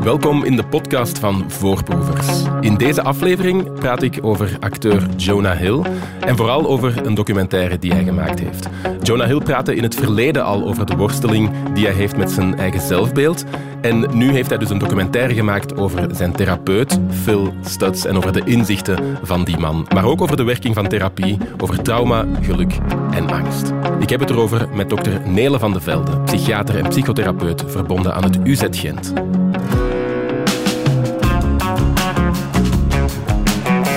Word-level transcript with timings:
Welkom 0.00 0.44
in 0.44 0.56
de 0.56 0.66
podcast 0.66 1.18
van 1.18 1.50
Voorproevers. 1.50 2.42
In 2.60 2.76
deze 2.76 3.02
aflevering 3.02 3.72
praat 3.72 4.02
ik 4.02 4.18
over 4.22 4.56
acteur 4.60 5.14
Jonah 5.16 5.58
Hill 5.58 5.82
en 6.30 6.36
vooral 6.36 6.66
over 6.66 7.06
een 7.06 7.14
documentaire 7.14 7.78
die 7.78 7.92
hij 7.92 8.04
gemaakt 8.04 8.40
heeft. 8.40 8.68
Jonah 9.02 9.26
Hill 9.26 9.38
praatte 9.38 9.74
in 9.74 9.82
het 9.82 9.94
verleden 9.94 10.44
al 10.44 10.64
over 10.64 10.86
de 10.86 10.96
worsteling 10.96 11.50
die 11.74 11.84
hij 11.84 11.94
heeft 11.94 12.16
met 12.16 12.30
zijn 12.30 12.58
eigen 12.58 12.80
zelfbeeld. 12.80 13.44
En 13.80 14.06
nu 14.12 14.30
heeft 14.30 14.48
hij 14.48 14.58
dus 14.58 14.70
een 14.70 14.78
documentaire 14.78 15.34
gemaakt 15.34 15.76
over 15.76 16.06
zijn 16.14 16.32
therapeut, 16.32 16.98
Phil 17.22 17.54
Stutz, 17.64 18.04
en 18.04 18.16
over 18.16 18.32
de 18.32 18.42
inzichten 18.44 19.18
van 19.22 19.44
die 19.44 19.58
man. 19.58 19.86
Maar 19.94 20.04
ook 20.04 20.22
over 20.22 20.36
de 20.36 20.42
werking 20.42 20.74
van 20.74 20.88
therapie, 20.88 21.38
over 21.58 21.82
trauma, 21.82 22.24
geluk 22.42 22.78
en 23.10 23.30
angst. 23.30 23.72
Ik 24.00 24.10
heb 24.10 24.20
het 24.20 24.30
erover 24.30 24.68
met 24.74 24.88
dokter 24.88 25.20
Nele 25.28 25.58
van 25.58 25.72
de 25.72 25.80
Velde, 25.80 26.20
psychiater 26.20 26.78
en 26.78 26.88
psychotherapeut 26.88 27.64
verbonden 27.66 28.14
aan 28.14 28.24
het 28.24 28.38
UZ 28.44 28.62
Gent. 28.70 29.12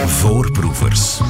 Voorproevers. 0.06 1.22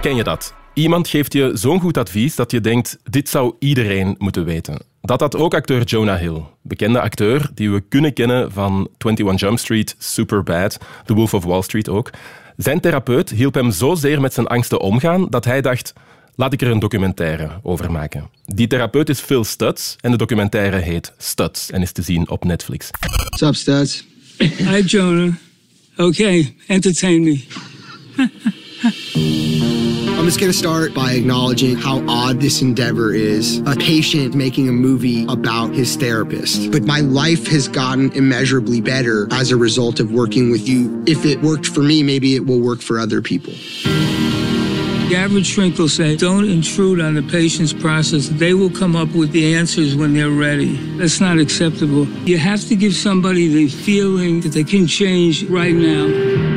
Ken 0.00 0.16
je 0.16 0.24
dat? 0.24 0.54
Iemand 0.74 1.08
geeft 1.08 1.32
je 1.32 1.50
zo'n 1.54 1.80
goed 1.80 1.96
advies 1.96 2.34
dat 2.34 2.50
je 2.50 2.60
denkt, 2.60 2.98
dit 3.10 3.28
zou 3.28 3.54
iedereen 3.58 4.14
moeten 4.18 4.44
weten. 4.44 4.82
Dat 5.00 5.20
had 5.20 5.36
ook 5.36 5.54
acteur 5.54 5.82
Jonah 5.82 6.18
Hill, 6.18 6.42
bekende 6.62 7.00
acteur 7.00 7.50
die 7.54 7.70
we 7.70 7.80
kunnen 7.80 8.12
kennen 8.12 8.52
van 8.52 8.88
21 8.98 9.40
Jump 9.40 9.58
Street, 9.58 9.94
Superbad, 9.98 10.78
The 11.04 11.14
Wolf 11.14 11.34
of 11.34 11.44
Wall 11.44 11.62
Street 11.62 11.88
ook. 11.88 12.10
Zijn 12.56 12.80
therapeut 12.80 13.30
hielp 13.30 13.54
hem 13.54 13.70
zozeer 13.70 14.20
met 14.20 14.34
zijn 14.34 14.46
angsten 14.46 14.80
omgaan 14.80 15.26
dat 15.28 15.44
hij 15.44 15.60
dacht, 15.60 15.92
laat 16.34 16.52
ik 16.52 16.60
er 16.60 16.70
een 16.70 16.78
documentaire 16.78 17.50
over 17.62 17.92
maken. 17.92 18.30
Die 18.44 18.66
therapeut 18.66 19.08
is 19.08 19.20
Phil 19.20 19.44
Stutz 19.44 19.96
en 20.00 20.10
de 20.10 20.16
documentaire 20.16 20.76
heet 20.76 21.12
Stutz 21.18 21.70
en 21.70 21.82
is 21.82 21.92
te 21.92 22.02
zien 22.02 22.30
op 22.30 22.44
Netflix. 22.44 22.88
What's 23.00 23.40
up, 23.40 23.54
Studs? 23.54 24.06
Hi, 24.38 24.82
Jonah. 24.82 25.34
Okay, 25.96 26.54
entertain 26.66 27.22
me. 27.22 27.68
Just 30.30 30.38
going 30.38 30.52
to 30.52 30.56
start 30.56 30.94
by 30.94 31.14
acknowledging 31.14 31.74
how 31.74 32.06
odd 32.08 32.40
this 32.40 32.62
endeavor 32.62 33.12
is. 33.12 33.58
A 33.66 33.74
patient 33.74 34.32
making 34.32 34.68
a 34.68 34.72
movie 34.72 35.24
about 35.24 35.74
his 35.74 35.96
therapist. 35.96 36.70
But 36.70 36.84
my 36.84 37.00
life 37.00 37.48
has 37.48 37.66
gotten 37.66 38.12
immeasurably 38.12 38.80
better 38.80 39.26
as 39.32 39.50
a 39.50 39.56
result 39.56 39.98
of 39.98 40.12
working 40.12 40.52
with 40.52 40.68
you. 40.68 41.02
If 41.04 41.24
it 41.24 41.42
worked 41.42 41.66
for 41.66 41.80
me, 41.80 42.04
maybe 42.04 42.36
it 42.36 42.46
will 42.46 42.60
work 42.60 42.80
for 42.80 43.00
other 43.00 43.20
people. 43.20 43.54
The 43.82 45.16
average 45.16 45.46
shrink 45.48 45.76
will 45.78 45.88
say, 45.88 46.14
don't 46.14 46.48
intrude 46.48 47.00
on 47.00 47.14
the 47.14 47.24
patient's 47.24 47.72
process. 47.72 48.28
They 48.28 48.54
will 48.54 48.70
come 48.70 48.94
up 48.94 49.12
with 49.12 49.32
the 49.32 49.56
answers 49.56 49.96
when 49.96 50.14
they're 50.14 50.30
ready. 50.30 50.76
That's 50.96 51.20
not 51.20 51.40
acceptable. 51.40 52.06
You 52.24 52.38
have 52.38 52.64
to 52.68 52.76
give 52.76 52.94
somebody 52.94 53.48
the 53.48 53.66
feeling 53.66 54.42
that 54.42 54.50
they 54.50 54.62
can 54.62 54.86
change 54.86 55.42
right 55.50 55.74
now. 55.74 56.49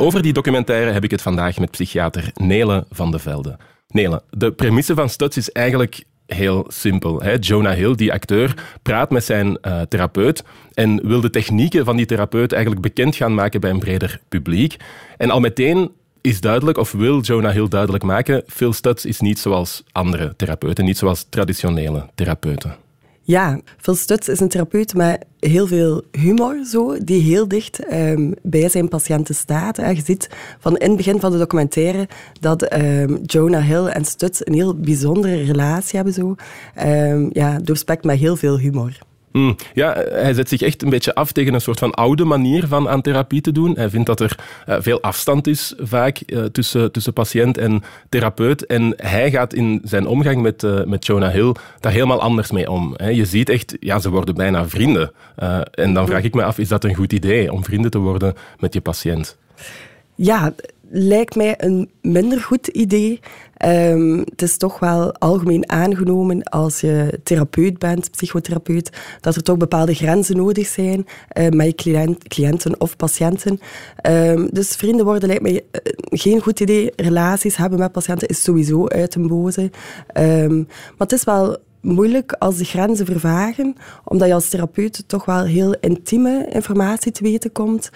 Over 0.00 0.22
die 0.22 0.32
documentaire 0.32 0.90
heb 0.90 1.04
ik 1.04 1.10
het 1.10 1.22
vandaag 1.22 1.58
met 1.58 1.70
psychiater 1.70 2.30
Nele 2.34 2.86
van 2.90 3.10
de 3.10 3.18
Velde. 3.18 3.56
Nele, 3.88 4.22
de 4.30 4.52
premisse 4.52 4.94
van 4.94 5.08
Stutz 5.08 5.36
is 5.36 5.52
eigenlijk 5.52 6.04
heel 6.26 6.64
simpel. 6.68 7.22
Hè? 7.22 7.36
Jonah 7.40 7.76
Hill, 7.76 7.94
die 7.94 8.12
acteur, 8.12 8.54
praat 8.82 9.10
met 9.10 9.24
zijn 9.24 9.58
uh, 9.62 9.80
therapeut 9.80 10.44
en 10.74 11.06
wil 11.06 11.20
de 11.20 11.30
technieken 11.30 11.84
van 11.84 11.96
die 11.96 12.06
therapeut 12.06 12.52
eigenlijk 12.52 12.82
bekend 12.82 13.16
gaan 13.16 13.34
maken 13.34 13.60
bij 13.60 13.70
een 13.70 13.78
breder 13.78 14.20
publiek. 14.28 14.76
En 15.16 15.30
al 15.30 15.40
meteen 15.40 15.90
is 16.20 16.40
duidelijk, 16.40 16.78
of 16.78 16.92
wil 16.92 17.20
Jonah 17.20 17.52
Hill 17.52 17.68
duidelijk 17.68 18.04
maken, 18.04 18.42
Phil 18.46 18.72
Stutz 18.72 19.04
is 19.04 19.20
niet 19.20 19.38
zoals 19.38 19.82
andere 19.92 20.36
therapeuten, 20.36 20.84
niet 20.84 20.98
zoals 20.98 21.26
traditionele 21.28 22.06
therapeuten. 22.14 22.76
Ja, 23.28 23.60
Phil 23.76 23.94
Stutz 23.94 24.28
is 24.28 24.40
een 24.40 24.48
therapeut 24.48 24.94
met 24.94 25.24
heel 25.40 25.66
veel 25.66 26.02
humor, 26.12 26.64
zo, 26.64 27.04
die 27.04 27.22
heel 27.22 27.48
dicht 27.48 27.92
um, 27.92 28.34
bij 28.42 28.68
zijn 28.68 28.88
patiënten 28.88 29.34
staat. 29.34 29.76
Je 29.76 30.02
ziet 30.04 30.28
van 30.58 30.76
in 30.76 30.88
het 30.88 30.96
begin 30.96 31.20
van 31.20 31.32
de 31.32 31.38
documentaire 31.38 32.08
dat 32.40 32.74
um, 32.74 33.18
Jonah 33.22 33.66
Hill 33.66 33.86
en 33.86 34.04
Stutz 34.04 34.40
een 34.44 34.54
heel 34.54 34.74
bijzondere 34.74 35.42
relatie 35.42 35.96
hebben, 35.96 36.14
zo. 36.14 36.34
Um, 36.86 37.30
ja, 37.32 37.58
doorspekt 37.58 38.04
met 38.04 38.18
heel 38.18 38.36
veel 38.36 38.58
humor. 38.58 38.98
Mm, 39.38 39.56
ja, 39.74 39.92
hij 40.10 40.34
zet 40.34 40.48
zich 40.48 40.62
echt 40.62 40.82
een 40.82 40.90
beetje 40.90 41.14
af 41.14 41.32
tegen 41.32 41.54
een 41.54 41.60
soort 41.60 41.78
van 41.78 41.94
oude 41.94 42.24
manier 42.24 42.66
van 42.66 42.88
aan 42.88 43.00
therapie 43.00 43.40
te 43.40 43.52
doen. 43.52 43.74
Hij 43.76 43.90
vindt 43.90 44.06
dat 44.06 44.20
er 44.20 44.38
uh, 44.68 44.76
veel 44.80 45.00
afstand 45.00 45.46
is 45.46 45.74
vaak 45.78 46.20
uh, 46.26 46.44
tussen, 46.44 46.92
tussen 46.92 47.12
patiënt 47.12 47.58
en 47.58 47.82
therapeut. 48.08 48.66
En 48.66 48.94
hij 48.96 49.30
gaat 49.30 49.54
in 49.54 49.80
zijn 49.84 50.06
omgang 50.06 50.42
met, 50.42 50.86
met 50.86 51.06
Jonah 51.06 51.32
Hill 51.32 51.54
daar 51.80 51.92
helemaal 51.92 52.20
anders 52.20 52.50
mee 52.50 52.70
om. 52.70 52.96
Je 53.12 53.24
ziet 53.24 53.48
echt, 53.48 53.76
ja, 53.80 53.98
ze 53.98 54.10
worden 54.10 54.34
bijna 54.34 54.68
vrienden. 54.68 55.12
en 55.70 55.94
dan 55.94 56.06
vraag 56.06 56.22
ik 56.22 56.34
me 56.34 56.44
af, 56.44 56.58
is 56.58 56.68
dat 56.68 56.84
een 56.84 56.94
goed 56.94 57.12
idee 57.12 57.52
om 57.52 57.64
vrienden 57.64 57.90
te 57.90 57.98
worden 57.98 58.34
met 58.58 58.74
je 58.74 58.80
patiënt? 58.80 59.36
Ja, 60.14 60.52
lijkt 60.90 61.36
mij 61.36 61.54
een 61.56 61.90
minder 62.02 62.40
goed 62.40 62.66
idee. 62.66 63.20
Um, 63.64 64.18
het 64.18 64.42
is 64.42 64.56
toch 64.56 64.78
wel 64.78 65.14
algemeen 65.14 65.70
aangenomen 65.70 66.42
als 66.42 66.80
je 66.80 67.20
therapeut 67.22 67.78
bent, 67.78 68.10
psychotherapeut, 68.10 68.90
dat 69.20 69.34
er 69.34 69.42
toch 69.42 69.56
bepaalde 69.56 69.94
grenzen 69.94 70.36
nodig 70.36 70.66
zijn 70.66 71.06
uh, 71.38 71.48
met 71.48 71.66
je 71.66 71.74
cliënt, 71.74 72.28
cliënten 72.28 72.80
of 72.80 72.96
patiënten. 72.96 73.60
Um, 74.06 74.48
dus 74.52 74.76
vrienden 74.76 75.04
worden 75.04 75.28
lijkt 75.28 75.42
mij 75.42 75.52
uh, 75.52 75.60
geen 76.10 76.40
goed 76.40 76.60
idee. 76.60 76.92
Relaties 76.96 77.56
hebben 77.56 77.78
met 77.78 77.92
patiënten 77.92 78.28
is 78.28 78.42
sowieso 78.42 78.86
uit 78.86 79.14
een 79.14 79.26
boze. 79.26 79.70
Um, 80.18 80.66
maar 80.66 81.06
het 81.06 81.12
is 81.12 81.24
wel 81.24 81.56
moeilijk 81.80 82.32
als 82.32 82.56
de 82.56 82.64
grenzen 82.64 83.06
vervagen, 83.06 83.74
omdat 84.04 84.28
je 84.28 84.34
als 84.34 84.48
therapeut 84.48 85.04
toch 85.06 85.24
wel 85.24 85.44
heel 85.44 85.74
intieme 85.80 86.46
informatie 86.50 87.12
te 87.12 87.22
weten 87.22 87.52
komt. 87.52 87.90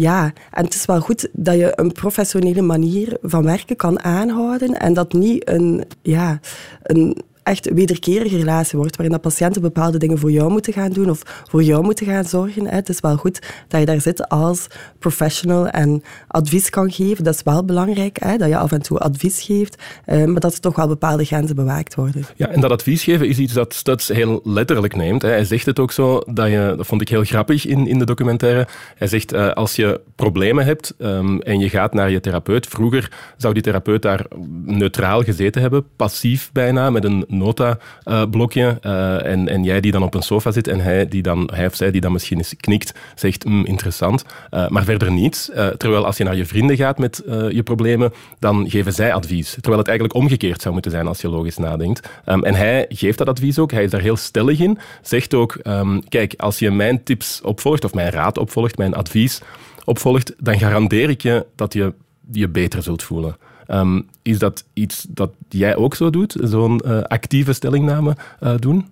Ja, 0.00 0.32
en 0.50 0.64
het 0.64 0.74
is 0.74 0.84
wel 0.84 1.00
goed 1.00 1.28
dat 1.32 1.54
je 1.54 1.72
een 1.74 1.92
professionele 1.92 2.62
manier 2.62 3.16
van 3.22 3.44
werken 3.44 3.76
kan 3.76 4.02
aanhouden 4.02 4.80
en 4.80 4.94
dat 4.94 5.12
niet 5.12 5.48
een, 5.48 5.84
ja, 6.02 6.40
een 6.82 7.16
echt 7.50 7.70
wederkerige 7.74 8.36
relatie 8.36 8.78
wordt, 8.78 8.96
waarin 8.96 9.14
dat 9.14 9.32
patiënten 9.32 9.62
bepaalde 9.62 9.98
dingen 9.98 10.18
voor 10.18 10.30
jou 10.30 10.50
moeten 10.50 10.72
gaan 10.72 10.92
doen 10.92 11.10
of 11.10 11.22
voor 11.48 11.62
jou 11.62 11.82
moeten 11.82 12.06
gaan 12.06 12.24
zorgen. 12.24 12.66
Het 12.66 12.88
is 12.88 13.00
wel 13.00 13.16
goed 13.16 13.42
dat 13.68 13.80
je 13.80 13.86
daar 13.86 14.00
zit 14.00 14.28
als 14.28 14.66
professional 14.98 15.68
en 15.68 16.02
advies 16.26 16.70
kan 16.70 16.90
geven. 16.90 17.24
Dat 17.24 17.34
is 17.34 17.42
wel 17.42 17.64
belangrijk, 17.64 18.18
hè, 18.20 18.36
dat 18.36 18.48
je 18.48 18.56
af 18.56 18.72
en 18.72 18.82
toe 18.82 18.98
advies 18.98 19.42
geeft, 19.42 19.82
eh, 20.04 20.24
maar 20.24 20.40
dat 20.40 20.52
er 20.52 20.60
toch 20.60 20.76
wel 20.76 20.88
bepaalde 20.88 21.24
grenzen 21.24 21.56
bewaakt 21.56 21.94
worden. 21.94 22.24
Ja, 22.36 22.48
en 22.48 22.60
dat 22.60 22.70
advies 22.70 23.04
geven 23.04 23.28
is 23.28 23.38
iets 23.38 23.52
dat 23.52 23.74
Stutz 23.74 24.08
heel 24.08 24.40
letterlijk 24.44 24.96
neemt. 24.96 25.22
Hè. 25.22 25.28
Hij 25.28 25.44
zegt 25.44 25.66
het 25.66 25.78
ook 25.78 25.92
zo, 25.92 26.18
dat, 26.18 26.48
je, 26.48 26.74
dat 26.76 26.86
vond 26.86 27.00
ik 27.00 27.08
heel 27.08 27.24
grappig 27.24 27.66
in, 27.66 27.86
in 27.86 27.98
de 27.98 28.04
documentaire. 28.04 28.66
Hij 28.96 29.06
zegt, 29.06 29.32
uh, 29.32 29.50
als 29.50 29.76
je 29.76 30.00
problemen 30.16 30.64
hebt 30.64 30.94
um, 30.98 31.40
en 31.40 31.58
je 31.58 31.68
gaat 31.68 31.94
naar 31.94 32.10
je 32.10 32.20
therapeut, 32.20 32.66
vroeger 32.66 33.12
zou 33.36 33.54
die 33.54 33.62
therapeut 33.62 34.02
daar 34.02 34.26
neutraal 34.64 35.22
gezeten 35.22 35.60
hebben, 35.60 35.84
passief 35.96 36.50
bijna, 36.52 36.90
met 36.90 37.04
een 37.04 37.24
nota-blokje. 37.40 38.78
Uh, 38.82 39.24
en, 39.24 39.48
en 39.48 39.64
jij 39.64 39.80
die 39.80 39.92
dan 39.92 40.02
op 40.02 40.14
een 40.14 40.22
sofa 40.22 40.50
zit 40.50 40.68
en 40.68 40.80
hij, 40.80 41.08
die 41.08 41.22
dan, 41.22 41.50
hij 41.54 41.66
of 41.66 41.74
zij 41.74 41.90
die 41.90 42.00
dan 42.00 42.12
misschien 42.12 42.38
eens 42.38 42.54
knikt, 42.56 42.94
zegt 43.14 43.44
mm, 43.44 43.64
interessant. 43.64 44.24
Uh, 44.50 44.68
maar 44.68 44.84
verder 44.84 45.12
niets. 45.12 45.50
Terwijl 45.76 46.06
als 46.06 46.16
je 46.16 46.24
naar 46.24 46.36
je 46.36 46.46
vrienden 46.46 46.76
gaat 46.76 46.98
met 46.98 47.22
je 47.26 47.62
problemen, 47.62 48.12
dan 48.38 48.70
geven 48.70 48.92
zij 48.92 49.12
advies. 49.14 49.50
Terwijl 49.50 49.78
het 49.78 49.88
eigenlijk 49.88 50.18
omgekeerd 50.18 50.60
zou 50.62 50.72
moeten 50.74 50.90
zijn 50.90 51.06
als 51.06 51.20
je 51.20 51.28
logisch 51.28 51.56
nadenkt. 51.56 52.08
Um, 52.26 52.44
en 52.44 52.54
hij 52.54 52.86
geeft 52.88 53.18
dat 53.18 53.28
advies 53.28 53.58
ook. 53.58 53.70
Hij 53.70 53.84
is 53.84 53.90
daar 53.90 54.00
heel 54.00 54.16
stellig 54.16 54.60
in. 54.60 54.78
Zegt 55.02 55.34
ook, 55.34 55.58
um, 55.64 56.08
kijk, 56.08 56.34
als 56.36 56.58
je 56.58 56.70
mijn 56.70 57.02
tips 57.02 57.40
opvolgt, 57.40 57.84
of 57.84 57.94
mijn 57.94 58.10
raad 58.10 58.38
opvolgt, 58.38 58.78
mijn 58.78 58.94
advies 58.94 59.40
opvolgt, 59.84 60.34
dan 60.38 60.58
garandeer 60.58 61.10
ik 61.10 61.22
je 61.22 61.46
dat 61.54 61.72
je 61.72 61.92
je 62.32 62.48
beter 62.48 62.82
zult 62.82 63.02
voelen. 63.02 63.36
Um, 63.72 64.06
is 64.22 64.38
dat 64.38 64.64
iets 64.72 65.06
dat 65.08 65.30
jij 65.48 65.76
ook 65.76 65.94
zo 65.94 66.10
doet, 66.10 66.36
zo'n 66.42 66.80
uh, 66.86 67.02
actieve 67.02 67.52
stellingname 67.52 68.16
uh, 68.40 68.54
doen? 68.58 68.86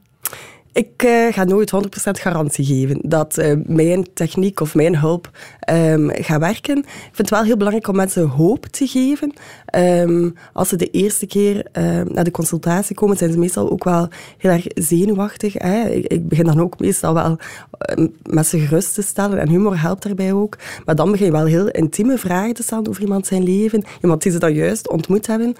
Ik 0.78 1.02
uh, 1.04 1.32
ga 1.32 1.44
nooit 1.44 1.72
100% 1.74 1.78
garantie 2.10 2.64
geven 2.64 2.98
dat 3.02 3.38
uh, 3.38 3.52
mijn 3.66 4.06
techniek 4.14 4.60
of 4.60 4.74
mijn 4.74 4.96
hulp 4.96 5.30
um, 5.70 6.10
gaat 6.12 6.40
werken. 6.40 6.78
Ik 6.78 6.84
vind 7.02 7.16
het 7.16 7.30
wel 7.30 7.42
heel 7.42 7.56
belangrijk 7.56 7.88
om 7.88 7.96
mensen 7.96 8.28
hoop 8.28 8.66
te 8.66 8.86
geven. 8.86 9.32
Um, 9.76 10.34
als 10.52 10.68
ze 10.68 10.76
de 10.76 10.90
eerste 10.90 11.26
keer 11.26 11.56
uh, 11.56 12.00
naar 12.02 12.24
de 12.24 12.30
consultatie 12.30 12.96
komen, 12.96 13.16
zijn 13.16 13.32
ze 13.32 13.38
meestal 13.38 13.70
ook 13.70 13.84
wel 13.84 14.08
heel 14.38 14.50
erg 14.50 14.64
zenuwachtig. 14.74 15.52
Hè. 15.52 15.88
Ik, 15.88 16.28
begin 16.28 16.44
dan 16.44 16.60
ook 16.60 16.78
meestal 16.78 17.14
wel 17.14 17.38
met 18.22 18.46
ze 18.46 18.58
gerust 18.58 18.94
te 18.94 19.02
stellen 19.02 19.38
en 19.38 19.48
humor 19.48 19.80
helpt 19.80 20.02
daarbij 20.02 20.32
ook. 20.32 20.56
Maar 20.84 20.94
dan 20.94 21.10
begin 21.10 21.26
je 21.26 21.32
wel 21.32 21.44
heel 21.44 21.68
intieme 21.68 22.18
vragen 22.18 22.54
te 22.54 22.62
stellen 22.62 22.88
over 22.88 23.02
iemand 23.02 23.26
zijn 23.26 23.42
leven. 23.42 23.84
Iemand 24.02 24.22
die 24.22 24.32
ze 24.32 24.38
dan 24.38 24.54
juist 24.54 24.88
ontmoet 24.88 25.26
hebben. 25.26 25.54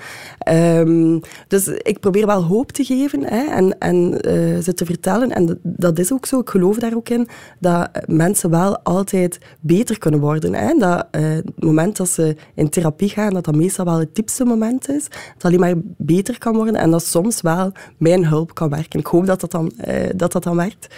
Dus 1.48 1.66
ik 1.66 2.00
probeer 2.00 2.26
wel 2.26 2.44
hoop 2.44 2.72
te 2.72 2.84
geven 2.84 3.24
hè, 3.24 3.44
en, 3.44 3.78
en 3.78 4.20
ze 4.62 4.74
te 4.74 4.84
vertellen 4.84 5.06
En 5.08 5.58
dat 5.62 5.98
is 5.98 6.12
ook 6.12 6.26
zo, 6.26 6.40
ik 6.40 6.48
geloof 6.48 6.78
daar 6.78 6.94
ook 6.94 7.08
in, 7.08 7.28
dat 7.58 7.90
mensen 8.06 8.50
wel 8.50 8.78
altijd 8.78 9.38
beter 9.60 9.98
kunnen 9.98 10.20
worden. 10.20 10.54
Hè? 10.54 10.74
Dat 10.78 11.06
uh, 11.12 11.28
het 11.30 11.64
moment 11.64 11.96
dat 11.96 12.08
ze 12.08 12.36
in 12.54 12.68
therapie 12.68 13.08
gaan, 13.08 13.32
dat 13.32 13.44
dat 13.44 13.54
meestal 13.54 13.84
wel 13.84 13.98
het 13.98 14.14
diepste 14.14 14.44
moment 14.44 14.88
is. 14.88 15.08
Dat 15.34 15.44
alleen 15.44 15.60
maar 15.60 15.74
beter 15.96 16.38
kan 16.38 16.54
worden 16.54 16.74
en 16.74 16.90
dat 16.90 17.04
soms 17.04 17.40
wel 17.40 17.72
mijn 17.96 18.26
hulp 18.26 18.54
kan 18.54 18.70
werken. 18.70 19.00
Ik 19.00 19.06
hoop 19.06 19.26
dat 19.26 19.40
dat 19.40 19.50
dan, 19.50 19.72
uh, 19.88 19.94
dat, 20.16 20.32
dat 20.32 20.42
dan 20.42 20.56
werkt. 20.56 20.94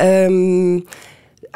Um, 0.00 0.84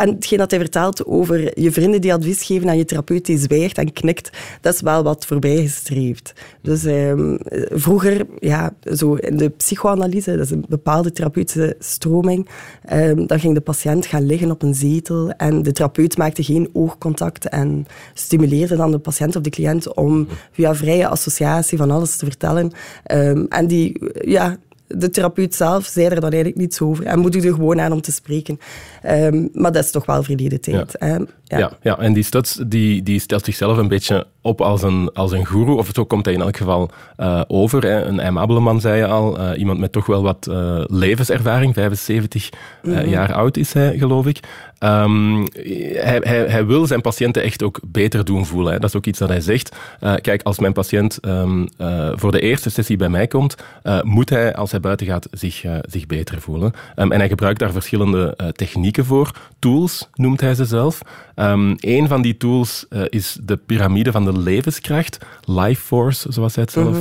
en 0.00 0.08
hetgeen 0.08 0.38
dat 0.38 0.50
hij 0.50 0.60
vertelt 0.60 1.06
over 1.06 1.60
je 1.60 1.72
vrienden 1.72 2.00
die 2.00 2.12
advies 2.12 2.42
geven 2.42 2.68
aan 2.68 2.76
je 2.76 2.84
therapeut 2.84 3.26
die 3.26 3.38
zwijgt 3.38 3.78
en 3.78 3.92
knikt, 3.92 4.30
dat 4.60 4.74
is 4.74 4.80
wel 4.80 5.02
wat 5.02 5.26
voorbijgestreefd. 5.26 6.32
Dus 6.62 6.84
um, 6.84 7.38
vroeger, 7.70 8.26
ja, 8.38 8.74
zo 8.94 9.14
in 9.14 9.36
de 9.36 9.48
psychoanalyse, 9.48 10.36
dat 10.36 10.44
is 10.44 10.50
een 10.50 10.64
bepaalde 10.68 11.12
therapeutische 11.12 11.76
stroming, 11.78 12.48
um, 12.92 13.26
dan 13.26 13.40
ging 13.40 13.54
de 13.54 13.60
patiënt 13.60 14.06
gaan 14.06 14.26
liggen 14.26 14.50
op 14.50 14.62
een 14.62 14.74
zetel 14.74 15.30
en 15.30 15.62
de 15.62 15.72
therapeut 15.72 16.16
maakte 16.16 16.42
geen 16.42 16.70
oogcontact 16.72 17.48
en 17.48 17.86
stimuleerde 18.14 18.76
dan 18.76 18.90
de 18.90 18.98
patiënt 18.98 19.36
of 19.36 19.42
de 19.42 19.50
cliënt 19.50 19.94
om 19.94 20.28
via 20.52 20.74
vrije 20.74 21.08
associatie 21.08 21.78
van 21.78 21.90
alles 21.90 22.16
te 22.16 22.24
vertellen. 22.24 22.72
Um, 23.12 23.46
en 23.48 23.66
die, 23.66 24.02
ja, 24.20 24.56
de 24.96 25.10
therapeut 25.10 25.54
zelf 25.54 25.84
zei 25.84 26.06
er 26.06 26.20
dan 26.20 26.30
eigenlijk 26.30 26.56
niets 26.56 26.80
over 26.80 27.04
en 27.04 27.18
moet 27.18 27.34
u 27.34 27.40
er 27.40 27.54
gewoon 27.54 27.80
aan 27.80 27.92
om 27.92 28.00
te 28.00 28.12
spreken. 28.12 28.58
Um, 29.06 29.48
maar 29.52 29.72
dat 29.72 29.84
is 29.84 29.90
toch 29.90 30.06
wel 30.06 30.22
verleden 30.22 30.60
tijd. 30.60 30.96
Ja. 31.00 31.06
Ja. 31.46 31.58
ja. 31.58 31.72
Ja, 31.82 31.98
en 31.98 32.12
die 32.12 32.22
Studs 32.22 32.60
die, 32.66 33.02
die 33.02 33.20
stelt 33.20 33.44
zichzelf 33.44 33.76
een 33.76 33.88
beetje 33.88 34.26
op 34.42 34.60
als 34.60 34.82
een, 34.82 35.10
als 35.12 35.32
een 35.32 35.46
guru, 35.46 35.72
of 35.72 35.90
zo 35.92 36.04
komt 36.04 36.24
hij 36.24 36.34
in 36.34 36.40
elk 36.40 36.56
geval 36.56 36.90
uh, 37.18 37.42
over. 37.46 37.82
Hè. 37.82 38.04
Een 38.04 38.20
aimabele 38.20 38.60
man, 38.60 38.80
zei 38.80 38.96
je 38.96 39.06
al. 39.06 39.40
Uh, 39.40 39.58
iemand 39.58 39.78
met 39.78 39.92
toch 39.92 40.06
wel 40.06 40.22
wat 40.22 40.46
uh, 40.50 40.84
levenservaring, 40.86 41.74
75 41.74 42.50
mm 42.82 42.92
-hmm. 42.92 43.08
jaar 43.08 43.32
oud 43.32 43.56
is 43.56 43.72
hij, 43.72 43.98
geloof 43.98 44.26
ik. 44.26 44.40
Um, 44.84 45.46
hij, 45.52 46.20
hij, 46.22 46.44
hij, 46.46 46.66
wil 46.66 46.86
zijn 46.86 47.00
patiënten 47.00 47.42
echt 47.42 47.62
ook 47.62 47.80
beter 47.86 48.24
doen 48.24 48.46
voelen. 48.46 48.72
Hè. 48.72 48.78
Dat 48.78 48.88
is 48.88 48.96
ook 48.96 49.06
iets 49.06 49.18
dat 49.18 49.28
hij 49.28 49.40
zegt. 49.40 49.76
kijk, 50.20 50.42
als 50.42 50.58
mijn 50.58 50.72
patiënt 50.72 51.18
um, 51.26 51.68
voor 52.14 52.32
de 52.32 52.40
eerste 52.40 52.70
sessie 52.70 52.96
bij 52.96 53.08
mij 53.08 53.26
komt, 53.26 53.54
moet 54.02 54.30
hij, 54.30 54.54
als 54.54 54.70
hij 54.70 54.80
buiten 54.80 55.06
gaat, 55.06 55.28
zich, 55.30 55.64
zich 55.82 56.06
beter 56.06 56.40
voelen. 56.40 56.72
Um, 56.96 57.12
en 57.12 57.18
hij 57.18 57.28
gebruikt 57.28 57.58
daar 57.58 57.72
verschillende 57.72 58.36
technieken 58.52 59.04
voor. 59.04 59.30
Tools 59.58 60.08
noemt 60.14 60.40
hij 60.40 60.54
ze 60.54 60.64
zelf. 60.64 61.00
Een 61.34 62.08
van 62.08 62.22
die 62.22 62.36
tools 62.36 62.86
is 63.08 63.38
de 63.42 63.56
piramide 63.56 64.12
van 64.12 64.24
de 64.24 64.38
levenskracht, 64.38 65.18
life 65.44 65.82
force, 65.82 66.32
zoals 66.32 66.54
hij 66.54 66.64
het 66.64 66.72
zelf 66.72 66.98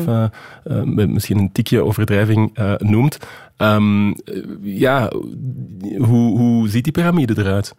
met 0.83 1.09
misschien 1.09 1.37
een 1.37 1.51
tikje 1.51 1.83
overdrijving 1.83 2.57
noemt. 2.77 3.17
Um, 3.61 4.15
ja, 4.61 5.11
hoe, 5.97 6.37
hoe 6.37 6.69
ziet 6.69 6.83
die 6.83 6.93
piramide 6.93 7.33
eruit? 7.37 7.73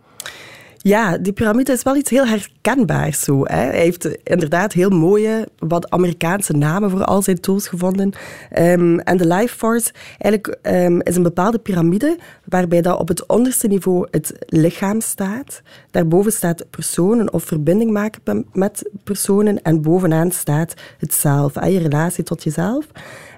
Ja, 0.82 1.18
die 1.18 1.32
piramide 1.32 1.72
is 1.72 1.82
wel 1.82 1.96
iets 1.96 2.10
heel 2.10 2.26
herkenbaars 2.26 3.20
zo. 3.20 3.44
Hè. 3.44 3.56
Hij 3.56 3.78
heeft 3.78 4.08
inderdaad 4.22 4.72
heel 4.72 4.90
mooie, 4.90 5.48
wat 5.58 5.90
Amerikaanse 5.90 6.52
namen 6.52 6.90
voor 6.90 7.04
al 7.04 7.22
zijn 7.22 7.40
tools 7.40 7.68
gevonden. 7.68 8.12
Um, 8.58 8.98
en 9.00 9.16
de 9.16 9.26
Life 9.26 9.56
Force 9.56 9.92
eigenlijk, 10.18 10.58
um, 10.62 11.00
is 11.02 11.16
een 11.16 11.22
bepaalde 11.22 11.58
piramide 11.58 12.18
waarbij 12.44 12.80
dat 12.80 12.98
op 12.98 13.08
het 13.08 13.26
onderste 13.26 13.66
niveau 13.66 14.06
het 14.10 14.32
lichaam 14.46 15.00
staat. 15.00 15.62
Daarboven 15.90 16.32
staat 16.32 16.70
personen 16.70 17.32
of 17.32 17.44
verbinding 17.44 17.90
maken 17.90 18.46
met 18.52 18.90
personen. 19.04 19.62
En 19.62 19.82
bovenaan 19.82 20.30
staat 20.30 20.74
het 20.98 21.14
zelf, 21.14 21.54
je 21.54 21.78
relatie 21.78 22.24
tot 22.24 22.42
jezelf. 22.42 22.86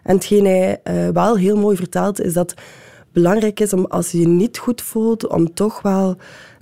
En 0.02 0.14
hetgeen 0.14 0.44
hij 0.44 0.81
uh, 0.84 1.08
wel 1.08 1.37
heel 1.37 1.56
mooi 1.56 1.76
vertelt, 1.76 2.20
is 2.20 2.32
dat 2.32 2.54
belangrijk 3.12 3.60
is 3.60 3.72
om 3.72 3.84
als 3.84 4.10
je 4.10 4.20
je 4.20 4.28
niet 4.28 4.58
goed 4.58 4.82
voelt, 4.82 5.26
om 5.26 5.54
toch 5.54 5.82
wel 5.82 6.16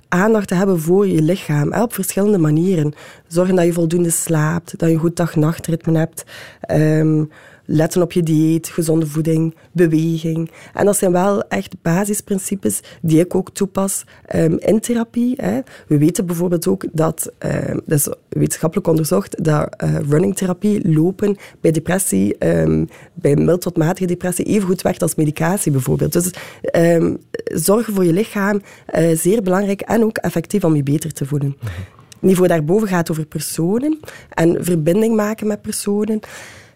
aandacht 0.07 0.47
te 0.47 0.55
hebben 0.55 0.79
voor 0.79 1.07
je 1.07 1.21
lichaam. 1.21 1.73
Op 1.73 1.93
verschillende 1.93 2.37
manieren. 2.37 2.93
Zorgen 3.27 3.55
dat 3.55 3.65
je 3.65 3.73
voldoende 3.73 4.09
slaapt, 4.09 4.77
dat 4.77 4.89
je 4.89 4.95
een 4.95 5.01
goed 5.01 5.15
dag-nachtritme 5.15 5.97
hebt. 5.97 6.23
Um, 6.71 7.29
letten 7.65 8.01
op 8.01 8.11
je 8.11 8.23
dieet, 8.23 8.67
gezonde 8.67 9.07
voeding, 9.07 9.55
beweging. 9.71 10.51
En 10.73 10.85
dat 10.85 10.97
zijn 10.97 11.11
wel 11.11 11.47
echt 11.47 11.75
basisprincipes 11.81 12.79
die 13.01 13.19
ik 13.19 13.35
ook 13.35 13.49
toepas 13.49 14.03
um, 14.35 14.57
in 14.59 14.79
therapie. 14.79 15.33
Hè. 15.37 15.59
We 15.87 15.97
weten 15.97 16.25
bijvoorbeeld 16.25 16.67
ook 16.67 16.85
dat, 16.91 17.31
um, 17.39 17.81
dat 17.85 17.97
is 17.97 18.09
wetenschappelijk 18.29 18.87
onderzocht, 18.87 19.43
dat 19.43 19.83
uh, 19.83 19.99
runningtherapie, 20.09 20.91
lopen, 20.93 21.37
bij 21.61 21.71
depressie, 21.71 22.47
um, 22.47 22.87
bij 23.13 23.35
mild 23.35 23.61
tot 23.61 23.77
matige 23.77 24.05
depressie, 24.05 24.45
even 24.45 24.67
goed 24.67 24.81
werkt 24.81 25.01
als 25.01 25.15
medicatie 25.15 25.71
bijvoorbeeld. 25.71 26.13
Dus 26.13 26.31
zorgen 27.43 27.93
voor 27.93 28.05
je 28.05 28.13
lichaam, 28.13 28.61
uh, 28.95 29.17
zeer 29.17 29.41
belangrijk 29.41 29.81
en 29.81 30.03
ook 30.03 30.17
effectief 30.17 30.63
om 30.63 30.75
je 30.75 30.83
beter 30.83 31.13
te 31.13 31.25
voelen. 31.25 31.57
Het 31.59 32.29
niveau 32.29 32.47
daarboven 32.47 32.87
gaat 32.87 33.11
over 33.11 33.25
personen 33.25 33.99
en 34.29 34.63
verbinding 34.63 35.15
maken 35.15 35.47
met 35.47 35.61
personen 35.61 36.19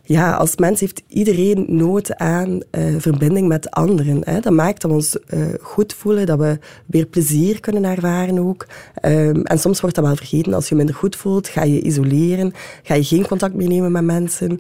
ja, 0.06 0.34
als 0.34 0.56
mens 0.56 0.80
heeft 0.80 1.04
iedereen 1.08 1.66
nood 1.68 2.16
aan 2.16 2.50
uh, 2.50 2.96
verbinding 2.98 3.48
met 3.48 3.72
anderen. 3.72 4.22
Hè. 4.24 4.40
Dat 4.40 4.54
maakt 4.54 4.82
dat 4.82 4.92
we 4.92 4.98
ons 4.98 5.18
uh, 5.34 5.46
goed 5.62 5.94
voelen, 5.94 6.26
dat 6.26 6.40
we 6.40 6.60
weer 6.86 7.06
plezier 7.06 7.60
kunnen 7.60 7.84
ervaren 7.84 8.40
ook. 8.40 8.68
Um, 9.02 9.44
en 9.44 9.60
soms 9.60 9.82
wordt 9.82 9.96
dat 9.96 10.06
wel 10.06 10.16
vergeten. 10.16 10.54
Als 10.54 10.70
je 10.70 10.76
minder 10.76 10.96
goed 10.96 11.16
voelt, 11.16 11.48
ga 11.48 11.64
je 11.64 11.82
isoleren, 11.82 12.54
ga 12.84 12.94
je 12.94 13.04
geen 13.04 13.28
contact 13.28 13.54
meer 13.54 13.68
nemen 13.68 13.92
met 13.92 14.04
mensen. 14.04 14.52
Um, 14.52 14.60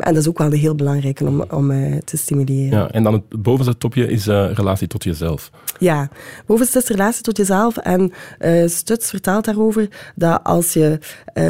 en 0.00 0.14
dat 0.14 0.16
is 0.16 0.28
ook 0.28 0.38
wel 0.38 0.50
heel 0.50 0.74
belangrijk 0.74 1.20
om, 1.20 1.44
om 1.50 1.70
uh, 1.70 1.98
te 1.98 2.16
stimuleren. 2.16 2.78
Ja, 2.78 2.90
en 2.90 3.02
dan 3.02 3.12
het 3.12 3.42
bovenste 3.42 3.78
topje 3.78 4.08
is 4.08 4.26
relatie 4.26 4.86
tot 4.86 5.04
jezelf. 5.04 5.50
Ja, 5.78 6.08
bovenste 6.46 6.78
is 6.78 6.88
relatie 6.88 7.22
tot 7.22 7.36
jezelf. 7.36 7.76
En 7.76 8.12
Stuts 8.66 9.10
vertelt 9.10 9.44
daarover 9.44 9.88
dat 10.14 10.40
als 10.42 10.72
je 10.72 10.98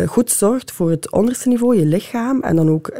goed 0.06 0.30
zorgt 0.30 0.72
voor 0.72 0.90
het 0.90 1.12
onderste 1.12 1.48
niveau, 1.48 1.76
je 1.76 1.86
lichaam, 1.86 2.42
en 2.42 2.56
dan 2.56 2.70
ook 2.70 2.90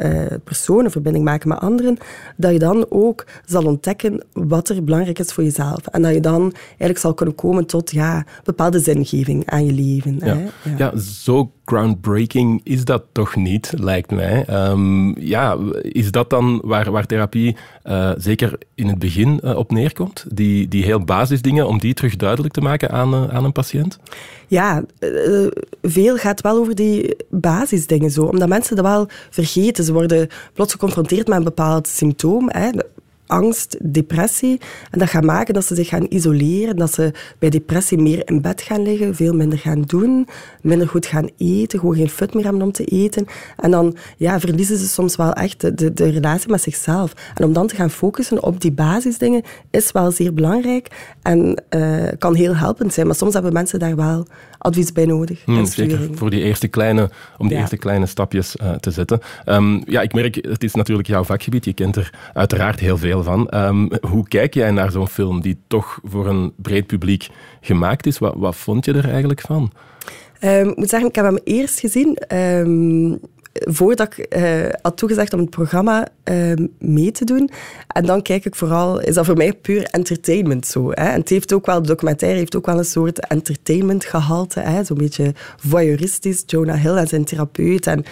personen, 0.43 0.91
verbinding 0.91 1.25
maken 1.25 1.49
met 1.49 1.59
anderen, 1.59 1.97
dat 2.37 2.51
je 2.51 2.59
dan 2.59 2.85
ook 2.89 3.25
zal 3.45 3.65
ontdekken 3.65 4.23
wat 4.33 4.69
er 4.69 4.83
belangrijk 4.83 5.19
is 5.19 5.33
voor 5.33 5.43
jezelf. 5.43 5.87
En 5.87 6.01
dat 6.01 6.13
je 6.13 6.19
dan 6.19 6.53
eigenlijk 6.67 6.99
zal 6.99 7.13
kunnen 7.13 7.35
komen 7.35 7.65
tot 7.65 7.91
ja, 7.91 8.25
bepaalde 8.43 8.79
zingeving 8.79 9.49
aan 9.49 9.65
je 9.65 9.73
leven. 9.73 10.17
Ja, 10.19 10.25
hè? 10.25 10.43
ja. 10.43 10.75
ja 10.77 10.97
zo 10.97 11.51
groundbreaking 11.65 12.61
is 12.63 12.85
dat 12.85 13.03
toch 13.11 13.35
niet, 13.35 13.73
lijkt 13.77 14.11
mij. 14.11 14.45
Um, 14.69 15.19
ja, 15.19 15.57
is 15.81 16.11
dat 16.11 16.29
dan 16.29 16.61
waar, 16.63 16.91
waar 16.91 17.05
therapie 17.05 17.55
uh, 17.83 18.11
zeker 18.17 18.57
in 18.75 18.87
het 18.87 18.99
begin 18.99 19.39
uh, 19.43 19.57
op 19.57 19.71
neerkomt? 19.71 20.25
Die, 20.27 20.67
die 20.67 20.83
heel 20.83 21.03
basisdingen, 21.03 21.67
om 21.67 21.79
die 21.79 21.93
terug 21.93 22.15
duidelijk 22.15 22.53
te 22.53 22.61
maken 22.61 22.91
aan, 22.91 23.13
uh, 23.13 23.27
aan 23.29 23.43
een 23.43 23.51
patiënt? 23.51 23.99
Ja, 24.47 24.83
veel 25.81 26.17
gaat 26.17 26.41
wel 26.41 26.57
over 26.57 26.75
die 26.75 27.15
basisdingen 27.29 28.11
zo. 28.11 28.23
Omdat 28.23 28.49
mensen 28.49 28.75
dat 28.75 28.85
wel 28.85 29.07
vergeten. 29.29 29.83
Ze 29.83 29.93
worden 29.93 30.27
plots 30.53 30.71
geconfronteerd 30.71 31.27
met 31.27 31.37
een 31.37 31.43
bepaald 31.43 31.87
symptoom. 31.87 32.49
Hè 32.51 32.69
angst, 33.33 33.77
depressie. 33.81 34.59
En 34.91 34.99
dat 34.99 35.09
gaat 35.09 35.23
maken 35.23 35.53
dat 35.53 35.65
ze 35.65 35.75
zich 35.75 35.87
gaan 35.87 36.05
isoleren, 36.09 36.75
dat 36.75 36.93
ze 36.93 37.11
bij 37.39 37.49
depressie 37.49 37.97
meer 37.97 38.21
in 38.25 38.41
bed 38.41 38.61
gaan 38.61 38.81
liggen, 38.81 39.15
veel 39.15 39.33
minder 39.33 39.59
gaan 39.59 39.81
doen, 39.81 40.27
minder 40.61 40.87
goed 40.87 41.05
gaan 41.05 41.29
eten, 41.37 41.79
gewoon 41.79 41.95
geen 41.95 42.09
fut 42.09 42.33
meer 42.33 42.43
hebben 42.43 42.61
om 42.61 42.71
te 42.71 42.85
eten. 42.85 43.25
En 43.57 43.71
dan 43.71 43.95
ja, 44.17 44.39
verliezen 44.39 44.77
ze 44.77 44.87
soms 44.87 45.15
wel 45.15 45.33
echt 45.33 45.61
de, 45.61 45.73
de, 45.73 45.93
de 45.93 46.09
relatie 46.09 46.49
met 46.49 46.61
zichzelf. 46.61 47.13
En 47.35 47.45
om 47.45 47.53
dan 47.53 47.67
te 47.67 47.75
gaan 47.75 47.89
focussen 47.89 48.43
op 48.43 48.61
die 48.61 48.71
basisdingen 48.71 49.41
is 49.71 49.91
wel 49.91 50.11
zeer 50.11 50.33
belangrijk 50.33 51.12
en 51.23 51.63
uh, 51.69 52.07
kan 52.17 52.35
heel 52.35 52.55
helpend 52.55 52.93
zijn. 52.93 53.07
Maar 53.07 53.15
soms 53.15 53.33
hebben 53.33 53.53
mensen 53.53 53.79
daar 53.79 53.95
wel 53.95 54.27
advies 54.57 54.91
bij 54.91 55.05
nodig. 55.05 55.41
Hmm, 55.45 55.65
zeker 55.65 56.09
voor 56.13 56.29
die 56.29 56.41
eerste 56.41 56.67
kleine, 56.67 57.09
om 57.37 57.47
die 57.47 57.55
ja. 57.55 57.61
eerste 57.61 57.77
kleine 57.77 58.05
stapjes 58.05 58.55
uh, 58.61 58.71
te 58.71 58.91
zetten. 58.91 59.19
Um, 59.45 59.81
ja, 59.85 60.01
ik 60.01 60.13
merk, 60.13 60.35
het 60.35 60.63
is 60.63 60.73
natuurlijk 60.73 61.07
jouw 61.07 61.23
vakgebied. 61.23 61.65
Je 61.65 61.73
kent 61.73 61.95
er 61.95 62.13
uiteraard 62.33 62.79
heel 62.79 62.97
veel 62.97 63.23
van. 63.23 63.47
Um, 63.55 63.89
hoe 64.01 64.27
kijk 64.27 64.53
jij 64.53 64.71
naar 64.71 64.91
zo'n 64.91 65.07
film 65.07 65.41
die 65.41 65.57
toch 65.67 65.99
voor 66.03 66.27
een 66.27 66.53
breed 66.55 66.87
publiek 66.87 67.29
gemaakt 67.61 68.05
is? 68.05 68.17
Wat, 68.17 68.33
wat 68.37 68.55
vond 68.55 68.85
je 68.85 68.93
er 68.93 69.09
eigenlijk 69.09 69.41
van? 69.41 69.71
Um, 70.41 70.69
ik 70.69 70.77
moet 70.77 70.89
zeggen, 70.89 71.09
ik 71.09 71.15
heb 71.15 71.25
hem 71.25 71.39
eerst 71.43 71.79
gezien 71.79 72.17
voordat 73.53 74.17
ik 74.17 74.35
uh, 74.37 74.65
had 74.81 74.97
toegezegd 74.97 75.33
om 75.33 75.39
het 75.39 75.49
programma 75.49 76.07
uh, 76.31 76.53
mee 76.79 77.11
te 77.11 77.25
doen. 77.25 77.49
En 77.87 78.05
dan 78.05 78.21
kijk 78.21 78.45
ik 78.45 78.55
vooral, 78.55 78.99
is 78.99 79.13
dat 79.13 79.25
voor 79.25 79.37
mij 79.37 79.53
puur 79.53 79.83
entertainment 79.83 80.67
zo. 80.67 80.89
Hè? 80.89 80.93
En 80.93 81.19
het 81.19 81.29
heeft 81.29 81.53
ook 81.53 81.65
wel, 81.65 81.81
de 81.81 81.87
documentaire 81.87 82.37
heeft 82.37 82.55
ook 82.55 82.65
wel 82.65 82.77
een 82.77 82.85
soort 82.85 83.27
entertainment 83.27 84.05
gehalte. 84.05 84.81
Zo'n 84.83 84.97
beetje 84.97 85.33
voyeuristisch, 85.57 86.43
Jonah 86.45 86.81
Hill 86.81 86.95
en 86.95 87.07
zijn 87.07 87.25
therapeut. 87.25 87.87
En 87.87 88.03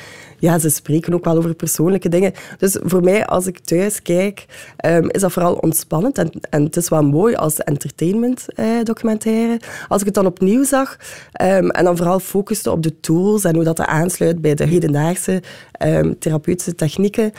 ja, 0.42 0.60
ze 0.60 0.70
spreken 0.70 1.14
ook 1.14 1.26
wel 1.26 1.38
over 1.38 1.56
persoonlijke 1.56 2.10
dingen. 2.10 2.34
Dus 2.58 2.78
voor 2.84 3.04
mij, 3.04 3.26
als 3.26 3.48
ik 3.48 3.60
thuis 3.60 4.02
kijk, 4.02 4.46
um, 4.86 5.10
is 5.10 5.22
dat 5.22 5.32
vooral 5.32 5.54
ontspannend. 5.54 6.18
En, 6.18 6.32
en 6.50 6.64
het 6.64 6.78
is 6.78 6.90
wel 6.90 7.04
mooi 7.04 7.36
als 7.36 7.58
entertainment 7.58 8.46
eh, 8.56 8.66
documentaire. 8.84 9.60
Als 9.88 10.00
ik 10.00 10.06
het 10.06 10.16
dan 10.16 10.26
opnieuw 10.26 10.64
zag 10.64 10.98
um, 11.42 11.70
en 11.70 11.84
dan 11.84 11.98
vooral 11.98 12.20
focuste 12.20 12.72
op 12.72 12.84
de 12.84 13.00
tools 13.00 13.44
en 13.44 13.56
hoe 13.56 13.64
dat, 13.64 13.78
dat 13.78 13.86
aansluit 13.86 14.42
bij 14.42 14.56
de 14.56 14.66
hedendaagse 14.66 15.42
um, 15.86 16.20
therapeutische 16.20 16.76
technieken, 16.76 17.32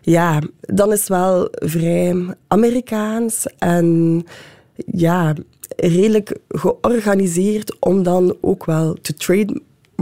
ja, 0.00 0.38
dan 0.60 0.92
is 0.92 0.98
het 0.98 1.08
wel 1.08 1.48
vrij 1.50 2.34
Amerikaans 2.48 3.46
en 3.58 4.22
ja, 4.86 5.34
redelijk 5.76 6.38
georganiseerd 6.48 7.76
om 7.78 8.02
dan 8.02 8.36
ook 8.40 8.64
wel 8.64 8.96
te 9.02 9.14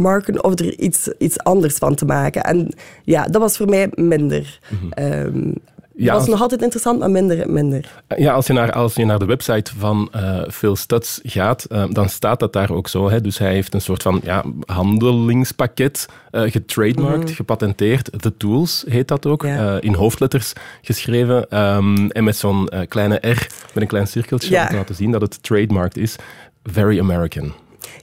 trademarken 0.03 0.45
of 0.45 0.59
er 0.59 0.79
iets, 0.79 1.09
iets 1.19 1.39
anders 1.39 1.75
van 1.77 1.95
te 1.95 2.05
maken. 2.05 2.43
En 2.43 2.69
ja, 3.05 3.25
dat 3.25 3.41
was 3.41 3.57
voor 3.57 3.69
mij 3.69 3.89
minder. 3.95 4.59
Ehm, 4.91 5.53
Ja, 6.01 6.15
was 6.15 6.27
nog 6.29 6.41
altijd 6.41 6.63
interessant, 6.63 6.99
maar 6.99 7.11
minder. 7.11 7.51
minder. 7.51 8.03
Ja, 8.17 8.33
als 8.33 8.47
je 8.47 8.53
naar, 8.53 8.73
als 8.73 8.95
je 8.95 9.05
naar 9.05 9.19
de 9.19 9.25
website 9.25 9.71
van 9.79 10.09
eh, 10.13 10.41
Phil 10.51 10.77
Stutz 10.77 11.19
gaat, 11.23 11.65
eh, 11.65 11.85
dan 11.91 12.09
staat 12.09 12.41
dat 12.41 12.53
daar 12.53 12.71
ook 12.71 12.89
zo. 12.89 13.11
Hè? 13.11 13.21
Dus 13.21 13.39
hij 13.39 13.53
heeft 13.53 13.75
een 13.75 13.81
soort 13.81 14.03
van 14.03 14.21
ja, 14.25 14.45
handelingspakket 14.67 16.09
eh 16.31 16.43
getrademarkt, 16.51 17.31
gepatenteerd. 17.31 18.11
The 18.23 18.37
Tools 18.37 18.85
heet 18.89 19.09
dat 19.09 19.27
ook, 19.27 19.43
Ja. 19.43 19.77
eh, 19.77 19.83
in 19.89 19.95
hoofdletters 19.95 20.53
geschreven. 20.83 21.51
ehm, 21.51 22.07
en 22.09 22.25
met 22.25 22.37
zo'n 22.37 22.69
eh, 22.69 22.81
kleine 22.89 23.15
R, 23.17 23.47
met 23.75 23.83
een 23.83 23.87
klein 23.87 24.07
cirkeltje, 24.07 24.51
Ja. 24.55 24.63
om 24.63 24.69
te 24.69 24.75
laten 24.77 24.95
zien 24.95 25.11
dat 25.11 25.21
het 25.21 25.43
trademarked 25.43 25.97
is. 25.97 26.17
Very 26.63 27.01
American. 27.01 27.53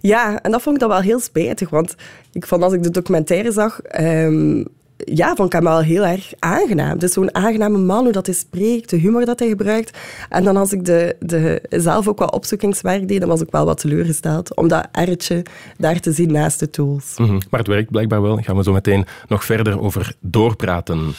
Ja, 0.01 0.41
en 0.41 0.51
dat 0.51 0.61
vond 0.61 0.75
ik 0.75 0.81
dan 0.81 0.89
wel 0.89 1.01
heel 1.01 1.19
spijtig, 1.19 1.69
want 1.69 1.95
ik 2.31 2.45
vond 2.45 2.63
als 2.63 2.73
ik 2.73 2.83
de 2.83 2.91
documentaire 2.91 3.51
zag, 3.51 3.81
ehm, 3.81 4.63
ja, 4.97 5.35
vond 5.35 5.47
ik 5.47 5.53
hem 5.53 5.63
wel 5.63 5.79
heel 5.79 6.05
erg 6.05 6.33
aangenaam. 6.39 6.99
Dus 6.99 7.13
zo'n 7.13 7.35
aangename 7.35 7.77
man, 7.77 8.03
hoe 8.03 8.11
dat 8.11 8.25
hij 8.25 8.35
spreekt, 8.35 8.89
de 8.89 8.97
humor 8.97 9.25
dat 9.25 9.39
hij 9.39 9.47
gebruikt. 9.47 9.97
En 10.29 10.43
dan 10.43 10.57
als 10.57 10.73
ik 10.73 10.85
de, 10.85 11.15
de, 11.19 11.61
zelf 11.69 12.07
ook 12.07 12.19
wat 12.19 12.33
opzoekingswerk 12.33 13.07
deed, 13.07 13.19
dan 13.19 13.29
was 13.29 13.41
ik 13.41 13.51
wel 13.51 13.65
wat 13.65 13.77
teleurgesteld 13.77 14.55
om 14.55 14.67
dat 14.67 14.87
ertje 14.91 15.43
daar 15.77 15.99
te 15.99 16.11
zien 16.11 16.31
naast 16.31 16.59
de 16.59 16.69
tools. 16.69 17.13
Mhm. 17.17 17.39
Maar 17.49 17.59
het 17.59 17.67
werkt 17.67 17.91
blijkbaar 17.91 18.21
wel. 18.21 18.35
Daar 18.35 18.43
gaan 18.43 18.57
we 18.57 18.63
zo 18.63 18.73
meteen 18.73 19.05
nog 19.27 19.45
verder 19.45 19.81
over 19.81 20.15
doorpraten. 20.19 21.13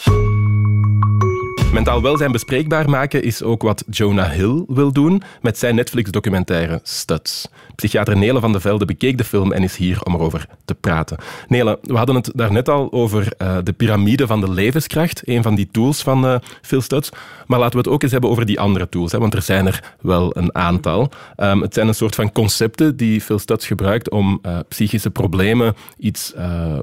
Mentaal 1.76 2.02
welzijn 2.02 2.32
bespreekbaar 2.32 2.90
maken 2.90 3.22
is 3.22 3.42
ook 3.42 3.62
wat 3.62 3.84
Jonah 3.90 4.30
Hill 4.30 4.64
wil 4.68 4.92
doen 4.92 5.22
met 5.40 5.58
zijn 5.58 5.74
Netflix-documentaire 5.74 6.80
Studs. 6.82 7.48
Psychiater 7.74 8.16
Nele 8.16 8.40
van 8.40 8.52
de 8.52 8.60
Velde 8.60 8.84
bekeek 8.84 9.18
de 9.18 9.24
film 9.24 9.52
en 9.52 9.62
is 9.62 9.76
hier 9.76 10.02
om 10.02 10.14
erover 10.14 10.46
te 10.64 10.74
praten. 10.74 11.16
Nele, 11.48 11.78
we 11.82 11.96
hadden 11.96 12.14
het 12.14 12.30
daarnet 12.34 12.68
al 12.68 12.92
over 12.92 13.32
eh, 13.38 13.56
de 13.64 13.72
piramide 13.72 14.26
van 14.26 14.40
de 14.40 14.50
levenskracht, 14.50 15.22
een 15.24 15.42
van 15.42 15.54
die 15.54 15.68
tools 15.70 16.02
van 16.02 16.26
eh, 16.26 16.36
Phil 16.62 16.80
Studs. 16.80 17.10
Maar 17.46 17.58
laten 17.58 17.72
we 17.72 17.84
het 17.84 17.88
ook 17.88 18.02
eens 18.02 18.12
hebben 18.12 18.30
over 18.30 18.46
die 18.46 18.60
andere 18.60 18.88
tools, 18.88 19.12
hè, 19.12 19.18
want 19.18 19.34
er 19.34 19.42
zijn 19.42 19.66
er 19.66 19.94
wel 20.00 20.36
een 20.36 20.54
aantal. 20.54 21.08
Ehm, 21.36 21.60
het 21.60 21.74
zijn 21.74 21.88
een 21.88 21.94
soort 21.94 22.14
van 22.14 22.32
concepten 22.32 22.96
die 22.96 23.20
Phil 23.20 23.38
Studs 23.38 23.66
gebruikt 23.66 24.10
om 24.10 24.38
eh, 24.42 24.58
psychische 24.68 25.10
problemen 25.10 25.74
iets 25.98 26.34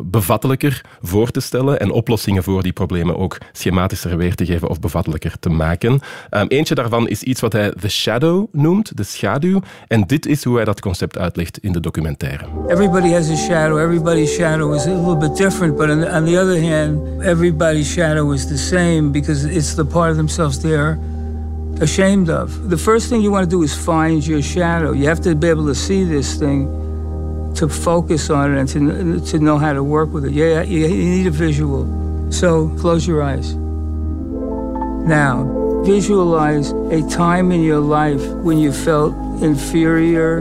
bevattelijker 0.02 0.82
voor 1.02 1.32
te 1.32 1.40
stellen 1.40 1.80
en 1.80 1.92
oplossingen 1.92 2.44
voor 2.44 2.64
die 2.64 2.72
problemen 2.72 3.18
ook 3.18 3.38
schematischer 3.52 4.18
weer 4.18 4.36
te 4.36 4.46
geven 4.46 4.70
of 4.70 4.80
bevattelijker 4.84 5.40
te 5.40 5.50
maken. 5.50 6.00
Ehm, 6.30 6.46
eentje 6.48 6.76
daarvan 6.76 7.08
is 7.08 7.24
iets 7.24 7.42
wat 7.42 7.54
hij 7.54 7.72
The 7.80 7.90
Shadow 7.90 8.48
noemt, 8.52 8.98
de 8.98 9.04
schaduw. 9.04 9.62
En 9.88 10.04
dit 10.08 10.26
is 10.26 10.44
hoe 10.44 10.56
hij 10.56 10.66
dat 10.66 10.82
concept 10.82 11.18
uitlegt 11.18 11.58
in 11.58 11.72
de 11.72 11.80
documentaire. 11.80 12.46
Everybody 12.68 13.12
has 13.12 13.30
a 13.30 13.36
shadow. 13.36 13.80
Everybody's 13.80 14.34
shadow 14.34 14.76
is 14.76 14.86
a 14.86 14.90
little 14.90 15.18
bit 15.18 15.38
different, 15.38 15.76
but 15.76 15.90
on 15.90 16.26
the, 16.26 16.40
other 16.40 16.62
hand, 16.62 17.22
everybody's 17.22 17.92
shadow 17.92 18.34
is 18.34 18.48
the 18.48 18.58
same 18.58 19.12
because 19.12 19.50
it's 19.50 19.76
the 19.76 19.86
part 19.86 20.10
of 20.10 20.16
themselves 20.16 20.60
they're 20.60 21.00
ashamed 21.82 22.30
of. 22.30 22.70
The 22.70 22.78
first 22.78 23.10
thing 23.10 23.22
you 23.22 23.32
want 23.32 23.50
to 23.50 23.56
do 23.56 23.64
is 23.64 23.74
find 23.74 24.26
your 24.26 24.42
shadow. 24.42 24.94
You 24.94 25.08
have 25.08 25.22
to 25.22 25.36
be 25.36 25.50
able 25.50 25.66
to 25.66 25.76
see 25.76 26.06
this 26.06 26.38
thing 26.38 26.68
to 27.56 27.68
focus 27.68 28.30
on 28.30 28.54
it 28.54 28.60
and 28.60 28.70
to, 28.70 29.32
to 29.32 29.40
know 29.40 29.58
how 29.58 29.74
to 29.74 29.84
work 29.84 30.14
with 30.14 30.26
it. 30.26 30.32
Yeah, 30.32 30.64
you 30.64 30.88
need 30.88 31.28
a 31.28 31.32
visual. 31.32 31.86
So 32.32 32.70
close 32.80 33.08
your 33.08 33.22
eyes. 33.22 33.63
Now, 35.06 35.84
visualize 35.84 36.72
a 36.72 37.06
time 37.10 37.52
in 37.52 37.62
your 37.62 37.82
life 37.82 38.26
when 38.38 38.58
you 38.58 38.72
felt 38.72 39.14
inferior, 39.44 40.38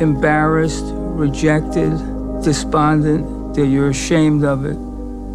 embarrassed, 0.00 0.84
rejected, 0.86 1.92
despondent, 2.42 3.54
that 3.54 3.66
you're 3.66 3.90
ashamed 3.90 4.42
of 4.42 4.64
it. 4.64 4.78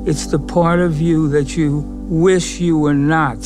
It's 0.09 0.25
the 0.25 0.39
part 0.39 0.79
of 0.79 0.99
you 0.99 1.27
that 1.29 1.55
you 1.55 1.79
wish 2.09 2.59
you 2.59 2.79
were 2.79 2.95
not, 2.95 3.37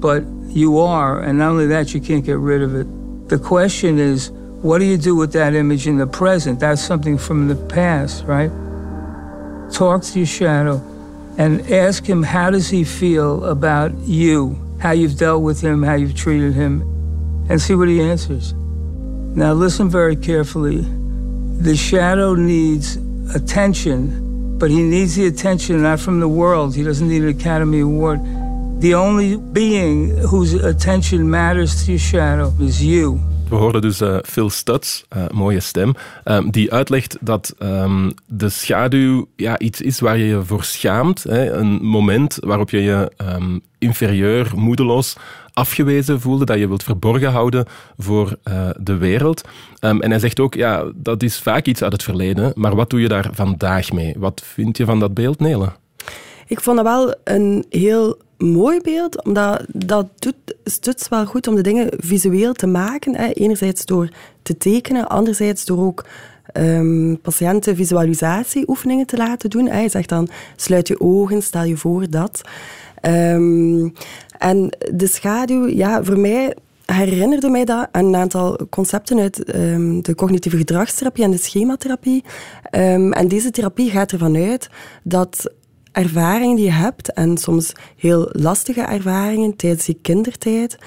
but 0.00 0.24
you 0.48 0.78
are, 0.78 1.20
and 1.20 1.38
not 1.38 1.50
only 1.50 1.66
that, 1.66 1.92
you 1.92 2.00
can't 2.00 2.24
get 2.24 2.38
rid 2.38 2.62
of 2.62 2.74
it. 2.74 3.28
The 3.28 3.38
question 3.38 3.98
is, 3.98 4.30
what 4.30 4.78
do 4.78 4.86
you 4.86 4.96
do 4.96 5.14
with 5.14 5.34
that 5.34 5.54
image 5.54 5.86
in 5.86 5.98
the 5.98 6.06
present? 6.06 6.58
That's 6.58 6.80
something 6.80 7.18
from 7.18 7.48
the 7.48 7.54
past, 7.54 8.24
right? 8.24 8.50
Talk 9.70 10.02
to 10.04 10.18
your 10.18 10.26
shadow 10.26 10.82
and 11.38 11.70
ask 11.70 12.04
him 12.04 12.24
how 12.24 12.50
does 12.50 12.68
he 12.68 12.82
feel 12.82 13.44
about 13.44 13.96
you, 14.00 14.58
how 14.80 14.90
you've 14.90 15.16
dealt 15.16 15.42
with 15.42 15.60
him, 15.60 15.84
how 15.84 15.94
you've 15.94 16.16
treated 16.16 16.52
him, 16.52 16.82
and 17.48 17.62
see 17.62 17.76
what 17.76 17.88
he 17.88 18.02
answers. 18.02 18.52
Now 18.52 19.52
listen 19.52 19.88
very 19.88 20.16
carefully. 20.16 20.84
The 21.60 21.76
shadow 21.76 22.34
needs 22.34 22.96
attention, 23.34 24.58
but 24.58 24.68
he 24.68 24.82
needs 24.82 25.14
the 25.14 25.26
attention 25.26 25.80
not 25.80 26.00
from 26.00 26.18
the 26.18 26.28
world. 26.28 26.74
He 26.74 26.82
doesn't 26.82 27.08
need 27.08 27.22
an 27.22 27.28
Academy 27.28 27.80
Award. 27.80 28.20
The 28.80 28.94
only 28.94 29.36
being 29.36 30.16
whose 30.16 30.54
attention 30.54 31.30
matters 31.30 31.84
to 31.84 31.92
your 31.92 32.00
shadow 32.00 32.52
is 32.60 32.84
you. 32.84 33.20
We 33.48 33.56
hoorden 33.56 33.80
dus 33.80 34.00
eh, 34.00 34.16
Phil 34.24 34.50
Stutz, 34.50 35.02
eh, 35.08 35.24
mooie 35.30 35.60
stem, 35.60 35.92
ehm, 36.24 36.50
die 36.50 36.72
uitlegt 36.72 37.16
dat 37.20 37.54
ehm, 37.58 38.10
de 38.26 38.48
schaduw 38.48 39.28
ja, 39.36 39.58
iets 39.58 39.80
is 39.80 40.00
waar 40.00 40.18
je 40.18 40.24
je 40.24 40.42
voor 40.44 40.64
schaamt. 40.64 41.22
Hè, 41.22 41.52
een 41.52 41.82
moment 41.82 42.38
waarop 42.40 42.70
je 42.70 42.82
je 42.82 43.12
ehm, 43.16 43.58
inferieur, 43.78 44.52
moedeloos, 44.56 45.16
afgewezen 45.52 46.20
voelde, 46.20 46.44
dat 46.44 46.58
je 46.58 46.68
wilt 46.68 46.82
verborgen 46.82 47.30
houden 47.30 47.66
voor 47.98 48.36
eh, 48.42 48.68
de 48.80 48.96
wereld. 48.96 49.44
En 49.80 50.10
hij 50.10 50.18
zegt 50.18 50.40
ook, 50.40 50.54
ja, 50.54 50.84
dat 50.94 51.22
is 51.22 51.38
vaak 51.38 51.66
iets 51.66 51.82
uit 51.82 51.92
het 51.92 52.02
verleden, 52.02 52.52
maar 52.54 52.74
wat 52.74 52.90
doe 52.90 53.00
je 53.00 53.08
daar 53.08 53.28
vandaag 53.32 53.92
mee? 53.92 54.14
Wat 54.18 54.42
vind 54.44 54.76
je 54.76 54.84
van 54.84 55.00
dat 55.00 55.14
beeld, 55.14 55.40
Nele? 55.40 55.72
Ik 56.46 56.60
vond 56.60 56.76
dat 56.76 56.86
wel 56.86 57.14
een 57.24 57.64
heel 57.70 58.18
mooi 58.38 58.80
beeld, 58.80 59.24
omdat 59.24 59.64
dat 59.72 60.06
doet 60.18 60.34
Stuts 60.64 61.08
wel 61.08 61.26
goed 61.26 61.46
om 61.46 61.54
de 61.54 61.62
dingen 61.62 61.88
visueel 61.96 62.52
te 62.52 62.66
maken. 62.66 63.16
Hè. 63.16 63.32
Enerzijds 63.32 63.84
door 63.84 64.08
te 64.42 64.56
tekenen, 64.56 65.08
anderzijds 65.08 65.64
door 65.64 65.86
ook 65.86 66.04
ehm, 66.52 67.14
patiënten 67.22 67.76
visualisatieoefeningen 67.76 69.06
te 69.06 69.16
laten 69.16 69.50
doen. 69.50 69.68
Hij 69.68 69.88
zegt 69.88 70.08
dan, 70.08 70.28
sluit 70.56 70.88
je 70.88 71.00
ogen, 71.00 71.42
stel 71.42 71.64
je 71.64 71.76
voor 71.76 72.10
dat. 72.10 72.40
Ehm, 73.00 73.88
en 74.38 74.76
de 74.94 75.06
schaduw, 75.06 75.66
ja, 75.66 76.04
voor 76.04 76.18
mij 76.18 76.54
herinnerde 76.84 77.48
mij 77.48 77.64
dat 77.64 77.88
aan 77.92 78.04
een 78.04 78.16
aantal 78.16 78.58
concepten 78.70 79.18
uit 79.18 79.44
ehm, 79.44 80.00
de 80.00 80.14
cognitieve 80.14 80.56
gedragstherapie 80.56 81.24
en 81.24 81.30
de 81.30 81.38
schematherapie. 81.38 82.24
Ehm, 82.70 83.12
en 83.12 83.28
deze 83.28 83.50
therapie 83.50 83.90
gaat 83.90 84.12
ervan 84.12 84.36
uit 84.36 84.68
dat 85.02 85.50
ervaringen 85.98 86.56
die 86.56 86.64
je 86.64 86.70
hebt, 86.70 87.12
en 87.12 87.36
soms 87.36 87.72
heel 87.96 88.28
lastige 88.32 88.80
ervaringen 88.80 89.56
tijdens 89.56 89.86
je 89.86 89.94
kindertijd, 90.02 90.78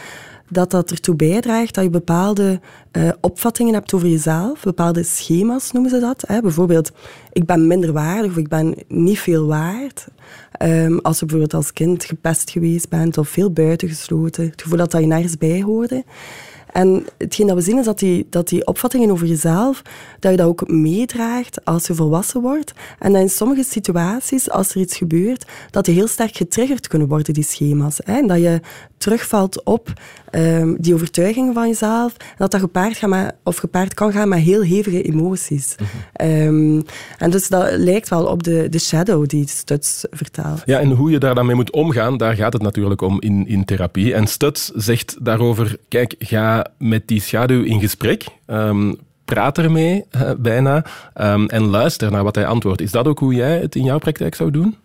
dat 0.50 0.72
dat 0.72 0.92
ertoe 0.92 1.16
bijdraagt 1.16 1.76
dat 1.76 1.84
je 1.84 1.90
bepaalde 1.90 2.60
eh, 2.92 3.10
opvattingen 3.22 3.74
hebt 3.74 3.94
over 3.94 4.08
jezelf, 4.08 4.64
bepaalde 4.64 5.04
schema's 5.04 5.72
noemen 5.72 5.92
ze 5.92 6.00
dat. 6.00 6.24
Hè. 6.28 6.42
Bijvoorbeeld, 6.42 6.92
ik 7.32 7.46
ben 7.46 7.68
minder 7.68 7.94
waardig 7.94 8.32
of 8.32 8.38
ik 8.38 8.48
ben 8.48 8.76
niet 8.88 9.20
veel 9.20 9.48
waard. 9.48 10.08
Ehm, 10.52 10.98
als 10.98 11.20
je 11.20 11.26
bijvoorbeeld 11.26 11.54
als 11.54 11.74
kind 11.74 12.04
gepest 12.04 12.50
geweest 12.50 12.90
bent 12.90 13.18
of 13.18 13.30
veel 13.30 13.52
buitengesloten, 13.52 14.46
het 14.46 14.62
gevoel 14.62 14.78
dat 14.78 14.92
dat 14.92 15.02
je 15.02 15.08
nergens 15.08 15.38
bij 15.38 15.62
hoorde. 15.62 16.04
En 16.72 17.06
hetgeen 17.18 17.48
dat 17.48 17.56
we 17.56 17.62
zien 17.62 17.78
is 17.78 17.86
dat 17.86 18.00
die, 18.00 18.28
dat 18.30 18.48
die 18.48 18.68
opvattingen 18.68 19.12
over 19.12 19.28
jezelf, 19.28 19.82
dat 20.20 20.32
je 20.32 20.38
dat 20.38 20.48
ook 20.48 20.68
meedraagt 20.68 21.66
als 21.66 21.88
je 21.88 21.94
volwassen 21.94 22.42
wordt. 22.42 22.74
En 23.00 23.12
dat 23.12 23.22
in 23.22 23.30
sommige 23.30 23.64
situaties, 23.64 24.50
als 24.50 24.70
er 24.74 24.82
iets 24.82 24.98
gebeurt, 24.98 25.46
dat 25.70 25.86
die 25.86 25.96
heel 25.96 26.08
sterk 26.08 26.36
getriggerd 26.36 26.88
kunnen 26.88 27.08
worden, 27.08 27.34
die 27.34 27.44
schema's. 27.44 28.00
Hè? 28.04 28.18
En 28.18 28.28
dat 28.28 28.38
je 28.38 28.60
terugvalt 29.02 29.64
op 29.64 29.94
ehm, 30.30 30.76
die 30.78 30.94
overtuigingen 30.94 31.54
van 31.54 31.68
jezelf. 31.68 32.14
En 32.18 32.36
dat 32.38 32.52
dat 32.52 32.60
gepaard, 32.60 32.98
gaat 32.98 33.10
met, 33.10 33.36
of 33.44 33.58
gepaard 33.58 33.94
kan 33.94 34.12
gaan 34.12 34.30
met 34.30 34.40
heel 34.40 34.62
hevige 34.62 35.02
emoties. 35.02 35.76
Ehm, 36.14 36.82
en 37.18 37.30
dus 37.30 37.48
dat 37.48 37.72
lijkt 37.72 38.10
wel 38.10 38.26
op 38.26 38.44
de, 38.44 38.70
de 38.70 38.80
shadow 38.80 39.28
die 39.28 39.48
Stuts 39.48 40.06
vertaalt. 40.12 40.62
Ja, 40.66 40.80
en 40.80 40.92
hoe 40.92 41.12
je 41.12 41.18
daar 41.18 41.36
dan 41.36 41.46
mee 41.46 41.56
moet 41.56 41.72
omgaan, 41.72 42.18
daar 42.18 42.36
gaat 42.36 42.54
het 42.54 42.62
natuurlijk 42.62 43.02
om 43.02 43.22
in, 43.22 43.48
in 43.48 43.66
therapie. 43.66 44.14
En 44.14 44.28
Stuts 44.28 44.72
zegt 44.76 45.18
daarover, 45.26 45.78
kijk, 45.88 46.16
ga 46.20 46.61
met 46.78 47.08
die 47.08 47.22
schaduw 47.22 47.64
in 47.64 47.80
gesprek. 47.80 48.26
Ehm, 48.46 48.94
praat 49.26 49.58
ermee, 49.58 50.06
eh, 50.10 50.32
bijna. 50.38 50.86
ehm, 51.14 51.46
en 51.46 51.62
luister 51.64 52.12
naar 52.12 52.24
wat 52.24 52.36
hij 52.36 52.46
antwoordt. 52.46 52.82
Is 52.82 52.92
dat 52.92 53.08
ook 53.08 53.20
hoe 53.20 53.34
jij 53.34 53.60
het 53.60 53.76
in 53.76 53.84
jouw 53.84 53.98
praktijk 53.98 54.36
zou 54.36 54.52
doen? 54.52 54.76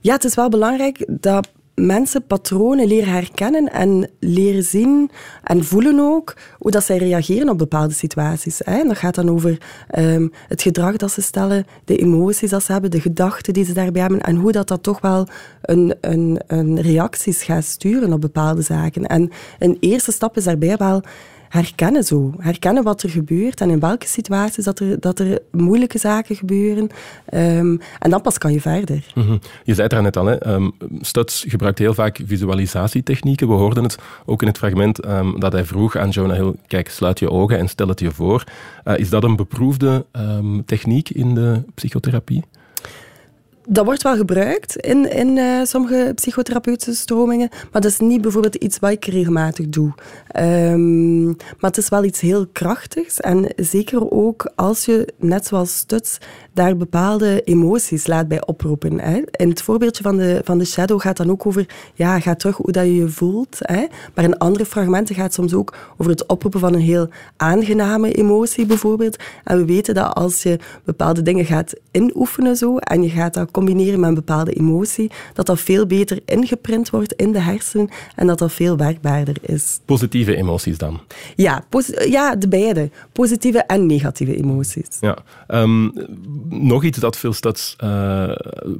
Ja, 0.00 0.12
het 0.12 0.24
is 0.24 0.34
wel 0.34 0.48
belangrijk 0.48 1.04
dat 1.20 1.48
mensen 1.78 2.26
patronen 2.26 2.86
leren 2.86 3.12
herkennen 3.12 3.72
en 3.72 4.10
leren 4.20 4.62
zien 4.62 5.10
en 5.42 5.64
voelen 5.64 6.00
ook 6.00 6.36
hoe 6.58 6.70
dat 6.70 6.84
zij 6.84 6.96
reageren 6.96 7.48
op 7.48 7.58
bepaalde 7.58 7.94
situaties. 7.94 8.60
Hè. 8.64 8.78
En 8.80 8.88
dat 8.88 8.98
gaat 8.98 9.14
dan 9.14 9.30
over 9.30 9.58
ehm, 9.88 10.28
het 10.48 10.62
gedrag 10.62 10.96
dat 10.96 11.12
ze 11.12 11.22
stellen, 11.22 11.66
de 11.84 11.96
emoties 11.96 12.50
dat 12.50 12.62
ze 12.62 12.72
hebben, 12.72 12.90
de 12.90 13.00
gedachten 13.00 13.52
die 13.52 13.64
ze 13.64 13.72
daarbij 13.72 14.00
hebben 14.00 14.20
en 14.20 14.36
hoe 14.36 14.52
dat, 14.52 14.68
dat 14.68 14.82
toch 14.82 15.00
wel 15.00 15.26
een, 15.62 15.94
een, 16.00 16.40
een 16.46 16.80
reacties 16.80 17.42
gaat 17.42 17.64
sturen 17.64 18.12
op 18.12 18.20
bepaalde 18.20 18.62
zaken. 18.62 19.06
En 19.06 19.30
een 19.58 19.76
eerste 19.80 20.12
stap 20.12 20.36
is 20.36 20.44
daarbij 20.44 20.76
wel 20.76 21.02
herkennen 21.48 22.04
zo. 22.04 22.34
Herkennen 22.38 22.82
wat 22.82 23.02
er 23.02 23.10
gebeurt 23.10 23.60
en 23.60 23.70
in 23.70 23.80
welke 23.80 24.06
situaties 24.06 24.64
dat 24.64 24.78
er, 24.78 25.00
dat 25.00 25.18
er 25.18 25.38
moeilijke 25.50 25.98
zaken 25.98 26.36
gebeuren. 26.36 26.88
Ehm, 27.24 27.76
en 27.98 28.10
dan 28.10 28.20
pas 28.20 28.38
kan 28.38 28.52
je 28.52 28.60
verder. 28.60 29.12
Mhm. 29.14 29.36
Je 29.64 29.74
zei 29.74 29.80
het 29.80 29.90
daar 29.90 30.02
net 30.02 30.16
al, 30.16 30.26
hè. 30.26 30.46
Um, 30.54 30.72
Stuts 31.00 31.44
gebruikt 31.48 31.78
heel 31.78 31.94
vaak 31.94 32.20
visualisatietechnieken. 32.24 33.48
We 33.48 33.54
hoorden 33.54 33.82
het 33.82 33.98
ook 34.26 34.42
in 34.42 34.48
het 34.48 34.58
fragment 34.58 35.06
um, 35.06 35.40
dat 35.40 35.52
hij 35.52 35.64
vroeg 35.64 35.96
aan 35.96 36.08
Jonah 36.08 36.36
Hill, 36.36 36.54
kijk, 36.66 36.88
sluit 36.88 37.18
je 37.18 37.30
ogen 37.30 37.58
en 37.58 37.68
stel 37.68 37.88
het 37.88 38.00
je 38.00 38.10
voor. 38.10 38.44
Uh, 38.84 38.98
is 38.98 39.10
dat 39.10 39.24
een 39.24 39.36
beproefde 39.36 40.06
techniek 40.66 41.10
in 41.10 41.34
de 41.34 41.62
psychotherapie? 41.74 42.44
Dat 43.70 43.84
wordt 43.84 44.02
wel 44.02 44.16
gebruikt 44.16 44.76
in, 44.76 45.12
in 45.12 45.36
uh, 45.36 45.62
sommige 45.62 46.12
psychotherapeutische 46.14 46.94
stromingen, 46.94 47.48
maar 47.72 47.82
dat 47.82 47.90
is 47.90 47.98
niet 47.98 48.20
bijvoorbeeld 48.20 48.54
iets 48.54 48.78
wat 48.78 48.90
ik 48.90 49.04
regelmatig 49.04 49.68
doe. 49.68 49.92
Um, 50.36 51.24
maar 51.26 51.70
het 51.70 51.76
is 51.76 51.88
wel 51.88 52.04
iets 52.04 52.20
heel 52.20 52.46
krachtigs 52.52 53.20
en 53.20 53.52
zeker 53.56 54.10
ook 54.10 54.52
als 54.54 54.84
je, 54.84 55.08
net 55.18 55.46
zoals 55.46 55.76
Stuts, 55.76 56.18
daar 56.52 56.76
bepaalde 56.76 57.42
emoties 57.42 58.06
laat 58.06 58.28
bij 58.28 58.46
oproepen. 58.46 59.00
Hè. 59.00 59.22
In 59.30 59.48
het 59.48 59.62
voorbeeldje 59.62 60.02
van 60.02 60.16
de, 60.16 60.40
van 60.44 60.58
de 60.58 60.64
shadow 60.64 61.00
gaat 61.00 61.16
dan 61.16 61.30
ook 61.30 61.46
over, 61.46 61.66
ja, 61.94 62.20
ga 62.20 62.34
terug 62.34 62.56
hoe 62.56 62.72
dat 62.72 62.84
je 62.84 62.94
je 62.94 63.08
voelt. 63.08 63.56
Hè. 63.58 63.86
Maar 64.14 64.24
in 64.24 64.38
andere 64.38 64.66
fragmenten 64.66 65.14
gaat 65.14 65.24
het 65.24 65.34
soms 65.34 65.54
ook 65.54 65.76
over 65.96 66.12
het 66.12 66.26
oproepen 66.26 66.60
van 66.60 66.74
een 66.74 66.80
heel 66.80 67.08
aangename 67.36 68.12
emotie 68.12 68.66
bijvoorbeeld. 68.66 69.16
En 69.44 69.56
we 69.56 69.64
weten 69.64 69.94
dat 69.94 70.14
als 70.14 70.42
je 70.42 70.58
bepaalde 70.84 71.22
dingen 71.22 71.44
gaat 71.44 71.74
inoefenen 71.90 72.56
zo, 72.56 72.76
en 72.76 73.02
je 73.02 73.08
gaat 73.08 73.34
dat 73.34 73.50
combineren 73.58 74.00
met 74.00 74.08
een 74.08 74.14
bepaalde 74.14 74.52
emotie, 74.52 75.10
dat 75.34 75.46
dat 75.46 75.60
veel 75.60 75.86
beter 75.86 76.20
ingeprint 76.24 76.90
wordt 76.90 77.12
in 77.12 77.32
de 77.32 77.40
hersenen 77.40 77.88
en 78.14 78.26
dat 78.26 78.38
dat 78.38 78.52
veel 78.52 78.76
werkbaarder 78.76 79.36
is. 79.40 79.80
Positieve 79.84 80.36
emoties 80.36 80.78
dan? 80.78 81.00
Ja, 81.36 81.64
ja 82.08 82.36
de 82.36 82.48
beide. 82.48 82.90
Positieve 83.12 83.58
en 83.58 83.86
negatieve 83.86 84.36
emoties. 84.36 84.88
Ja. 85.00 85.18
Um, 85.48 85.92
nog 86.48 86.84
iets 86.84 86.98
dat 86.98 87.16
Phil 87.16 87.32
Stutz 87.32 87.74
uh, 87.84 88.30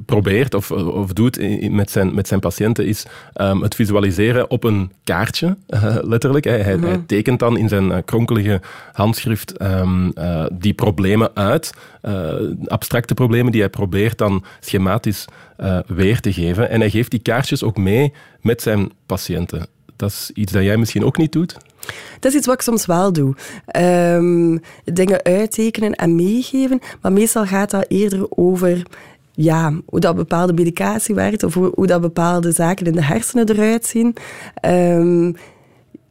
probeert 0.05 0.53
of, 0.53 0.71
of 0.71 1.13
doet 1.13 1.69
met, 1.69 1.91
zijn, 1.91 2.15
met 2.15 2.27
zijn 2.27 2.39
patiënten 2.39 2.85
is 2.85 3.05
um, 3.35 3.61
het 3.61 3.75
visualiseren 3.75 4.49
op 4.49 4.63
een 4.63 4.91
kaartje, 5.03 5.57
uh, 5.69 5.95
letterlijk. 6.13 6.45
Hij, 6.45 6.61
hij, 6.61 6.77
hij, 6.77 6.77
mhm. 6.77 7.05
tekent 7.05 7.39
dan 7.39 7.57
in 7.57 7.69
zijn 7.69 7.85
uh, 7.85 7.97
kronkelige 8.05 8.61
handschrift 8.93 9.61
um, 9.61 10.13
die 10.51 10.73
problemen 10.73 11.31
uit, 11.33 11.73
abstracte 12.65 13.13
problemen 13.13 13.51
die 13.51 13.61
hij 13.61 13.69
probeert 13.69 14.17
dan 14.17 14.43
schematisch 14.69 15.25
weer 15.85 16.19
te 16.19 16.33
geven. 16.33 16.69
En 16.69 16.79
hij 16.79 16.89
geeft 16.89 17.11
die 17.11 17.19
kaartjes 17.19 17.63
ook 17.63 17.77
mee 17.77 18.13
met 18.41 18.61
zijn 18.61 18.91
patiënten. 19.05 19.67
Dat 19.95 20.09
is 20.09 20.31
iets 20.33 20.51
dat 20.51 20.63
jij 20.63 20.77
misschien 20.77 21.05
ook 21.05 21.17
niet 21.17 21.31
doet? 21.31 21.57
Dat 22.19 22.31
is 22.31 22.37
iets 22.37 22.45
wat 22.45 22.55
ik 22.55 22.61
soms 22.61 22.85
wel 22.85 23.13
doe. 23.13 23.35
Um, 24.15 24.61
dingen 24.83 25.23
uittekenen 25.23 25.95
en 25.95 26.15
meegeven. 26.15 26.79
Maar 27.01 27.11
meestal 27.11 27.45
gaat 27.45 27.69
dat 27.69 27.85
eerder 27.87 28.25
over 28.29 28.83
ja, 29.31 29.73
hoe 29.85 29.99
dat 29.99 30.15
bepaalde 30.15 30.53
medicatie 30.53 31.15
werkt 31.15 31.43
of 31.43 31.53
hoe, 31.53 31.87
dat 31.87 32.01
bepaalde 32.01 32.51
zaken 32.51 32.85
in 32.85 32.93
de 32.93 33.03
hersenen 33.03 33.49
eruit 33.49 33.85
zien. 33.85 34.15
Um, 34.65 35.35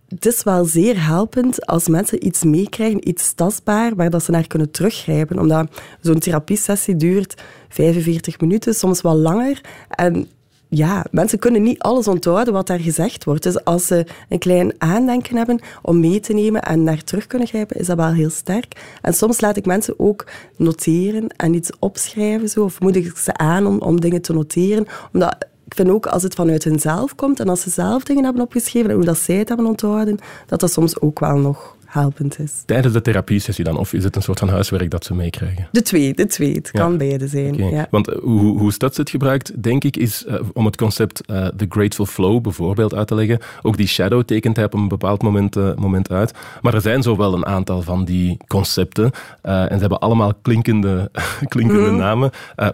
het 0.09 0.27
is 0.27 0.43
wel 0.43 0.65
zeer 0.65 1.07
helpend 1.07 1.67
als 1.67 1.89
mensen 1.89 2.27
iets 2.27 2.45
meekrijgen, 2.45 3.09
iets 3.09 3.33
tastbaar, 3.33 3.95
waar 3.95 4.11
dat 4.11 4.23
ze 4.23 4.31
naar 4.31 4.47
kunnen 4.47 4.71
teruggrijpen. 4.71 5.39
Omdat 5.39 5.81
zo'n 6.01 6.19
therapiesessie 6.19 6.97
duurt 6.97 7.43
45 7.69 8.41
minuten, 8.41 8.75
soms 8.75 9.01
wel 9.01 9.17
langer. 9.17 9.61
En 9.89 10.29
ja, 10.69 11.05
mensen 11.11 11.39
kunnen 11.39 11.63
niet 11.63 11.79
alles 11.79 12.09
onthouden 12.09 12.53
wat 12.53 12.67
daar 12.67 12.81
gezegd 12.81 13.25
wordt. 13.25 13.43
Dus 13.43 13.65
als 13.65 13.87
ze 13.87 14.07
een 14.29 14.39
klein 14.39 14.73
aandenken 14.79 15.37
hebben 15.37 15.61
om 15.83 16.01
mee 16.01 16.21
te 16.21 16.33
nemen 16.33 16.63
en 16.63 16.83
naar 16.83 17.05
terug 17.05 17.27
kunnen 17.27 17.49
grijpen, 17.49 17.77
is 17.77 17.87
dat 17.87 17.97
wel 17.97 18.13
heel 18.13 18.31
sterk. 18.31 18.99
En 19.03 19.15
soms 19.15 19.41
laat 19.41 19.57
ik 19.57 19.67
mensen 19.67 19.95
ook 19.99 20.27
noteren 20.57 21.27
en 21.37 21.55
iets 21.55 21.71
opschrijven, 21.79 22.49
zo, 22.49 22.65
of 22.65 22.81
moedig 22.81 23.07
ik 23.07 23.17
ze 23.17 23.37
aan 23.37 23.67
om, 23.67 23.79
om 23.79 24.01
dingen 24.01 24.23
te 24.23 24.33
noteren. 24.33 24.87
Omdat 25.13 25.47
ik 25.69 25.75
vind 25.75 25.89
ook 25.89 26.07
als 26.07 26.23
het 26.23 26.35
vanuit 26.35 26.65
hunzelf 26.65 27.15
komt 27.15 27.41
en 27.41 27.49
als 27.49 27.61
ze 27.61 27.71
zelf 27.71 28.05
dingen 28.05 28.25
hebben 28.25 28.43
opgeschreven 28.43 28.91
en 28.91 28.97
hoe 28.97 29.05
dat 29.05 29.19
zij 29.19 29.35
het 29.37 29.49
hebben 29.49 29.67
onthouden, 29.67 30.19
dat 30.47 30.61
dat 30.61 30.73
soms 30.73 31.01
ook 31.01 31.19
wel 31.19 31.37
nog 31.37 31.77
helpend 31.89 32.39
is. 32.39 32.53
Tijdens 32.67 32.95
de 32.95 33.01
therapiesessie 33.01 33.65
dan? 33.65 33.77
Of 33.77 33.93
is 33.93 34.05
het 34.05 34.17
een 34.17 34.23
soort 34.23 34.39
van 34.39 34.49
huiswerk 34.49 34.91
dat 34.91 35.05
ze 35.05 35.15
meekrijgen? 35.15 35.69
De 35.73 35.83
twee, 35.83 36.15
de 36.15 36.27
twee. 36.27 36.55
Het 36.55 36.71
kan 36.71 36.97
beide 36.97 37.29
zijn. 37.29 37.55
Ja. 37.55 37.87
Want 37.91 38.09
eh, 38.09 38.19
hoe, 38.19 38.59
hoe 38.59 38.73
Stutz 38.73 38.97
het 38.97 39.11
gebruikt, 39.11 39.63
denk 39.63 39.85
ik, 39.85 39.97
is 39.97 40.25
uh, 40.29 40.35
om 40.53 40.65
het 40.65 40.77
concept 40.77 41.23
uh, 41.27 41.47
The 41.47 41.67
Grateful 41.69 42.07
Flow 42.07 42.43
bijvoorbeeld 42.43 42.95
uit 42.95 43.07
te 43.07 43.15
leggen. 43.15 43.39
Ook 43.63 43.77
die 43.77 43.87
shadow 43.87 44.23
tekent 44.23 44.57
hij 44.57 44.65
op 44.65 44.75
een 44.75 44.89
bepaald 44.89 45.23
moment, 45.23 45.57
uh, 45.57 45.75
moment 45.75 46.11
uit. 46.11 46.35
Maar 46.63 46.75
er 46.75 46.81
zijn 46.81 47.03
zo 47.03 47.17
wel 47.17 47.35
een 47.35 47.47
aantal 47.47 47.83
van 47.83 48.05
die 48.05 48.37
concepten. 48.47 49.11
en 49.43 49.75
ze 49.75 49.79
hebben 49.79 49.99
allemaal 49.99 50.35
klinkende, 50.43 51.11
klinkende 51.49 51.91
mm. 51.91 51.97
namen. 51.97 52.31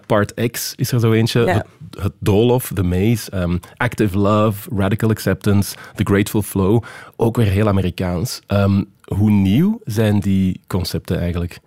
part 0.07 0.51
X 0.51 0.73
is 0.77 0.93
er 0.93 1.01
zo 1.01 1.13
eentje. 1.13 1.41
Ja. 1.41 1.53
Het, 1.53 1.67
het 2.03 2.13
Dolof, 2.19 2.71
The 2.75 2.83
Maze, 2.83 3.37
um, 3.37 3.61
Active 3.77 4.19
Love, 4.19 4.71
Radical 4.77 5.11
Acceptance, 5.11 5.77
The 5.95 6.05
Grateful 6.05 6.43
Flow. 6.43 6.83
Ook 7.17 7.37
weer 7.37 7.47
heel 7.47 7.69
Amerikaans. 7.69 8.41
Um, 8.49 8.93
hoe 9.05 9.31
nieuw 9.31 9.81
zijn 9.85 10.21
die 10.21 10.61
concepten 10.67 11.19
eigenlijk? 11.19 11.61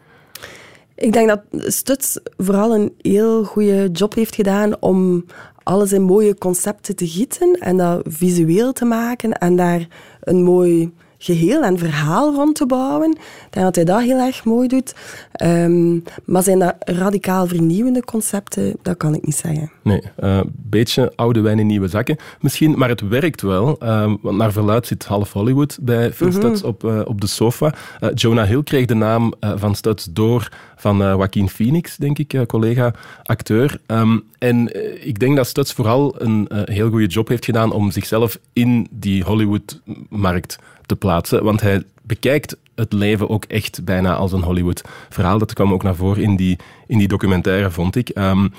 Ik 0.96 1.14
denk 1.14 1.28
dat 1.28 1.42
Stuts 1.52 2.20
vooral 2.38 2.76
een 2.76 2.94
heel 3.02 3.44
goede 3.44 3.90
job 3.92 4.14
heeft 4.14 4.36
gedaan 4.36 4.82
om 4.82 5.26
alles 5.64 5.92
in 5.92 6.02
mooie 6.02 6.38
concepten 6.38 6.96
te 6.96 7.08
gieten 7.08 7.54
en 7.54 7.78
dat 7.78 8.02
visueel 8.06 8.74
te 8.74 8.86
maken 8.86 9.32
en 9.32 9.56
daar 9.56 9.88
een 10.22 10.44
mooi 10.44 10.94
geheel 11.18 11.64
en 11.64 11.78
verhaal 11.78 12.34
rond 12.34 12.56
te 12.56 12.66
bouwen. 12.66 13.12
Ik 13.12 13.48
denk 13.50 13.66
dat 13.66 13.76
hij 13.76 13.86
dat 13.86 14.02
heel 14.02 14.20
erg 14.20 14.46
mooi 14.46 14.68
doet. 14.68 14.96
Um, 15.44 16.04
maar 16.26 16.44
zijn 16.44 16.60
dat 16.60 16.76
radicaal 16.80 17.48
vernieuwende 17.48 18.04
concepten? 18.04 18.76
Dat 18.82 18.98
kan 18.98 19.16
ik 19.16 19.26
niet 19.26 19.36
zeggen. 19.36 19.72
Nee, 19.82 20.02
een 20.16 20.30
uh, 20.30 20.42
beetje 20.54 21.14
oude 21.16 21.42
wijn 21.42 21.60
in 21.60 21.68
nieuwe 21.68 21.88
zakken 21.88 22.18
misschien, 22.40 22.78
maar 22.78 22.90
het 22.90 23.02
werkt 23.02 23.42
wel. 23.42 23.78
Uh, 23.84 24.14
want 24.22 24.38
naar 24.38 24.52
verluid 24.52 24.88
zit 24.88 25.06
half 25.06 25.34
Hollywood 25.34 25.78
bij 25.82 26.14
Phil 26.14 26.28
mm 26.28 26.56
op, 26.64 26.84
uh, 26.84 27.02
op 27.06 27.22
de 27.22 27.28
sofa. 27.28 27.74
Eh, 28.00 28.10
Jonah 28.14 28.48
Hill 28.48 28.64
kreeg 28.64 28.86
de 28.86 28.94
naam 28.94 29.34
van 29.40 29.76
Studs 29.76 30.08
door 30.12 30.52
van 30.76 30.98
Joaquin 30.98 31.50
Phoenix, 31.50 31.96
denk 31.96 32.18
ik, 32.18 32.44
collega-acteur. 32.48 33.80
Um, 33.88 34.24
en 34.38 34.70
ik 35.08 35.20
denk 35.20 35.36
dat 35.36 35.48
Studs 35.48 35.74
vooral 35.74 36.16
een 36.22 36.50
heel 36.66 36.90
goede 36.90 37.06
job 37.06 37.28
heeft 37.28 37.46
gedaan 37.46 37.72
om 37.72 37.92
zichzelf 37.92 38.40
in 38.54 38.88
die 38.92 39.24
Hollywood-markt 39.24 40.58
te 40.88 40.96
plaatsen. 40.96 41.44
Want 41.44 41.62
hij 41.62 41.84
bekijkt 42.02 42.58
het 42.76 42.94
leven 42.94 43.30
ook 43.30 43.46
echt 43.46 43.84
bijna 43.84 44.16
als 44.16 44.32
een 44.32 44.44
Hollywood-verhaal. 44.44 45.38
Dat 45.38 45.54
kwam 45.54 45.74
ook 45.74 45.84
naar 45.84 45.96
voren 45.96 46.24
in 46.24 46.36
die, 46.36 46.58
in 46.88 46.98
die 46.98 47.08
documentaire, 47.08 47.72
vond 47.72 47.96
ik. 47.96 48.12
Um, 48.16 48.54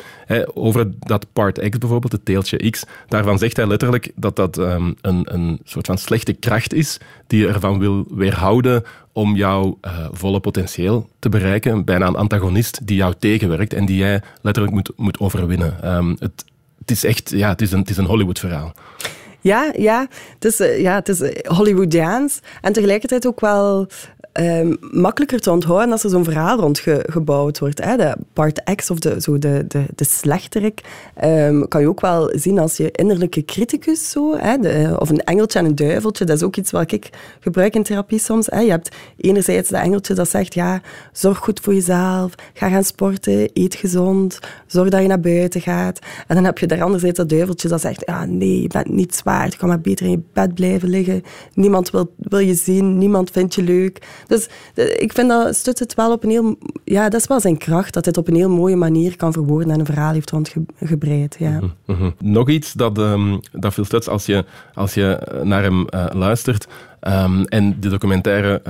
over 0.55 0.91
dat 0.99 1.27
Part 1.33 1.69
X 1.69 1.79
bijvoorbeeld, 1.79 2.13
het 2.13 2.25
teeltje 2.25 2.71
X, 2.71 2.85
daarvan 3.09 3.39
zegt 3.39 3.57
hij 3.57 3.67
letterlijk 3.67 4.13
dat 4.15 4.37
dat 4.37 4.59
um, 4.59 4.97
een, 5.01 5.35
een 5.35 5.61
soort 5.65 5.87
van 5.87 5.99
slechte 5.99 6.33
kracht 6.33 6.75
is 6.75 6.99
die 7.27 7.41
je 7.41 7.49
ervan 7.49 7.79
wil 7.79 8.07
weerhouden 8.11 8.85
om 9.13 9.37
jouw 9.37 9.79
uh, 9.83 10.07
volle 10.13 10.41
potentieel 10.41 11.09
te 11.19 11.29
bereiken. 11.29 11.85
Bijna 11.85 12.07
een 12.07 12.17
antagonist 12.17 12.87
die 12.87 12.97
jou 12.97 13.15
tegenwerkt 13.19 13.73
en 13.73 13.87
die 13.87 13.97
jij 13.97 14.23
letterlijk 14.41 14.75
moet, 14.75 14.91
moet 14.97 15.21
overwinnen. 15.21 15.97
Um, 15.97 16.17
het, 16.19 16.45
het 16.79 16.91
is 16.91 17.05
echt 17.05 17.31
ja, 17.31 17.49
het 17.49 17.61
is 17.61 17.73
een, 17.73 17.79
het 17.79 17.91
is 17.91 17.97
een 17.97 18.05
Hollywood-verhaal. 18.05 18.75
Ja, 19.49 19.73
ja. 19.77 20.07
Het 20.35 20.45
is, 20.45 20.61
eh, 20.61 20.81
ja, 20.81 20.95
het 20.95 21.09
is 21.09 21.21
eh, 21.21 21.57
Hollywoodiaans 21.57 22.41
en 22.61 22.73
tegelijkertijd 22.73 23.27
ook 23.27 23.41
wel 23.41 23.87
um, 24.41 24.77
makkelijker 24.81 25.41
te 25.41 25.51
onthouden 25.51 25.93
als 25.93 26.05
er 26.05 26.11
zo'n 26.11 26.25
verhaal 26.25 26.59
rond 26.59 26.83
gebouwd 27.07 27.59
wordt. 27.59 27.85
Hè. 27.85 27.97
De 27.97 28.17
part 28.33 28.75
X 28.75 28.91
of 28.91 28.99
de, 28.99 29.21
zo 29.21 29.39
de, 29.39 29.65
de, 29.69 29.85
de 29.95 30.05
slechterik 30.05 30.81
um, 31.25 31.69
kan 31.69 31.81
je 31.81 31.89
ook 31.89 32.01
wel 32.01 32.31
zien 32.35 32.59
als 32.59 32.77
je 32.77 32.91
innerlijke 32.91 33.45
criticus. 33.45 34.11
Zo, 34.11 34.37
hè. 34.37 34.59
De, 34.59 34.97
of 34.99 35.11
een 35.11 35.21
engeltje 35.21 35.59
en 35.59 35.65
een 35.65 35.75
duiveltje. 35.75 36.25
Dat 36.25 36.37
is 36.37 36.43
ook 36.43 36.57
iets 36.57 36.71
wat 36.71 36.93
ik 36.93 37.11
gebruik 37.41 37.75
in 37.75 37.83
therapie 37.83 38.19
soms. 38.19 38.47
Hè. 38.47 38.61
Je 38.61 38.71
hebt 38.71 38.97
enerzijds 39.17 39.69
dat 39.69 39.83
engeltje 39.83 40.15
dat 40.15 40.29
zegt, 40.29 40.55
ja, 40.55 40.81
zorg 41.13 41.39
goed 41.39 41.61
voor 41.61 41.75
jezelf, 41.75 42.35
ga 42.55 42.69
gaan 42.69 42.85
sporten, 42.85 43.51
eet 43.53 43.75
gezond, 43.75 44.39
zorg 44.67 44.89
dat 44.89 45.03
je 45.03 45.09
naar 45.09 45.21
buiten 45.21 45.61
gaat. 45.61 45.99
En 46.27 46.35
dan 46.35 46.45
heb 46.45 46.59
je 46.59 46.67
daar 46.67 46.83
anderzijds 46.83 47.17
dat 47.17 47.29
duiveltje 47.29 47.69
dat 47.69 47.81
zegt, 47.81 48.03
ja, 48.07 48.25
nee, 48.25 48.63
je 48.63 48.69
bent 48.69 48.89
niet 48.89 49.15
zwaar, 49.15 49.47
je 49.47 49.57
kan 49.57 49.69
maar 49.69 49.81
beter 49.81 50.07
in 50.07 50.11
je 50.11 50.21
bed 50.33 50.55
blijven 50.55 50.89
liggen. 50.89 51.23
Niemand 51.55 51.91
wil, 51.91 52.13
wil 52.17 52.39
je 52.39 52.55
zien, 52.55 52.99
niemand 52.99 53.31
vindt 53.31 53.55
je 53.55 53.63
leuk. 53.63 53.99
Dus 54.29 54.49
ik 54.77 55.13
vind 55.13 55.29
dat 55.29 55.57
Stut 55.57 55.79
het 55.79 55.95
wel 55.95 56.13
op 56.13 56.25
een 56.25 56.31
heel... 56.31 56.59
Ja, 56.85 57.09
dat 57.09 57.21
is 57.21 57.27
wel 57.27 57.41
zijn 57.41 57.59
kracht, 57.59 57.95
dat 57.95 58.05
hij 58.05 58.15
het 58.17 58.27
op 58.27 58.29
een 58.29 58.41
heel 58.41 58.51
mooie 58.51 58.77
manier 58.77 59.17
kan 59.17 59.33
verwoorden 59.33 59.71
en 59.71 59.81
een 59.81 59.87
verhaal 59.87 60.13
heeft 60.13 60.31
rondgebreid. 60.31 61.37
Ja. 61.39 61.51
Mhm, 61.51 61.69
mhm. 61.85 62.11
Nog 62.19 62.49
iets 62.49 62.73
dat, 62.73 62.99
um, 62.99 63.41
dat 63.53 63.73
Phil 63.73 63.85
Stutz, 63.85 64.09
als 64.09 64.27
je, 64.27 64.45
als 64.75 64.95
je 64.95 65.41
naar 65.43 65.63
hem 65.63 65.87
uh, 65.95 66.07
luistert, 66.13 66.67
Um, 67.09 67.45
en 67.45 67.81
de 67.81 67.89
documentaire 67.89 68.63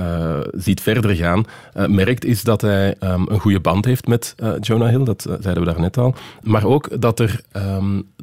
ziet 0.51 0.81
verder 0.81 1.15
gaan, 1.15 1.45
merkt 1.87 2.25
is 2.25 2.43
dat 2.43 2.61
hij 2.61 2.95
um, 3.03 3.25
een 3.29 3.39
goede 3.39 3.59
band 3.59 3.85
heeft 3.85 4.07
met 4.07 4.35
uh, 4.37 4.51
Jonah 4.59 4.89
Hill, 4.89 5.03
dat 5.03 5.21
zeiden 5.21 5.63
we 5.63 5.69
daarnet 5.71 5.97
al. 5.97 6.15
Maar 6.41 6.65
ook 6.65 7.01
dat 7.01 7.19
er, 7.19 7.41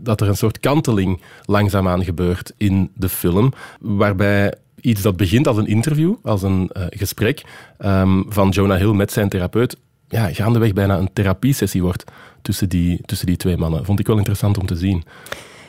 dat 0.00 0.20
er 0.20 0.28
een 0.28 0.36
soort 0.36 0.60
kanteling 0.60 1.20
langzaamaan 1.44 2.04
gebeurt 2.04 2.52
in 2.56 2.90
de 2.94 3.08
film, 3.08 3.52
waarbij 3.80 4.54
iets 4.86 5.02
dat 5.02 5.16
begint 5.16 5.46
als 5.46 5.56
een 5.56 5.66
interview, 5.66 6.14
als 6.22 6.42
een 6.42 6.70
uh, 6.76 6.84
gesprek 6.90 7.42
um, 7.78 8.24
van 8.28 8.48
Jonah 8.48 8.78
Hill 8.78 8.92
met 8.92 9.12
zijn 9.12 9.28
therapeut, 9.28 9.76
ja, 10.08 10.32
gaandeweg 10.32 10.72
bijna 10.72 10.98
een 10.98 11.12
therapiesessie 11.12 11.82
wordt 11.82 12.04
tussen 12.42 12.68
die, 12.68 13.00
tussen 13.04 13.26
die 13.26 13.36
twee 13.36 13.56
mannen. 13.56 13.84
Vond 13.84 14.00
ik 14.00 14.06
wel 14.06 14.16
interessant 14.16 14.58
om 14.58 14.66
te 14.66 14.76
zien. 14.76 15.04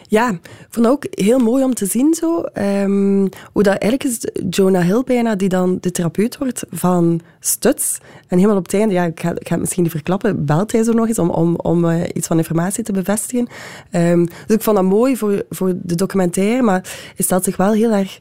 Ja, 0.10 0.28
vond 0.70 0.86
het 0.86 0.88
ook 0.88 1.06
heel 1.10 1.40
mooi 1.40 1.64
om 1.64 1.74
te 1.74 1.86
zien 1.86 2.14
zo. 2.14 2.44
Um, 2.54 3.30
hoe 3.54 3.64
dat 3.64 3.78
eigenlijk 3.78 4.30
Jonah 4.50 4.86
Hill 4.86 5.04
bijna 5.06 5.36
die 5.36 5.50
dan 5.50 5.78
de 5.82 5.92
therapeut 5.92 6.38
wordt 6.38 6.64
van 6.70 7.22
Stuts. 7.40 7.98
En 8.28 8.38
helemaal 8.38 8.58
op 8.58 8.64
het 8.64 8.74
einde, 8.74 8.94
ja, 8.94 9.04
ik 9.04 9.20
ga, 9.20 9.34
het 9.44 9.60
misschien 9.60 9.84
niet 9.84 9.92
verklappen, 9.92 10.46
belt 10.46 10.72
hij 10.72 10.84
zo 10.84 10.92
nog 10.92 11.08
eens 11.08 11.20
om, 11.20 11.30
om, 11.30 11.56
om 11.56 11.86
uh, 11.86 12.04
iets 12.14 12.28
van 12.28 12.38
informatie 12.38 12.84
te 12.84 12.92
bevestigen. 12.92 13.48
Um, 13.92 14.26
dus 14.26 14.56
ik 14.56 14.62
vond 14.62 14.76
dat 14.76 14.86
mooi 14.86 15.18
voor, 15.18 15.44
voor 15.50 15.74
de 15.82 15.96
documentaire, 15.96 16.62
maar 16.62 16.82
hij 17.16 17.26
stelt 17.26 17.44
zich 17.44 17.58
wel 17.58 17.74
heel 17.74 17.92
erg 17.92 18.20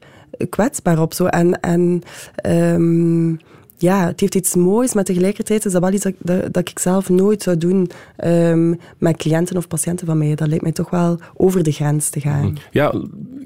kwetsbaar 0.49 1.01
op. 1.01 1.15
Zo. 1.15 1.27
En, 1.27 1.61
en 1.61 2.03
um, 2.47 3.39
ja, 3.79 4.07
het 4.07 4.21
heeft 4.21 4.35
iets 4.35 4.55
moois, 4.55 4.95
maar 4.95 5.05
tegelijkertijd 5.05 5.65
is 5.65 5.73
dat 5.73 5.83
wel 5.83 5.93
iets 5.93 6.07
dat, 6.19 6.53
dat, 6.53 6.69
ik 6.69 6.79
zelf 6.79 7.09
nooit 7.09 7.43
zou 7.43 7.59
doen 7.59 7.91
um, 8.25 8.79
met 8.99 9.17
cliënten 9.17 9.57
of 9.57 9.69
patiënten 9.69 10.07
van 10.07 10.19
mij. 10.19 10.35
Dat 10.35 10.49
lijkt 10.49 10.63
mij 10.63 10.73
toch 10.73 10.91
wel 10.91 11.19
over 11.35 11.63
de 11.63 11.73
grens 11.73 12.09
te 12.09 12.21
gaan. 12.21 12.57
Ja, 12.71 12.95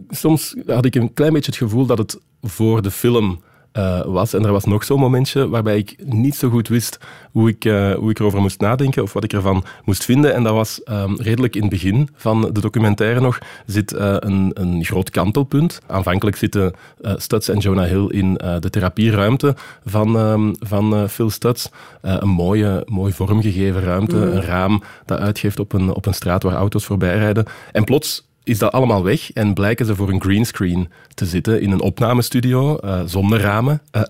soms 0.08 0.56
had 0.66 0.84
ik 0.84 0.94
een 0.94 1.14
klein 1.14 1.32
beetje 1.32 1.50
het 1.50 1.60
gevoel 1.60 1.86
dat 1.86 1.98
het 1.98 2.18
voor 2.42 2.82
de 2.82 2.90
film 2.90 3.40
uh, 3.72 4.00
was. 4.04 4.34
En 4.34 4.44
er 4.44 4.52
was 4.52 4.64
nog 4.64 4.84
zo'n 4.84 5.00
momentje 5.00 5.48
waarbij 5.48 5.78
ik 5.78 5.94
niet 6.04 6.34
zo 6.34 6.48
goed 6.48 6.68
wist 6.68 6.98
hoe 7.32 7.48
ik, 7.48 7.64
uh, 7.64 7.94
hoe 7.94 8.10
ik 8.10 8.18
erover 8.18 8.40
moest 8.40 8.60
nadenken 8.60 9.02
of 9.02 9.12
wat 9.12 9.24
ik 9.24 9.32
ervan 9.32 9.64
moest 9.84 10.04
vinden. 10.04 10.34
En 10.34 10.42
dat 10.42 10.52
was 10.52 10.80
um, 10.90 11.16
redelijk 11.20 11.54
in 11.54 11.60
het 11.60 11.70
begin 11.70 12.08
van 12.14 12.40
de 12.52 12.60
documentaire 12.60 13.20
nog, 13.20 13.38
zit 13.66 13.92
uh, 13.92 14.16
een, 14.18 14.50
een 14.54 14.84
groot 14.84 15.10
kantelpunt. 15.10 15.80
Aanvankelijk 15.86 16.36
zitten 16.36 16.72
Studs 17.00 17.48
en 17.48 17.58
Jonah 17.58 17.88
Hill 17.88 18.06
in 18.06 18.34
de 18.34 18.70
therapieruimte 18.70 19.56
van, 19.84 20.16
um, 20.16 20.54
van 20.58 21.08
Phil 21.08 21.30
Studs. 21.30 21.70
een 22.00 22.28
mooie, 22.28 22.82
mooi 22.86 23.12
vormgegeven 23.12 23.82
ruimte, 23.82 24.16
mm. 24.16 24.22
een 24.22 24.42
raam 24.42 24.82
dat 25.04 25.18
uitgeeft 25.18 25.60
op 25.60 25.72
een, 25.72 25.94
op 25.94 26.06
een 26.06 26.14
straat 26.14 26.42
waar 26.42 26.54
auto's 26.54 26.84
voorbij 26.84 27.18
rijden. 27.18 27.44
En 27.72 27.84
plots 27.84 28.28
is 28.50 28.58
dat 28.58 28.72
allemaal 28.72 29.04
weg 29.04 29.32
en 29.32 29.54
blijken 29.54 29.86
ze 29.86 29.94
voor 29.94 30.08
een 30.08 30.20
greenscreen 30.20 30.88
te 31.14 31.26
zitten 31.26 31.60
in 31.60 31.70
een 31.70 31.80
opnamestudio 31.80 32.78
uh, 32.84 33.00
zonder 33.06 33.40
ramen. 33.40 33.82
Uh, 33.96 34.02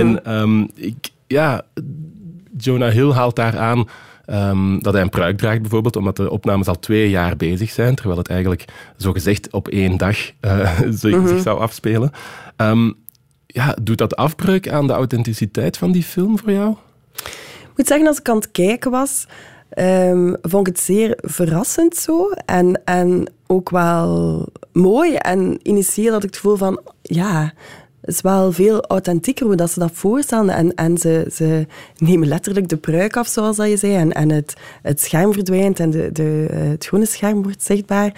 En 0.00 0.40
um, 0.40 0.68
ik, 0.74 1.10
ja, 1.26 1.62
Jonah 2.56 2.92
Hill 2.92 3.10
haalt 3.10 3.36
daar 3.36 3.58
aan 3.58 3.88
um, 4.26 4.82
dat 4.82 4.92
hij 4.92 5.02
een 5.02 5.08
pruik 5.08 5.38
draagt 5.38 5.60
bijvoorbeeld, 5.60 5.96
omdat 5.96 6.16
de 6.16 6.30
opnames 6.30 6.66
al 6.66 6.78
twee 6.78 7.10
jaar 7.10 7.36
bezig 7.36 7.70
zijn, 7.70 7.94
terwijl 7.94 8.18
het 8.18 8.28
eigenlijk 8.28 8.64
zogezegd 8.96 9.52
op 9.52 9.68
één 9.68 9.96
dag 9.96 10.16
uh, 10.40 10.80
zich, 10.90 11.16
mm 11.16 11.26
-hmm. 11.26 11.40
zou 11.40 11.60
afspelen. 11.60 12.10
Um, 12.56 12.94
ja, 13.46 13.76
doet 13.82 13.98
dat 13.98 14.16
afbreuk 14.16 14.68
aan 14.68 14.86
de 14.86 14.92
authenticiteit 14.92 15.76
van 15.76 15.92
die 15.92 16.02
film 16.02 16.38
voor 16.38 16.52
jou? 16.52 16.76
Ik 17.14 17.76
moet 17.76 17.86
zeggen, 17.86 18.06
als 18.06 18.18
ik 18.18 18.28
aan 18.28 18.36
het 18.36 18.50
kijken 18.50 18.90
was, 18.90 19.26
um, 19.76 20.36
vond 20.42 20.66
ik 20.66 20.74
het 20.74 20.84
zeer 20.84 21.18
verrassend 21.20 21.96
zo. 21.96 22.30
En, 22.44 22.80
en 22.84 23.32
ook 23.46 23.70
wel 23.70 24.46
mooi. 24.72 25.14
En 25.14 25.58
initieel 25.62 26.12
had 26.12 26.22
ik 26.22 26.28
het 26.28 26.38
gevoel 26.38 26.56
van, 26.56 26.80
ja, 27.02 27.52
het 28.00 28.14
is 28.14 28.20
wel 28.20 28.52
veel 28.52 28.82
authentieker 28.82 29.46
hoe 29.46 29.56
dat 29.56 29.70
ze 29.70 29.78
dat 29.78 29.90
voorstellen. 29.92 30.54
En, 30.54 30.74
en 30.74 30.98
ze, 30.98 31.26
ze 31.32 31.66
nemen 31.96 32.28
letterlijk 32.28 32.68
de 32.68 32.76
pruik 32.76 33.16
af, 33.16 33.26
zoals 33.26 33.56
dat 33.56 33.68
je 33.68 33.76
zei. 33.76 33.94
En, 33.94 34.12
en 34.12 34.30
het, 34.30 34.54
het 34.82 35.00
scherm 35.00 35.32
verdwijnt 35.32 35.80
en 35.80 35.90
de, 35.90 36.12
de, 36.12 36.46
het 36.52 36.86
groene 36.86 37.06
scherm 37.06 37.42
wordt 37.42 37.62
zichtbaar. 37.62 38.14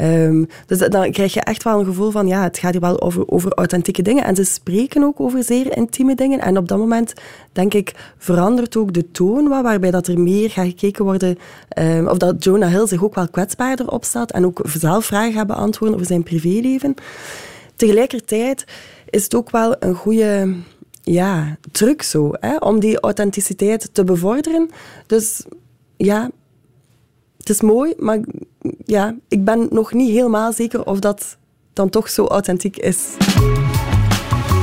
Um, 0.00 0.46
dus 0.66 0.78
dan 0.78 1.10
krijg 1.10 1.34
je 1.34 1.40
echt 1.40 1.62
wel 1.62 1.78
een 1.78 1.84
gevoel 1.84 2.10
van, 2.10 2.26
ja, 2.26 2.42
het 2.42 2.58
gaat 2.58 2.72
hier 2.72 2.80
wel 2.80 3.00
over, 3.00 3.28
over 3.28 3.52
authentieke 3.52 4.02
dingen. 4.02 4.24
En 4.24 4.36
ze 4.36 4.44
spreken 4.44 5.02
ook 5.02 5.20
over 5.20 5.42
zeer 5.42 5.76
intieme 5.76 6.14
dingen. 6.14 6.40
En 6.40 6.58
op 6.58 6.68
dat 6.68 6.78
moment, 6.78 7.12
denk 7.52 7.74
ik, 7.74 7.94
verandert 8.18 8.76
ook 8.76 8.92
de 8.92 9.10
toon 9.10 9.48
wat, 9.48 9.62
waarbij 9.62 9.90
dat 9.90 10.06
er 10.06 10.20
meer 10.20 10.50
gaat 10.50 10.66
gekeken 10.66 11.04
worden, 11.04 11.38
um, 11.78 12.08
of 12.08 12.18
dat 12.18 12.44
Jonah 12.44 12.70
Hill 12.70 12.86
zich 12.86 13.04
ook 13.04 13.14
wel 13.14 13.28
kwetsbaarder 13.28 13.90
opstelt 13.90 14.32
en 14.32 14.46
ook 14.46 14.60
zelf 14.64 15.04
vragen 15.04 15.32
gaat 15.32 15.46
beantwoorden 15.46 15.94
over 15.96 16.08
zijn 16.08 16.22
privéleven. 16.22 16.94
Tegelijkertijd 17.76 18.64
is 19.10 19.22
het 19.22 19.34
ook 19.34 19.50
wel 19.50 19.76
een 19.78 19.94
goede 19.94 20.54
ja, 21.02 21.56
truc 21.72 22.02
zo, 22.02 22.30
hè, 22.40 22.56
om 22.56 22.80
die 22.80 23.00
authenticiteit 23.00 23.88
te 23.92 24.04
bevorderen. 24.04 24.70
Dus 25.06 25.44
ja, 25.96 26.30
het 27.46 27.54
is 27.56 27.62
mooi, 27.62 27.94
maar 27.98 28.18
ja, 28.84 29.14
ik 29.28 29.44
ben 29.44 29.66
nog 29.70 29.92
niet 29.92 30.10
helemaal 30.10 30.52
zeker 30.52 30.84
of 30.84 30.98
dat 30.98 31.36
dan 31.72 31.88
toch 31.88 32.08
zo 32.08 32.26
authentiek 32.26 32.76
is. 32.76 33.14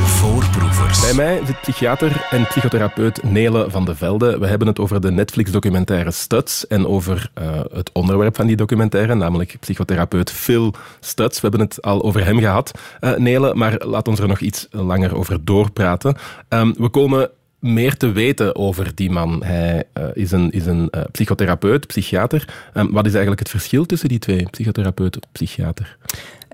Voorproevers. 0.05 1.01
Bij 1.01 1.13
mij 1.13 1.41
zit 1.45 1.61
psychiater 1.61 2.27
en 2.29 2.47
psychotherapeut 2.47 3.23
Nele 3.23 3.69
van 3.69 3.85
de 3.85 3.95
Velde. 3.95 4.39
We 4.39 4.47
hebben 4.47 4.67
het 4.67 4.79
over 4.79 5.01
de 5.01 5.11
Netflix-documentaire 5.11 6.11
Studs 6.11 6.67
en 6.67 6.87
over 6.87 7.31
uh, 7.41 7.61
het 7.73 7.89
onderwerp 7.93 8.35
van 8.35 8.47
die 8.47 8.55
documentaire, 8.55 9.15
namelijk 9.15 9.57
psychotherapeut 9.59 10.31
Phil 10.31 10.73
Studs. 10.99 11.41
We 11.41 11.47
hebben 11.47 11.67
het 11.67 11.81
al 11.81 12.03
over 12.03 12.25
hem 12.25 12.39
gehad, 12.39 12.71
uh, 13.01 13.15
Nele, 13.15 13.55
maar 13.55 13.81
laat 13.85 14.07
ons 14.07 14.19
er 14.19 14.27
nog 14.27 14.39
iets 14.39 14.67
langer 14.71 15.15
over 15.15 15.45
doorpraten. 15.45 16.15
Um, 16.49 16.73
we 16.77 16.89
komen 16.89 17.29
meer 17.63 17.97
te 17.97 18.11
weten 18.11 18.55
over 18.55 18.95
die 18.95 19.11
man. 19.11 19.43
Hij 19.43 19.83
uh, 19.97 20.03
is 20.13 20.31
een, 20.31 20.51
is 20.51 20.65
een 20.65 20.87
uh, 20.91 21.01
psychotherapeut, 21.11 21.87
psychiater. 21.87 22.53
Um, 22.73 22.91
wat 22.91 23.05
is 23.05 23.11
eigenlijk 23.11 23.39
het 23.39 23.49
verschil 23.49 23.85
tussen 23.85 24.09
die 24.09 24.19
twee, 24.19 24.49
psychotherapeut 24.49 25.15
en 25.15 25.21
psychiater? 25.31 25.97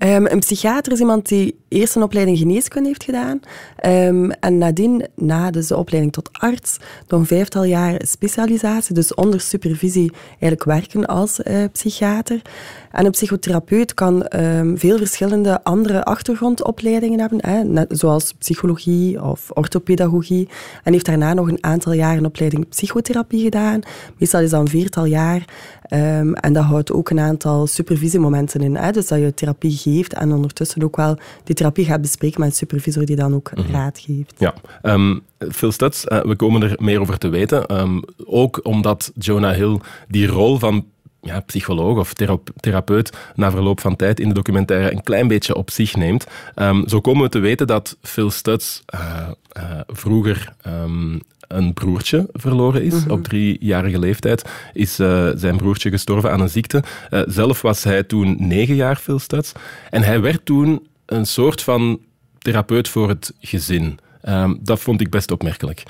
Um, 0.04 0.26
een 0.26 0.38
psychiater 0.38 0.92
is 0.92 1.00
iemand 1.00 1.28
die 1.28 1.58
eerst 1.68 1.94
een 1.94 2.02
opleiding 2.02 2.38
geneeskunde 2.38 2.88
heeft 2.88 3.04
gedaan 3.04 3.40
um, 3.86 4.30
en 4.30 4.58
nadien, 4.58 5.06
na 5.14 5.50
dus 5.50 5.66
de 5.66 5.76
opleiding 5.76 6.12
tot 6.12 6.28
arts, 6.32 6.76
een 7.06 7.26
vijftal 7.26 7.64
jaar 7.64 8.00
specialisatie, 8.04 8.94
dus 8.94 9.14
onder 9.14 9.40
supervisie 9.40 10.12
eigenlijk 10.28 10.64
werken 10.64 11.06
als 11.06 11.40
uh, 11.40 11.64
psychiater. 11.72 12.42
En 12.90 13.04
een 13.04 13.10
psychotherapeut 13.10 13.94
kan 13.94 14.26
um, 14.36 14.78
veel 14.78 14.96
verschillende 14.96 15.64
andere 15.64 16.04
achtergrondopleidingen 16.04 17.20
hebben, 17.20 17.38
hè, 17.46 17.84
zoals 17.88 18.32
psychologie 18.32 19.22
of 19.22 19.50
orthopedagogie. 19.50 20.48
En 20.84 20.92
heeft 20.92 21.06
daarna 21.06 21.34
nog 21.34 21.48
een 21.48 21.64
aantal 21.64 21.92
jaar 21.92 22.16
een 22.16 22.26
opleiding 22.26 22.68
psychotherapie 22.68 23.42
gedaan. 23.42 23.80
Meestal 24.18 24.40
is 24.40 24.50
dat 24.50 24.60
een 24.60 24.68
viertal 24.68 25.04
jaar. 25.04 25.44
Um, 25.92 26.34
en 26.34 26.52
dat 26.52 26.64
houdt 26.64 26.92
ook 26.92 27.10
een 27.10 27.20
aantal 27.20 27.66
supervisiemomenten 27.66 28.60
in. 28.60 28.76
Hè? 28.76 28.90
Dus 28.90 29.08
dat 29.08 29.18
je 29.18 29.34
therapie 29.34 29.76
geeft 29.76 30.12
en 30.12 30.32
ondertussen 30.32 30.82
ook 30.82 30.96
wel 30.96 31.18
die 31.44 31.54
therapie 31.54 31.84
gaat 31.84 32.00
bespreken 32.00 32.40
met 32.40 32.48
een 32.48 32.56
supervisor 32.56 33.04
die 33.04 33.16
dan 33.16 33.34
ook 33.34 33.50
mm 33.54 33.68
raad 33.70 33.98
geeft. 33.98 34.34
Ja, 34.38 34.54
um, 34.82 35.22
Phil 35.50 35.72
Stutz, 35.72 36.04
uh, 36.08 36.20
we 36.20 36.36
komen 36.36 36.62
er 36.62 36.76
meer 36.78 37.00
over 37.00 37.18
te 37.18 37.28
weten. 37.28 37.80
Um, 37.80 38.02
ook 38.24 38.60
omdat 38.62 39.12
Jonah 39.14 39.54
Hill 39.54 39.78
die 40.08 40.26
rol 40.26 40.58
van 40.58 40.84
ja, 41.20 41.40
psycholoog 41.40 41.98
of 41.98 42.14
therapeut 42.60 43.12
na 43.34 43.50
verloop 43.50 43.80
van 43.80 43.96
tijd 43.96 44.20
in 44.20 44.28
de 44.28 44.34
documentaire 44.34 44.92
een 44.92 45.02
klein 45.02 45.28
beetje 45.28 45.54
op 45.54 45.70
zich 45.70 45.96
neemt. 45.96 46.26
Um, 46.56 46.88
zo 46.88 47.00
komen 47.00 47.22
we 47.22 47.28
te 47.28 47.38
weten 47.38 47.66
dat 47.66 47.96
Phil 48.02 48.30
Stutz 48.30 48.82
uh, 48.94 49.28
uh, 49.56 49.80
vroeger 49.86 50.54
um, 50.66 51.20
een 51.50 51.74
broertje 51.74 52.28
verloren 52.32 52.82
is. 52.82 52.94
Mm-hmm. 52.94 53.10
Op 53.10 53.24
driejarige 53.24 53.98
leeftijd 53.98 54.50
is 54.72 55.00
uh, 55.00 55.30
zijn 55.34 55.56
broertje 55.56 55.90
gestorven 55.90 56.30
aan 56.32 56.40
een 56.40 56.48
ziekte. 56.48 56.82
zelf 57.26 57.62
was 57.62 57.84
hij 57.84 58.02
toen 58.02 58.36
negen 58.38 58.74
jaar, 58.74 59.02
Stutz. 59.16 59.52
En 59.90 60.02
hij 60.02 60.20
werd 60.20 60.44
toen 60.44 60.86
een 61.06 61.26
soort 61.26 61.62
van 61.62 62.00
therapeut 62.38 62.88
voor 62.88 63.08
het 63.08 63.34
gezin. 63.40 63.98
Um, 64.28 64.58
dat 64.62 64.80
vond 64.80 65.00
ik 65.00 65.10
best 65.10 65.30
opmerkelijk. 65.30 65.82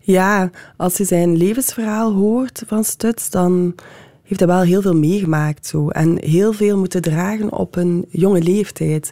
Ja, 0.00 0.50
als 0.76 0.96
je 0.96 1.04
zijn 1.04 1.36
levensverhaal 1.36 2.12
hoort 2.12 2.62
van 2.66 2.84
Stutz, 2.84 3.28
dan 3.28 3.74
heeft 4.22 4.40
hij 4.40 4.48
wel 4.48 4.60
heel 4.60 4.82
veel 4.82 4.96
meegemaakt. 4.96 5.66
Zo. 5.66 5.88
En 5.88 6.18
heel 6.20 6.52
veel 6.52 6.78
moeten 6.78 7.02
dragen 7.02 7.52
op 7.52 7.76
een 7.76 8.06
jonge 8.10 8.42
leeftijd. 8.42 9.10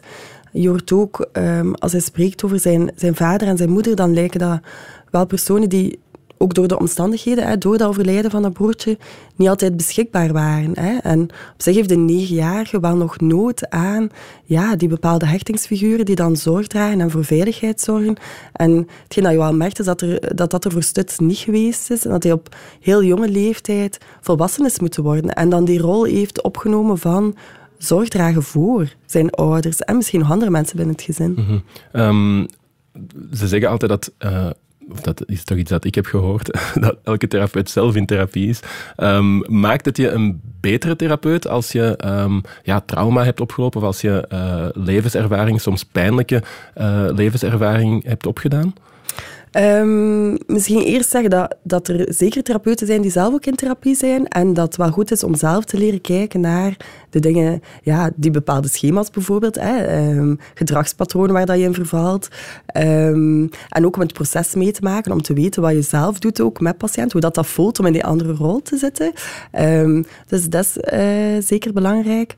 Je 0.51 0.69
hoort 0.69 0.91
ook, 0.91 1.29
um, 1.33 1.75
als 1.75 1.91
hij 1.91 2.01
spreekt 2.01 2.43
over 2.43 2.59
zijn, 2.59 2.91
zijn 2.95 3.15
vader 3.15 3.47
en 3.47 3.57
zijn 3.57 3.69
moeder, 3.69 3.95
dan 3.95 4.13
lijken 4.13 4.39
dat 4.39 4.59
wel 5.13 5.25
personen 5.25 5.69
die 5.69 5.99
ook 6.37 6.53
door 6.53 6.67
de 6.67 6.79
omstandigheden, 6.79 7.59
door 7.59 7.77
dat 7.77 7.87
overlijden 7.87 8.31
van 8.31 8.41
dat 8.41 8.53
broertje, 8.53 8.97
niet 9.35 9.49
altijd 9.49 9.77
beschikbaar 9.77 10.33
waren. 10.33 10.79
Hè. 10.79 10.97
En 10.97 11.21
op 11.53 11.61
zich 11.61 11.75
heeft 11.75 11.89
de 11.89 11.95
negenjarige 11.95 12.79
wel 12.79 12.95
nog 12.95 13.19
nood 13.19 13.69
aan 13.69 14.09
ja, 14.43 14.75
die 14.75 14.87
bepaalde 14.87 15.25
hechtingsfiguren 15.25 16.05
die 16.05 16.15
dan 16.15 16.35
zorg 16.35 16.67
dragen 16.67 17.01
en 17.01 17.11
voor 17.11 17.25
veiligheid 17.25 17.81
zorgen. 17.81 18.15
En 18.53 18.87
hetgeen 19.03 19.23
dat 19.23 19.31
je 19.31 19.37
wel 19.37 19.53
merkt, 19.53 19.79
is 19.79 19.85
dat, 19.85 20.01
er, 20.01 20.35
dat 20.35 20.51
dat 20.51 20.65
er 20.65 20.71
voor 20.71 20.83
Stuts 20.83 21.19
niet 21.19 21.37
geweest 21.37 21.91
is. 21.91 22.05
En 22.05 22.11
dat 22.11 22.23
hij 22.23 22.31
op 22.31 22.55
heel 22.79 23.03
jonge 23.03 23.29
leeftijd 23.29 23.97
volwassen 24.21 24.65
is 24.65 24.79
moeten 24.79 25.03
worden. 25.03 25.33
En 25.33 25.49
dan 25.49 25.65
die 25.65 25.79
rol 25.79 26.03
heeft 26.03 26.41
opgenomen 26.41 26.97
van 26.97 27.35
zorg 27.77 28.09
dragen 28.09 28.43
voor 28.43 28.93
zijn 29.05 29.29
ouders 29.29 29.79
en 29.79 29.95
misschien 29.95 30.19
nog 30.19 30.31
andere 30.31 30.51
mensen 30.51 30.77
binnen 30.77 30.95
het 30.95 31.03
gezin. 31.03 31.35
-hmm. 31.35 31.63
um, 32.01 32.47
ze 33.33 33.47
zeggen 33.47 33.69
altijd 33.69 33.91
dat 33.91 34.11
uh, 34.19 34.49
of 34.91 35.01
dat 35.01 35.23
is 35.25 35.43
toch 35.43 35.57
iets 35.57 35.69
dat 35.69 35.85
ik 35.85 35.95
heb 35.95 36.05
gehoord, 36.05 36.59
dat 36.79 36.97
elke 37.03 37.27
therapeut 37.27 37.69
zelf 37.69 37.95
in 37.95 38.05
therapie 38.05 38.49
is. 38.49 38.59
Um, 38.97 39.59
maakt 39.59 39.85
het 39.85 39.97
je 39.97 40.09
een 40.09 40.41
betere 40.59 40.95
therapeut 40.95 41.47
als 41.47 41.71
je 41.71 41.99
um, 42.05 42.41
ja, 42.63 42.79
trauma 42.79 43.23
hebt 43.23 43.41
opgelopen 43.41 43.81
of 43.81 43.85
als 43.85 44.01
je 44.01 44.25
uh, 44.33 44.83
levenservaring, 44.83 45.61
soms 45.61 45.83
pijnlijke 45.83 46.43
uh, 46.77 47.05
levenservaring 47.15 48.03
hebt 48.05 48.25
opgedaan? 48.25 48.73
Um, 49.57 50.37
misschien 50.47 50.81
eerst 50.81 51.09
zeggen 51.09 51.29
dat, 51.29 51.55
dat 51.63 51.87
er 51.87 52.13
zeker 52.13 52.43
therapeuten 52.43 52.87
zijn 52.87 53.01
die 53.01 53.11
zelf 53.11 53.33
ook 53.33 53.45
in 53.45 53.55
therapie 53.55 53.95
zijn 53.95 54.27
en 54.27 54.53
dat 54.53 54.65
het 54.65 54.75
wel 54.75 54.91
goed 54.91 55.11
is 55.11 55.23
om 55.23 55.35
zelf 55.35 55.65
te 55.65 55.77
leren 55.77 56.01
kijken 56.01 56.39
naar 56.39 56.77
de 57.09 57.19
dingen, 57.19 57.61
ja, 57.81 58.09
die 58.15 58.31
bepaalde 58.31 58.67
schema's 58.67 59.09
bijvoorbeeld, 59.09 59.55
hè, 59.55 60.07
um, 60.09 60.39
gedragspatronen 60.53 61.33
waar 61.33 61.45
dat 61.45 61.57
je 61.57 61.63
in 61.63 61.73
vervalt. 61.73 62.27
Um, 62.77 63.49
en 63.69 63.85
ook 63.85 63.95
om 63.95 64.01
het 64.01 64.13
proces 64.13 64.55
mee 64.55 64.71
te 64.71 64.81
maken, 64.81 65.11
om 65.11 65.21
te 65.21 65.33
weten 65.33 65.61
wat 65.61 65.73
je 65.73 65.81
zelf 65.81 66.19
doet 66.19 66.41
ook 66.41 66.59
met 66.59 66.77
patiënt, 66.77 67.11
hoe 67.11 67.21
dat, 67.21 67.35
dat 67.35 67.47
voelt 67.47 67.79
om 67.79 67.85
in 67.85 67.93
die 67.93 68.05
andere 68.05 68.33
rol 68.33 68.61
te 68.61 68.77
zitten. 68.77 69.11
dus 70.27 70.49
dat 70.49 70.65
is 70.65 70.93
uh, 70.93 71.41
zeker 71.41 71.73
belangrijk. 71.73 72.35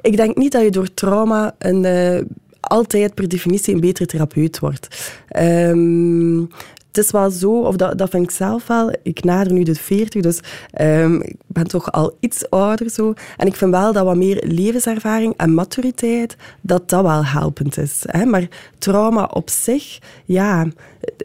Ik 0.00 0.16
denk 0.16 0.36
niet 0.36 0.52
dat 0.52 0.62
je 0.62 0.70
door 0.70 0.94
trauma 0.94 1.54
een 1.58 1.84
uh, 1.84 2.22
altijd 2.64 3.14
per 3.14 3.28
definitie 3.28 3.74
een 3.74 3.80
betere 3.80 4.06
therapeut 4.06 4.58
wordt. 4.58 5.12
Um, 5.38 6.48
het 6.94 7.04
is 7.04 7.10
wel 7.10 7.30
zo, 7.30 7.60
of 7.60 7.76
dat, 7.76 7.98
dat 7.98 8.10
vind 8.10 8.22
ik 8.22 8.30
zelf 8.30 8.66
wel, 8.66 8.92
ik 9.02 9.24
nader 9.24 9.52
nu 9.52 9.62
de 9.62 9.74
40, 9.74 10.22
dus 10.22 10.40
um, 10.80 11.22
ik 11.22 11.36
ben 11.46 11.66
toch 11.66 11.92
al 11.92 12.16
iets 12.20 12.50
ouder 12.50 12.90
zo. 12.90 13.12
En 13.36 13.46
ik 13.46 13.56
vind 13.56 13.70
wel 13.70 13.92
dat 13.92 14.04
wat 14.04 14.16
meer 14.16 14.44
levenservaring 14.46 15.34
en 15.36 15.54
maturiteit, 15.54 16.36
dat 16.60 16.88
dat 16.88 17.02
wel 17.02 17.24
helpend 17.24 17.78
is. 17.78 18.02
Hè? 18.06 18.24
Maar 18.24 18.48
trauma 18.78 19.24
op 19.24 19.50
zich, 19.50 19.98
ja, 20.24 20.66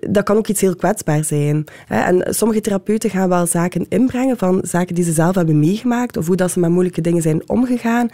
dat 0.09 0.23
kan 0.23 0.37
ook 0.37 0.47
iets 0.47 0.61
heel 0.61 0.75
kwetsbaar 0.75 1.23
zijn. 1.23 1.63
En 1.87 2.25
sommige 2.35 2.61
therapeuten 2.61 3.09
gaan 3.09 3.29
wel 3.29 3.45
zaken 3.45 3.85
inbrengen 3.89 4.37
van 4.37 4.59
zaken 4.63 4.95
die 4.95 5.03
ze 5.03 5.11
zelf 5.11 5.35
hebben 5.35 5.59
meegemaakt, 5.59 6.17
of 6.17 6.27
hoe 6.27 6.35
dat 6.35 6.51
ze 6.51 6.59
met 6.59 6.69
moeilijke 6.69 7.01
dingen 7.01 7.21
zijn 7.21 7.49
omgegaan. 7.49 8.09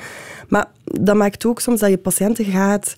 Maar 0.47 0.65
dat 0.83 1.15
maakt 1.15 1.45
ook 1.45 1.59
soms 1.59 1.79
dat 1.79 1.89
je 1.89 1.97
patiënten 1.97 2.45
gaat 2.45 2.95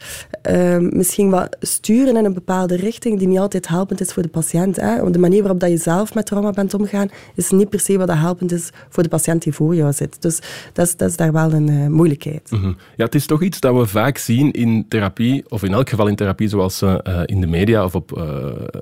uh, 0.52 0.78
misschien 0.78 1.30
wat 1.30 1.58
sturen 1.60 2.18
in 2.18 2.26
een 2.26 2.34
bepaalde 2.34 2.76
richting 2.76 3.20
die 3.20 3.28
niet 3.28 3.40
altijd 3.40 3.68
helpend 3.68 4.02
is 4.02 4.14
voor 4.14 4.24
de 4.24 4.30
patiënt. 4.30 4.76
Hè. 4.76 5.12
De 5.12 5.20
manier 5.20 5.40
waarop 5.40 5.60
dat 5.60 5.70
je 5.70 5.78
zelf 5.78 6.14
met 6.14 6.26
trauma 6.26 6.52
bent 6.52 6.74
omgegaan, 6.74 7.10
is 7.36 7.50
niet 7.50 7.70
per 7.70 7.80
se 7.80 7.98
wat 7.98 8.08
dat 8.08 8.18
helpend 8.18 8.52
is 8.52 8.70
voor 8.90 9.04
de 9.04 9.10
patiënt 9.10 9.44
die 9.44 9.54
voor 9.54 9.76
jou 9.76 9.94
zit. 9.94 10.22
Dus 10.22 10.40
dat 10.74 10.88
is, 10.88 10.96
dat 10.96 11.10
is 11.10 11.16
daar 11.16 11.32
wel 11.32 11.54
een 11.54 11.70
uh, 11.70 11.88
moeilijkheid. 11.88 12.50
-hmm. 12.50 12.78
Ja, 12.96 13.06
het 13.06 13.16
is 13.16 13.26
toch 13.26 13.42
iets 13.42 13.60
dat 13.60 13.76
we 13.76 13.86
vaak 13.86 14.18
zien 14.18 14.52
in 14.52 14.86
therapie, 14.88 15.44
of 15.50 15.64
in 15.64 15.74
elk 15.74 15.90
geval 15.90 16.08
in 16.08 16.16
therapie 16.16 16.48
zoals 16.48 16.82
uh, 16.82 16.98
in 17.26 17.42
de 17.42 17.48
media 17.48 17.84
of 17.84 17.96
op, 17.96 18.12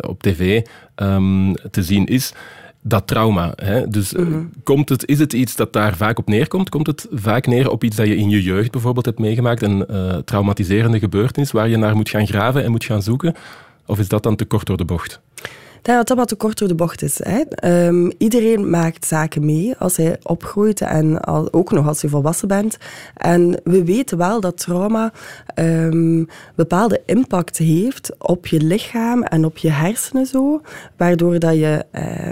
op 0.07 0.21
tv 0.21 0.61
um, 0.95 1.53
te 1.71 1.83
zien 1.83 2.05
is 2.05 2.33
dat 2.81 3.07
trauma. 3.07 3.53
Hè? 3.55 3.87
Dus 3.87 4.13
mm 4.13 4.25
-hmm. 4.25 4.49
komt 4.63 4.89
het, 4.89 5.05
is 5.07 5.19
het 5.19 5.33
iets 5.33 5.55
dat 5.55 5.73
daar 5.73 5.95
vaak 5.95 6.17
op 6.17 6.27
neerkomt? 6.27 6.69
Komt 6.69 6.87
het 6.87 7.07
vaak 7.11 7.47
neer 7.47 7.69
op 7.69 7.83
iets 7.83 7.95
dat 7.95 8.07
je 8.07 8.15
in 8.15 8.29
je 8.29 8.41
jeugd 8.41 8.71
bijvoorbeeld 8.71 9.05
hebt 9.05 9.19
meegemaakt, 9.19 9.61
een 9.61 9.85
uh, 9.91 10.15
traumatiserende 10.15 10.99
gebeurtenis 10.99 11.51
waar 11.51 11.69
je 11.69 11.77
naar 11.77 11.95
moet 11.95 12.09
gaan 12.09 12.27
graven 12.27 12.63
en 12.63 12.71
moet 12.71 12.85
gaan 12.85 13.01
zoeken? 13.01 13.35
Of 13.85 13.99
is 13.99 14.07
dat 14.07 14.23
dan 14.23 14.35
te 14.35 14.45
kort 14.45 14.65
door 14.65 14.77
de 14.77 14.85
bocht? 14.85 15.21
Dat 15.93 16.07
dat 16.07 16.17
wat 16.17 16.27
te 16.27 16.35
kort 16.35 16.57
door 16.57 16.67
de 16.67 16.75
bocht 16.75 17.01
is. 17.01 17.19
Hè. 17.23 17.41
Um, 17.87 18.11
iedereen 18.17 18.69
maakt 18.69 19.05
zaken 19.05 19.45
mee 19.45 19.75
als 19.77 19.97
hij 19.97 20.17
opgroeit 20.23 20.81
en 20.81 21.27
ook 21.53 21.71
nog 21.71 21.87
als 21.87 22.01
je 22.01 22.09
volwassen 22.09 22.47
bent. 22.47 22.77
En 23.15 23.61
we 23.63 23.83
weten 23.83 24.17
wel 24.17 24.39
dat 24.41 24.57
trauma 24.57 25.13
um, 25.55 26.27
bepaalde 26.55 27.01
impact 27.05 27.57
heeft 27.57 28.11
op 28.17 28.47
je 28.47 28.59
lichaam 28.59 29.23
en 29.23 29.45
op 29.45 29.57
je 29.57 29.71
hersenen 29.71 30.25
zo, 30.25 30.61
waardoor 30.97 31.39
dat 31.39 31.55
je 31.55 31.85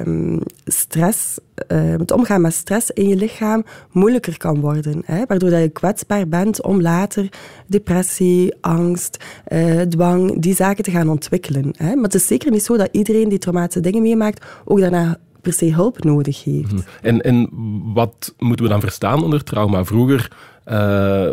um, 0.05 0.39
stress 0.65 1.37
het 1.67 2.11
omgaan 2.11 2.41
met 2.41 2.53
stress 2.53 2.91
in 2.91 3.07
je 3.07 3.15
lichaam 3.15 3.63
moeilijker 3.91 4.37
kan 4.37 4.59
worden. 4.59 5.01
Hè? 5.05 5.25
Waardoor 5.27 5.49
dat 5.49 5.61
je 5.61 5.69
kwetsbaar 5.69 6.27
bent 6.27 6.63
om 6.63 6.81
later 6.81 7.29
depressie, 7.67 8.53
angst, 8.61 9.23
uh, 9.47 9.81
dwang, 9.81 10.41
die 10.41 10.55
zaken 10.55 10.83
te 10.83 10.91
gaan 10.91 11.09
ontwikkelen. 11.09 11.73
Hè? 11.77 11.95
Maar 11.95 12.03
het 12.03 12.13
is 12.13 12.27
zeker 12.27 12.51
niet 12.51 12.63
zo 12.63 12.77
dat 12.77 12.89
iedereen 12.91 13.29
die 13.29 13.37
traumatische 13.37 13.79
dingen 13.79 14.01
meemaakt 14.01 14.45
ook 14.65 14.79
daarna 14.79 15.17
per 15.41 15.53
se 15.53 15.73
hulp 15.73 16.03
nodig 16.03 16.43
heeft. 16.43 16.71
-hmm. 16.71 16.83
en, 17.01 17.21
en 17.21 17.49
wat 17.93 18.33
moeten 18.37 18.65
we 18.65 18.71
dan 18.71 18.81
verstaan 18.81 19.23
onder 19.23 19.43
trauma? 19.43 19.85
Vroeger 19.85 20.31
uh, 20.71 21.29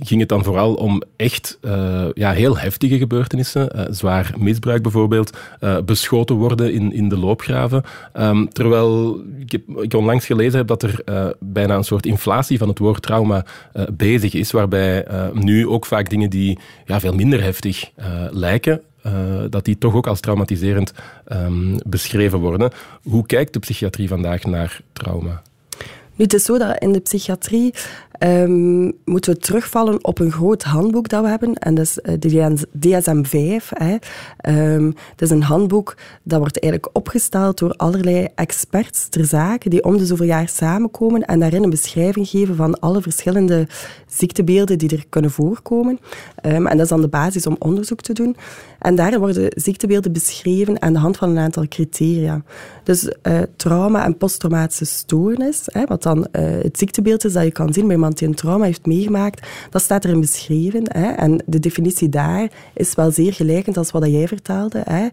ging 0.00 0.20
het 0.20 0.28
dan 0.28 0.44
vooral 0.44 0.74
om 0.74 1.02
echt 1.16 1.58
uh, 1.62 2.06
ja, 2.14 2.32
heel 2.32 2.58
heftige 2.58 2.98
gebeurtenissen. 2.98 3.70
Uh, 3.76 3.82
zwaar 3.90 4.34
misbruik 4.38 4.82
bijvoorbeeld, 4.82 5.36
beschoten 5.84 6.36
worden 6.36 6.72
in, 6.72 6.92
in 6.92 7.08
de 7.08 7.18
loopgraven. 7.18 7.82
Um, 8.14 8.48
terwijl 8.48 9.20
ik, 9.46 9.94
onlangs 9.94 10.26
gelezen 10.26 10.58
heb 10.58 10.66
dat 10.66 10.82
er 10.82 11.02
bijna 11.38 11.76
een 11.76 11.84
soort 11.84 12.06
inflatie 12.06 12.58
van 12.58 12.68
het 12.68 12.78
woord 12.78 13.02
trauma 13.02 13.44
bezig 13.92 14.34
is, 14.34 14.50
waarbij 14.50 15.06
nu 15.32 15.68
ook 15.68 15.86
vaak 15.86 16.10
dingen 16.10 16.30
die 16.30 16.58
ja, 16.84 17.00
veel 17.00 17.14
minder 17.14 17.42
heftig 17.42 17.90
lijken, 18.30 18.80
dat 19.50 19.64
die 19.64 19.78
toch 19.78 19.94
ook 19.94 20.06
als 20.06 20.20
traumatiserend 20.20 20.92
um, 21.32 21.76
beschreven 21.86 22.38
worden. 22.38 22.70
Hoe 23.02 23.26
kijkt 23.26 23.52
de 23.52 23.58
psychiatrie 23.58 24.08
vandaag 24.08 24.44
naar 24.44 24.80
trauma? 24.92 25.42
Nu, 26.14 26.24
het 26.24 26.34
is 26.34 26.44
zo 26.44 26.58
dat 26.58 26.78
in 26.78 26.92
de 26.92 27.00
psychiatrie 27.00 27.74
um, 28.18 28.92
moeten 29.04 29.32
we 29.32 29.38
terugvallen 29.38 30.04
op 30.04 30.18
een 30.18 30.32
groot 30.32 30.62
handboek 30.62 31.08
dat 31.08 31.22
we 31.22 31.28
hebben. 31.28 31.54
En 31.54 31.74
dat 31.74 31.84
is 31.84 32.00
eh, 32.00 32.14
de 32.18 32.66
DSM-5. 32.78 33.68
Hè. 33.68 33.96
Um, 34.74 34.94
het 35.10 35.22
is 35.22 35.30
een 35.30 35.42
handboek 35.42 35.96
dat 36.22 36.38
wordt 36.38 36.60
eigenlijk 36.60 36.96
opgesteld 36.96 37.58
door 37.58 37.72
allerlei 37.72 38.28
experts 38.34 39.08
ter 39.08 39.24
zake, 39.24 39.68
die 39.68 39.84
om 39.84 39.96
de 39.96 40.06
zoveel 40.06 40.26
jaar 40.26 40.48
samenkomen 40.48 41.24
en 41.24 41.40
daarin 41.40 41.62
een 41.62 41.70
beschrijving 41.70 42.28
geven 42.28 42.56
van 42.56 42.80
alle 42.80 43.02
verschillende 43.02 43.66
ziektebeelden 44.06 44.78
die 44.78 44.90
er 44.90 45.04
kunnen 45.08 45.30
voorkomen. 45.30 45.98
Um, 46.46 46.66
en 46.66 46.76
dat 46.76 46.80
is 46.80 46.88
dan 46.88 47.00
de 47.00 47.08
basis 47.08 47.46
om 47.46 47.56
onderzoek 47.58 48.00
te 48.00 48.12
doen. 48.12 48.36
En 48.78 48.94
daarin 48.94 49.18
worden 49.18 49.52
ziektebeelden 49.54 50.12
beschreven 50.12 50.82
aan 50.82 50.92
de 50.92 50.98
hand 50.98 51.16
van 51.16 51.30
een 51.30 51.38
aantal 51.38 51.68
criteria. 51.68 52.42
Dus 52.82 53.12
uh, 53.22 53.38
trauma 53.56 54.04
en 54.04 54.16
posttraumatische 54.16 54.84
stoornis, 54.84 55.68
wat 55.86 56.02
dan 56.02 56.18
uh, 56.18 56.24
het 56.62 56.78
ziektebeeld 56.78 57.24
is 57.24 57.32
dat 57.32 57.44
je 57.44 57.52
kan 57.52 57.72
zien 57.72 57.86
bij 57.86 57.96
iemand 58.08 58.18
die 58.18 58.28
een 58.28 58.34
trauma 58.34 58.64
heeft 58.64 58.86
meegemaakt, 58.86 59.46
dat 59.70 59.82
staat 59.82 60.04
erin 60.04 60.20
beschreven. 60.20 60.82
Hè, 60.92 61.10
en 61.10 61.42
de 61.46 61.58
definitie 61.58 62.08
daar 62.08 62.50
is 62.74 62.94
wel 62.94 63.10
zeer 63.10 63.32
gelijkend 63.32 63.76
als 63.76 63.90
wat 63.90 64.06
jij 64.06 64.28
vertelde. 64.28 64.82
Hè. 64.84 65.06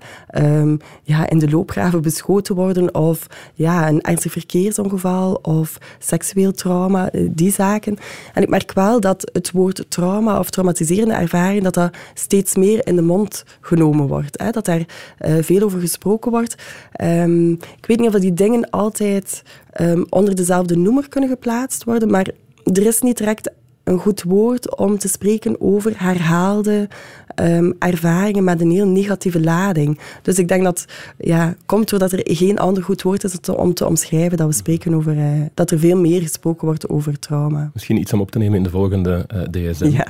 Um, 0.60 0.80
ja, 1.04 1.30
in 1.30 1.40
de 1.40 1.50
loopgraven 1.50 2.02
beschoten 2.02 2.56
worden 2.56 2.96
of 2.96 3.28
ja, 3.54 3.88
een 3.88 4.02
ernstig 4.02 4.32
verkeersongeval 4.32 5.40
of 5.42 5.78
seksueel 6.00 6.52
trauma, 6.52 7.10
die 7.32 7.52
zaken. 7.52 7.98
En 8.34 8.42
ik 8.42 8.50
merk 8.50 8.74
wel 8.74 9.00
dat 9.00 9.30
het 9.34 9.52
woord 9.52 9.86
trauma 9.90 10.40
of 10.40 10.50
traumatiserende 10.50 11.14
ervaring, 11.14 11.64
dat 11.64 11.74
dat 11.74 11.96
steeds 12.14 12.56
meer 12.56 12.88
in 12.88 12.96
de 12.96 13.02
mond 13.02 13.44
genomen 13.62 14.08
wordt. 14.08 14.42
Hè, 14.42 14.52
dat 14.52 14.66
daar 14.66 14.86
uh, 15.26 15.36
veel 15.42 15.62
over 15.62 15.80
gesproken 15.80 16.32
wordt. 16.32 16.56
Um, 17.02 17.52
ik 17.52 17.86
weet 17.86 18.00
niet 18.00 18.14
of 18.16 18.20
die 18.20 18.34
dingen 18.34 18.70
altijd 18.70 19.44
um, 19.82 20.06
onder 20.10 20.36
dezelfde 20.36 20.78
noemer 20.78 21.10
kunnen 21.10 21.30
geplaatst 21.30 21.84
worden, 21.84 22.10
maar 22.10 22.28
er 22.74 22.86
is 22.86 23.02
niet 23.02 23.18
direct 23.18 23.52
een 23.86 24.00
goed 24.00 24.24
woord 24.24 24.78
om 24.78 24.98
te 24.98 25.08
spreken 25.08 25.62
over 25.62 25.94
herhaalde 25.96 26.88
um, 27.36 27.76
ervaringen 27.80 28.44
met 28.44 28.62
een 28.62 28.72
heel 28.72 28.88
negatieve 28.88 29.42
lading. 29.42 30.00
Dus 30.22 30.38
ik 30.38 30.48
denk 30.48 30.64
dat 30.64 30.86
ja, 31.18 31.56
komt 31.66 31.90
doordat 31.90 32.12
er 32.12 32.22
geen 32.24 32.60
ander 32.60 32.84
goed 32.84 33.02
woord 33.02 33.24
is 33.24 33.40
om 33.56 33.74
te 33.74 33.86
omschrijven 33.86 34.38
dat 34.38 34.48
we 34.48 34.54
spreken 34.54 34.94
over 34.94 35.16
uh, 35.16 35.46
dat 35.54 35.72
er 35.72 35.80
veel 35.80 35.98
meer 35.98 36.22
gesproken 36.22 36.66
wordt 36.66 36.90
over 36.90 37.20
trauma. 37.20 37.70
Misschien 37.74 37.98
iets 37.98 38.14
om 38.14 38.22
op 38.22 38.32
te 38.32 38.38
nemen 38.38 38.58
in 38.58 38.64
de 38.64 38.70
volgende 38.70 39.26
uh, 39.34 39.42
DSM. 39.42 39.86
Ja. 39.86 40.08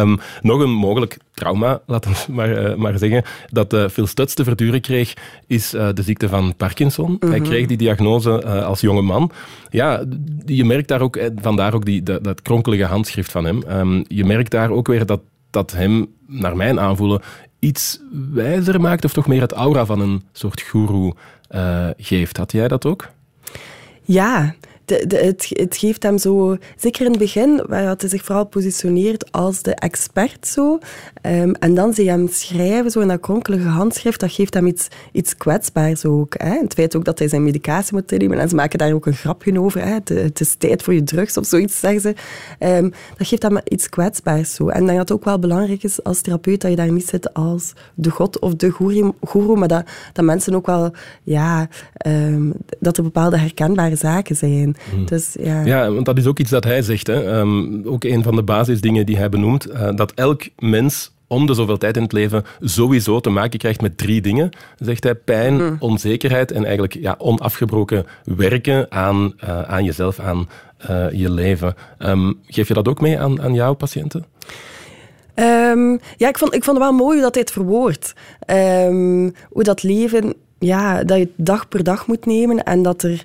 um, 0.00 0.18
nog 0.42 0.60
een 0.60 0.70
mogelijk 0.70 1.18
trauma, 1.34 1.80
laten 1.86 2.10
we 2.10 2.32
maar, 2.32 2.70
uh, 2.70 2.74
maar 2.74 2.98
zeggen, 2.98 3.22
dat 3.50 3.76
Phil 3.92 4.06
Stutz 4.06 4.34
te 4.34 4.44
verduren 4.44 4.80
kreeg, 4.80 5.14
is 5.46 5.70
de 5.70 6.02
ziekte 6.02 6.28
van 6.28 6.54
Parkinson. 6.56 7.10
Mm 7.10 7.16
-hmm. 7.20 7.30
Hij 7.30 7.40
kreeg 7.40 7.66
die 7.66 7.76
diagnose 7.76 8.44
als 8.44 8.80
jonge 8.80 9.02
man. 9.02 9.30
Ja, 9.70 10.04
je 10.46 10.64
merkt 10.64 10.88
daar 10.88 11.00
ook, 11.00 11.30
vandaar 11.40 11.74
ook 11.74 11.84
die, 11.84 12.02
dat, 12.02 12.24
dat 12.24 12.42
kronkelige 12.42 12.84
handschrift 12.98 13.30
van 13.30 13.44
hem. 13.44 13.62
Um, 13.70 14.04
je 14.08 14.24
merkt 14.24 14.50
daar 14.50 14.70
ook 14.70 14.86
weer 14.86 15.06
dat 15.06 15.20
dat 15.50 15.72
hem, 15.72 16.06
naar 16.26 16.56
mijn 16.56 16.80
aanvoelen, 16.80 17.20
iets 17.58 18.00
wijzer 18.32 18.80
maakt 18.80 19.04
of 19.04 19.12
toch 19.12 19.26
meer 19.26 19.40
het 19.40 19.52
aura 19.52 19.84
van 19.86 20.00
een 20.00 20.22
soort 20.32 20.60
guru 20.60 21.12
uh, 21.50 21.88
geeft. 21.96 22.36
Had 22.36 22.52
jij 22.52 22.68
dat 22.68 22.86
ook? 22.86 23.08
Ja, 24.02 24.54
het, 24.90 25.48
het 25.48 25.76
geeft 25.76 26.02
hem 26.02 26.18
zo, 26.18 26.56
zeker 26.76 27.04
in 27.04 27.10
het 27.10 27.20
begin, 27.20 27.62
waar 27.66 27.82
hij 27.82 28.08
zich 28.08 28.24
vooral 28.24 28.46
positioneert 28.46 29.32
als 29.32 29.62
de 29.62 29.74
expert 29.74 30.46
zo. 30.46 30.78
Ehm, 31.22 31.50
en 31.50 31.74
dan 31.74 31.94
zie 31.94 32.04
je 32.04 32.10
hem 32.10 32.28
schrijven 32.28 32.90
zo 32.90 33.00
in 33.00 33.08
dat 33.08 33.20
kronkelige 33.20 33.68
handschrift, 33.68 34.20
dat 34.20 34.32
geeft 34.32 34.54
hem 34.54 34.66
iets, 34.66 34.88
iets 35.12 35.36
kwetsbaars 35.36 36.04
ook. 36.04 36.34
Het 36.36 36.74
feit 36.74 36.96
ook 36.96 37.04
dat 37.04 37.18
hij 37.18 37.28
zijn 37.28 37.44
medicatie 37.44 37.94
moet 37.94 38.10
nemen 38.10 38.38
en 38.38 38.48
ze 38.48 38.54
maken 38.54 38.78
daar 38.78 38.92
ook 38.92 39.06
een 39.06 39.14
grapje 39.14 39.60
over. 39.60 39.86
Het, 39.86 40.40
is 40.40 40.54
tijd 40.54 40.82
voor 40.82 40.94
je 40.94 41.02
drugs 41.02 41.36
of 41.36 41.46
zoiets, 41.46 41.80
zeggen 41.80 42.00
ze. 42.00 42.14
Um, 42.66 42.92
dat 43.16 43.26
geeft 43.26 43.42
hem 43.42 43.58
iets 43.64 43.88
kwetsbaars 43.88 44.54
zo. 44.54 44.68
En 44.68 44.86
dan 44.86 44.96
dat 44.98 45.08
het 45.08 45.12
ook 45.12 45.24
wel 45.24 45.38
belangrijk 45.38 45.82
is 45.82 46.04
als 46.04 46.20
therapeut 46.20 46.60
dat 46.60 46.70
je 46.70 46.76
daar 46.76 46.92
niet 46.92 47.08
zit 47.08 47.34
als 47.34 47.72
de 47.94 48.10
god 48.10 48.38
of 48.38 48.54
de 48.54 48.70
goeroe, 49.20 49.56
maar 49.56 49.68
dat, 49.68 49.84
dat 50.12 50.24
mensen 50.24 50.54
ook 50.54 50.66
wel, 50.66 50.92
ja, 51.22 51.68
um, 52.06 52.52
dat 52.80 52.96
er 52.96 53.02
bepaalde 53.02 53.38
herkenbare 53.38 53.96
zaken 53.96 54.36
zijn. 54.36 54.76
Hmm. 54.90 55.06
Dus, 55.06 55.36
ja. 55.40 55.64
ja, 55.64 55.92
want 55.92 56.06
dat 56.06 56.18
is 56.18 56.26
ook 56.26 56.38
iets 56.38 56.50
dat 56.50 56.64
hij 56.64 56.82
zegt. 56.82 57.06
Hè. 57.06 57.38
Um, 57.38 57.82
ook 57.84 58.04
een 58.04 58.22
van 58.22 58.36
de 58.36 58.42
basisdingen 58.42 59.06
die 59.06 59.16
hij 59.16 59.28
benoemt, 59.28 59.70
uh, 59.70 59.88
dat 59.94 60.12
elk 60.14 60.42
mens 60.58 61.12
om 61.26 61.46
de 61.46 61.54
zoveel 61.54 61.78
tijd 61.78 61.96
in 61.96 62.02
het 62.02 62.12
leven 62.12 62.44
sowieso 62.60 63.20
te 63.20 63.30
maken 63.30 63.58
krijgt 63.58 63.80
met 63.80 63.98
drie 63.98 64.20
dingen, 64.20 64.50
zegt 64.78 65.04
hij. 65.04 65.14
Pijn, 65.14 65.54
hmm. 65.54 65.76
onzekerheid 65.78 66.52
en 66.52 66.62
eigenlijk 66.62 66.94
ja, 66.94 67.14
onafgebroken 67.18 68.06
werken 68.24 68.86
aan, 68.90 69.32
uh, 69.44 69.62
aan 69.62 69.84
jezelf, 69.84 70.18
aan 70.18 70.48
uh, 70.90 71.06
je 71.12 71.30
leven. 71.30 71.74
Um, 71.98 72.38
geef 72.46 72.68
je 72.68 72.74
dat 72.74 72.88
ook 72.88 73.00
mee 73.00 73.18
aan, 73.18 73.42
aan 73.42 73.54
jouw 73.54 73.74
patiënten? 73.74 74.24
Um, 75.34 76.00
ja, 76.16 76.28
ik 76.28 76.38
vond, 76.38 76.54
ik 76.54 76.64
vond 76.64 76.78
het 76.78 76.86
wel 76.86 76.96
mooi 76.96 77.14
hoe 77.14 77.22
dat 77.22 77.34
hij 77.34 77.42
het 77.42 77.52
verwoordt. 77.52 78.14
Um, 78.46 79.34
hoe 79.50 79.62
dat 79.62 79.82
leven, 79.82 80.34
ja, 80.58 81.04
dat 81.04 81.18
je 81.18 81.28
dag 81.36 81.68
per 81.68 81.84
dag 81.84 82.06
moet 82.06 82.26
nemen 82.26 82.64
en 82.64 82.82
dat 82.82 83.02
er 83.02 83.24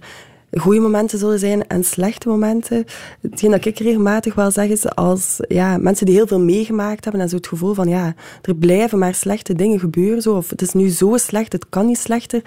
goede 0.60 0.80
momenten 0.80 1.20
zullen 1.20 1.40
zijn 1.40 1.68
en 1.68 1.84
slechte 1.84 2.28
momenten. 2.28 2.86
Hetgeen 3.22 3.52
dat 3.52 3.66
ik 3.66 3.80
regelmatig 3.80 4.36
wel 4.36 4.52
zeg 4.52 4.70
is 4.70 4.96
als 4.96 5.38
ja, 5.48 5.78
mensen 5.78 6.06
die 6.06 6.16
heel 6.16 6.28
veel 6.28 6.40
meegemaakt 6.40 7.04
hebben 7.04 7.22
en 7.22 7.30
zo 7.30 7.36
het 7.36 7.48
gevoel 7.48 7.74
van 7.74 7.88
ja, 7.88 8.14
er 8.42 8.56
blijven 8.56 9.00
maar 9.00 9.16
slechte 9.16 9.54
dingen 9.54 9.80
gebeuren. 9.80 10.22
Zo, 10.22 10.36
of 10.36 10.50
het 10.50 10.62
is 10.62 10.74
nu 10.74 10.90
zo 10.90 11.18
slecht, 11.18 11.52
het 11.52 11.70
kan 11.70 11.86
niet 11.86 11.98
slechter. 11.98 12.42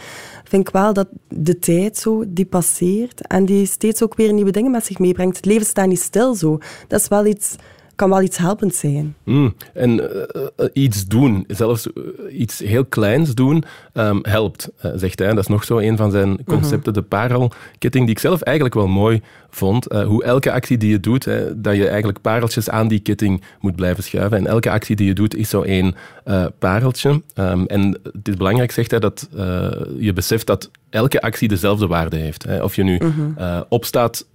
Vind 0.45 0.69
ik 0.69 0.75
wel 0.75 0.93
dat 0.93 1.09
de 1.29 1.59
tijd 1.59 1.97
zo, 1.97 2.25
die 2.27 2.47
passeert 2.47 3.27
en 3.27 3.45
die 3.45 3.67
steeds 3.67 4.03
ook 4.03 4.15
weer 4.15 4.33
nieuwe 4.33 4.51
dingen 4.51 4.71
met 4.71 4.87
zich 4.87 4.99
meebrengt. 4.99 5.37
Het 5.37 5.47
leven 5.47 5.67
staat 5.67 5.87
niet 5.87 6.01
stil 6.01 6.35
zo. 6.35 6.59
Dat 6.89 7.01
is 7.01 7.09
wel 7.09 7.27
iets 7.27 7.55
kan 7.97 8.11
wel 8.11 8.23
iets 8.23 8.37
helpend 8.37 8.75
zijn. 8.75 9.15
Mm, 9.25 9.55
en 9.75 9.91
uh, 9.91 10.67
iets 10.73 11.07
doen, 11.07 11.45
zelfs 11.49 11.87
iets 12.31 12.59
heel 12.59 12.85
kleins 12.85 13.35
doen, 13.35 13.65
um, 13.93 14.19
helpt, 14.23 14.69
zegt 14.95 15.19
hij. 15.19 15.29
Dat 15.29 15.39
is 15.39 15.47
nog 15.47 15.65
zo 15.65 15.79
een 15.79 15.97
van 15.97 16.11
zijn 16.11 16.45
concepten, 16.45 16.77
mm 16.77 16.83
-hmm. 16.85 16.93
de 16.93 17.03
parelketting, 17.03 18.05
die 18.05 18.15
ik 18.15 18.19
zelf 18.19 18.41
eigenlijk 18.41 18.77
wel 18.77 18.89
mooi 18.89 19.23
vond. 19.51 19.85
Hoe 19.93 20.25
elke 20.25 20.53
actie 20.53 20.79
die 20.79 20.91
je 20.91 21.01
doet, 21.01 21.25
hè, 21.25 21.61
dat 21.61 21.77
je 21.77 21.89
eigenlijk 21.89 22.21
pareltjes 22.21 22.71
aan 22.71 22.89
die 22.89 23.01
ketting 23.01 23.43
moet 23.61 23.77
blijven 23.77 24.03
schuiven. 24.03 24.39
En 24.39 24.47
elke 24.47 24.71
actie 24.71 24.97
die 24.97 25.07
je 25.07 25.15
doet, 25.15 25.37
is 25.37 25.49
zo 25.49 25.63
één 25.63 25.95
pareltje. 26.59 27.23
Um, 27.35 27.67
en 27.67 27.99
het 28.03 28.29
is 28.29 28.37
belangrijk, 28.37 28.71
zegt 28.71 28.91
hij, 28.91 29.01
dat 29.01 29.29
je 29.99 30.13
beseft 30.15 30.47
dat 30.47 30.71
elke 30.91 31.21
actie 31.21 31.49
dezelfde 31.49 31.87
waarde 31.87 32.17
heeft. 32.17 32.45
Hè. 32.45 32.63
Of 32.63 32.77
je 32.77 32.83
nu 32.83 33.01
uh, 33.39 33.61
opstaat, 33.69 34.27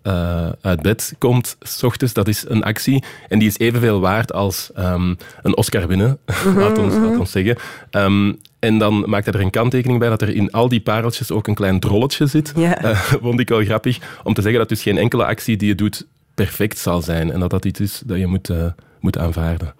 uit 0.61 0.81
bed 0.81 1.13
komt, 1.17 1.57
s 1.59 1.83
ochtends, 1.83 2.13
dat 2.13 2.27
is 2.27 2.45
een 2.47 2.63
actie. 2.63 3.03
En 3.29 3.39
die 3.39 3.50
is 3.51 3.67
evenveel 3.67 3.99
waard 3.99 4.33
als 4.33 4.69
um, 4.77 5.17
een 5.41 5.57
Oscar 5.57 5.87
winnen, 5.87 6.19
laat, 6.55 6.77
ons, 6.77 6.93
laat 6.93 7.17
ons 7.17 7.31
zeggen. 7.31 7.57
Um, 7.91 8.39
en 8.59 8.77
dan 8.77 9.03
maakt 9.09 9.25
hij 9.25 9.33
er 9.33 9.41
een 9.41 9.49
kanttekening 9.49 9.99
bij 9.99 10.09
dat 10.09 10.21
er 10.21 10.35
in 10.35 10.51
al 10.51 10.69
die 10.69 10.81
pareltjes 10.81 11.31
ook 11.31 11.47
een 11.47 11.55
klein 11.55 11.79
drolletje 11.79 12.25
zit. 12.25 12.53
Uh, 12.57 12.91
vond 13.21 13.39
ik 13.39 13.49
wel 13.49 13.63
grappig. 13.63 13.99
Om 14.23 14.33
te 14.33 14.41
zeggen 14.41 14.59
dat 14.59 14.69
dus 14.69 14.81
geen 14.81 14.97
enkele 14.97 15.25
actie 15.25 15.57
die 15.57 15.67
je 15.67 15.75
doet 15.75 16.07
perfect 16.35 16.77
zal 16.77 17.01
zijn. 17.01 17.31
En 17.31 17.39
dat 17.39 17.49
dat 17.49 17.65
iets 17.65 17.79
is 17.79 18.01
dat 18.05 18.17
je 18.17 18.27
moet, 18.27 18.51
moet 18.99 19.17
aanvaarden. 19.17 19.73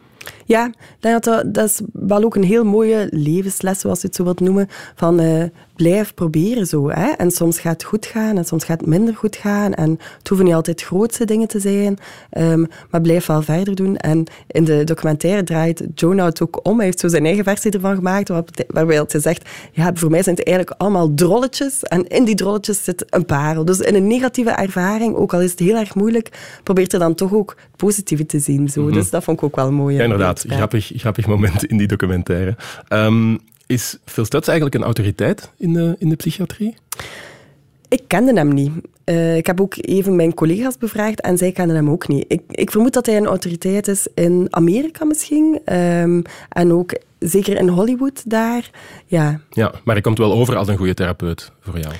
Ja, 0.45 0.71
dat, 0.99 1.23
dat, 1.23 1.53
dat 1.53 1.69
is 1.69 1.81
wel 1.93 2.23
ook 2.23 2.35
een 2.35 2.43
heel 2.43 2.63
mooie 2.63 3.07
levensles, 3.11 3.79
zoals 3.79 4.01
je 4.01 4.07
het 4.07 4.15
zo 4.15 4.23
wilt 4.23 4.39
noemen, 4.39 4.67
van 4.95 5.21
uh, 5.21 5.43
blijf 5.75 6.13
proberen 6.13 6.65
zo. 6.65 6.89
Hè? 6.89 7.09
En 7.09 7.31
soms 7.31 7.59
gaat 7.59 7.71
het 7.71 7.83
goed 7.83 8.05
gaan 8.05 8.37
en 8.37 8.45
soms 8.45 8.63
gaat 8.63 8.79
het 8.79 8.89
minder 8.89 9.15
goed 9.15 9.35
gaan. 9.35 9.73
En 9.73 9.99
het 10.17 10.27
hoeven 10.27 10.45
niet 10.45 10.55
altijd 10.55 10.81
grootste 10.81 11.25
dingen 11.25 11.47
te 11.47 11.59
zijn, 11.59 11.97
um, 12.37 12.67
maar 12.89 13.01
blijf 13.01 13.25
wel 13.25 13.41
verder 13.41 13.75
doen. 13.75 13.97
En 13.97 14.25
in 14.47 14.63
de 14.63 14.83
documentaire 14.83 15.43
draait 15.43 15.83
Jonah 15.95 16.25
het 16.25 16.41
ook 16.41 16.59
om. 16.63 16.75
Hij 16.75 16.85
heeft 16.85 16.99
zo 16.99 17.07
zijn 17.07 17.25
eigen 17.25 17.43
versie 17.43 17.71
ervan 17.71 17.95
gemaakt, 17.95 18.29
waarbij 18.67 19.05
hij 19.07 19.19
zegt, 19.19 19.49
ja, 19.71 19.91
voor 19.93 20.09
mij 20.09 20.23
zijn 20.23 20.35
het 20.35 20.45
eigenlijk 20.45 20.81
allemaal 20.81 21.13
drolletjes 21.13 21.83
en 21.83 22.07
in 22.07 22.25
die 22.25 22.35
drolletjes 22.35 22.83
zit 22.83 23.05
een 23.09 23.25
parel. 23.25 23.65
Dus 23.65 23.79
in 23.79 23.95
een 23.95 24.07
negatieve 24.07 24.49
ervaring, 24.49 25.15
ook 25.15 25.33
al 25.33 25.41
is 25.41 25.51
het 25.51 25.59
heel 25.59 25.75
erg 25.75 25.95
moeilijk, 25.95 26.59
probeert 26.63 26.93
er 26.93 26.99
dan 26.99 27.15
toch 27.15 27.33
ook 27.33 27.55
het 27.57 27.75
positieve 27.75 28.25
te 28.25 28.39
zien. 28.39 28.69
Zo. 28.69 28.81
Mm 28.81 28.87
-hmm. 28.87 28.95
Dus 28.95 29.09
dat 29.09 29.23
vond 29.23 29.37
ik 29.37 29.43
ook 29.43 29.55
wel 29.55 29.71
mooi. 29.71 29.95
Ja, 29.95 30.03
inderdaad. 30.03 30.45
Grappig, 30.47 30.91
grappig 30.95 31.27
moment 31.27 31.65
in 31.65 31.77
die 31.77 31.87
documentaire. 31.87 32.55
Um, 32.89 33.39
is 33.71 33.97
Phil 34.05 34.25
Stutz 34.25 34.47
eigenlijk 34.47 34.77
een 34.77 34.83
autoriteit 34.83 35.51
in 35.57 35.73
de, 35.73 35.95
in 35.99 36.09
de 36.09 36.15
psychiatrie? 36.15 36.75
Ik 37.87 38.01
kende 38.07 38.33
hem 38.33 38.53
niet. 38.53 38.71
Uh, 39.05 39.37
ik 39.37 39.45
heb 39.45 39.61
ook 39.61 39.73
even 39.77 40.15
mijn 40.15 40.33
collega's 40.33 40.77
bevraagd 40.77 41.21
en 41.21 41.37
zij 41.37 41.51
kenden 41.51 41.75
hem 41.75 41.89
ook 41.89 42.07
niet. 42.07 42.25
Ik, 42.27 42.41
ik 42.47 42.71
vermoed 42.71 42.93
dat 42.93 43.05
hij 43.05 43.17
een 43.17 43.25
autoriteit 43.25 43.87
is 43.87 44.07
in 44.15 44.47
Amerika 44.49 45.05
misschien. 45.05 45.73
Um, 45.75 46.21
en 46.49 46.71
ook 46.71 46.93
zeker 47.19 47.57
in 47.57 47.67
Hollywood 47.67 48.29
daar. 48.29 48.69
Ja. 49.05 49.39
ja, 49.49 49.71
maar 49.83 49.95
hij 49.95 50.03
komt 50.03 50.17
wel 50.17 50.33
over 50.33 50.55
als 50.55 50.67
een 50.67 50.77
goede 50.77 50.93
therapeut 50.93 51.51
voor 51.59 51.79
jou. 51.79 51.93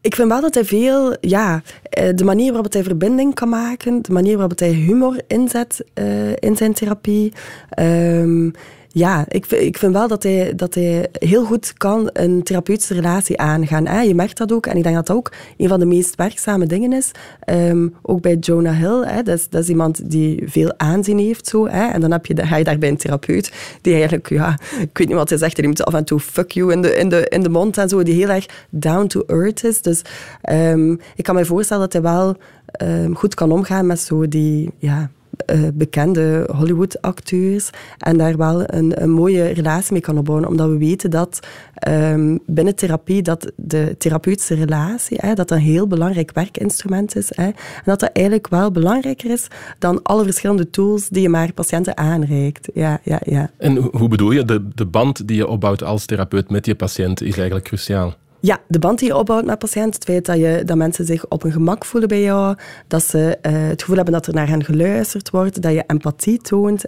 Ik 0.00 0.14
vind 0.14 0.28
wel 0.28 0.40
dat 0.40 0.54
hij 0.54 0.64
veel, 0.64 1.16
ja, 1.20 1.62
eh, 1.82 2.14
de 2.14 2.24
manier 2.24 2.52
waarop 2.52 2.72
hij 2.72 2.82
verbinding 2.82 3.34
kan 3.34 3.48
maken, 3.48 4.02
de 4.02 4.12
manier 4.12 4.36
waarop 4.36 4.58
hij 4.58 4.72
humor 4.72 5.20
inzet 5.26 5.84
uh, 5.94 6.30
in 6.36 6.56
zijn 6.56 6.72
therapie. 6.72 7.32
Um, 7.78 8.52
ja, 8.92 9.24
ik, 9.28 9.46
ik 9.46 9.78
vind 9.78 9.92
wel 9.92 10.08
dat 10.08 10.22
hij, 10.22 10.54
dat 10.54 10.74
hij 10.74 11.08
heel 11.12 11.44
goed 11.44 11.72
kan 11.72 12.10
een 12.12 12.42
therapeutische 12.42 12.94
relatie 12.94 13.38
aangaan. 13.38 14.06
Je 14.06 14.14
merkt 14.14 14.36
dat 14.36 14.52
ook. 14.52 14.66
En 14.66 14.76
ik 14.76 14.82
denk 14.82 14.94
dat 14.94 15.06
dat 15.06 15.16
ook 15.16 15.32
een 15.56 15.68
van 15.68 15.80
de 15.80 15.86
meest 15.86 16.14
werkzame 16.14 16.66
dingen 16.66 16.92
is. 16.92 17.10
Um, 17.46 17.94
ook 18.02 18.20
bij 18.20 18.36
Jonah 18.36 18.78
Hill. 18.78 19.02
Hè. 19.04 19.22
Dat, 19.22 19.38
is, 19.38 19.48
dat 19.48 19.62
is 19.62 19.68
iemand 19.68 20.10
die 20.10 20.42
veel 20.46 20.74
aanzien 20.76 21.18
heeft. 21.18 21.46
Zo. 21.46 21.66
En 21.66 22.00
dan 22.00 22.10
heb 22.10 22.26
je, 22.26 22.46
ga 22.46 22.56
je 22.56 22.64
daar 22.64 22.78
bij 22.78 22.88
een 22.88 22.96
therapeut 22.96 23.52
die 23.80 23.92
eigenlijk, 23.92 24.28
ja, 24.28 24.58
ik 24.80 24.98
weet 24.98 25.08
niet 25.08 25.16
wat 25.16 25.28
hij 25.28 25.38
zegt, 25.38 25.56
die 25.56 25.66
moet 25.66 25.84
af 25.84 25.94
en 25.94 26.04
toe 26.04 26.20
fuck 26.20 26.50
you 26.50 26.72
in 26.72 26.82
de, 26.82 26.96
in 26.96 27.08
de, 27.08 27.28
in 27.28 27.42
de 27.42 27.48
mond 27.48 27.78
en 27.78 27.88
zo. 27.88 28.02
Die 28.02 28.14
heel 28.14 28.28
erg 28.28 28.46
down 28.70 29.06
to 29.06 29.22
earth 29.26 29.64
is. 29.64 29.82
Dus 29.82 30.02
um, 30.50 31.00
ik 31.16 31.24
kan 31.24 31.34
me 31.34 31.44
voorstellen 31.44 31.82
dat 31.82 31.92
hij 31.92 32.02
wel 32.02 32.36
um, 32.82 33.16
goed 33.16 33.34
kan 33.34 33.52
omgaan 33.52 33.86
met 33.86 34.00
zo 34.00 34.28
die, 34.28 34.70
ja, 34.78 35.10
uh, 35.46 35.68
bekende 35.74 36.48
Hollywood-acteurs 36.56 37.70
en 37.98 38.16
daar 38.16 38.36
wel 38.36 38.62
een, 38.66 39.02
een, 39.02 39.10
mooie 39.10 39.46
relatie 39.46 39.92
mee 39.92 40.00
kan 40.00 40.18
opbouwen. 40.18 40.48
Omdat 40.48 40.68
we 40.68 40.78
weten 40.78 41.10
dat 41.10 41.40
um, 41.88 42.38
binnen 42.46 42.74
therapie 42.74 43.22
dat 43.22 43.52
de 43.56 43.94
therapeutische 43.98 44.54
relatie 44.54 45.18
hè, 45.20 45.34
dat 45.34 45.50
een 45.50 45.58
heel 45.58 45.86
belangrijk 45.86 46.32
werkinstrument 46.32 47.16
is. 47.16 47.30
Hè, 47.34 47.44
en 47.44 47.54
dat 47.84 47.98
dat 48.00 48.10
eigenlijk 48.12 48.48
wel 48.48 48.70
belangrijker 48.70 49.30
is 49.30 49.46
dan 49.78 50.02
alle 50.02 50.24
verschillende 50.24 50.70
tools 50.70 51.08
die 51.08 51.22
je 51.22 51.28
maar 51.28 51.52
patiënten 51.52 51.96
aanreikt. 51.96 52.68
Ja, 52.74 53.00
ja, 53.02 53.20
ja. 53.24 53.50
En 53.56 53.76
hoe 53.76 54.08
bedoel 54.08 54.30
je? 54.30 54.44
De, 54.44 54.68
de 54.74 54.86
band 54.86 55.28
die 55.28 55.36
je 55.36 55.46
opbouwt 55.46 55.82
als 55.82 56.04
therapeut 56.04 56.50
met 56.50 56.66
je 56.66 56.74
patiënt 56.74 57.22
is 57.22 57.36
eigenlijk 57.36 57.64
cruciaal. 57.64 58.14
Ja, 58.48 58.60
de 58.66 58.78
band 58.78 58.98
die 58.98 59.08
je 59.08 59.16
opbouwt 59.16 59.44
met 59.44 59.58
patiënt, 59.58 59.94
het 59.94 60.04
feit 60.04 60.26
dat, 60.26 60.36
je, 60.36 60.62
dat 60.64 60.76
mensen 60.76 61.04
zich 61.04 61.28
op 61.28 61.44
een 61.44 61.52
gemak 61.52 61.84
voelen 61.84 62.08
bij 62.08 62.22
jou, 62.22 62.56
dat 62.86 63.04
ze 63.04 63.38
uh, 63.42 63.52
het 63.68 63.80
gevoel 63.80 63.96
hebben 63.96 64.14
dat 64.14 64.26
er 64.26 64.34
naar 64.34 64.48
hen 64.48 64.64
geluisterd 64.64 65.30
wordt, 65.30 65.62
dat 65.62 65.72
je 65.72 65.84
empathie 65.86 66.38
toont, 66.38 66.84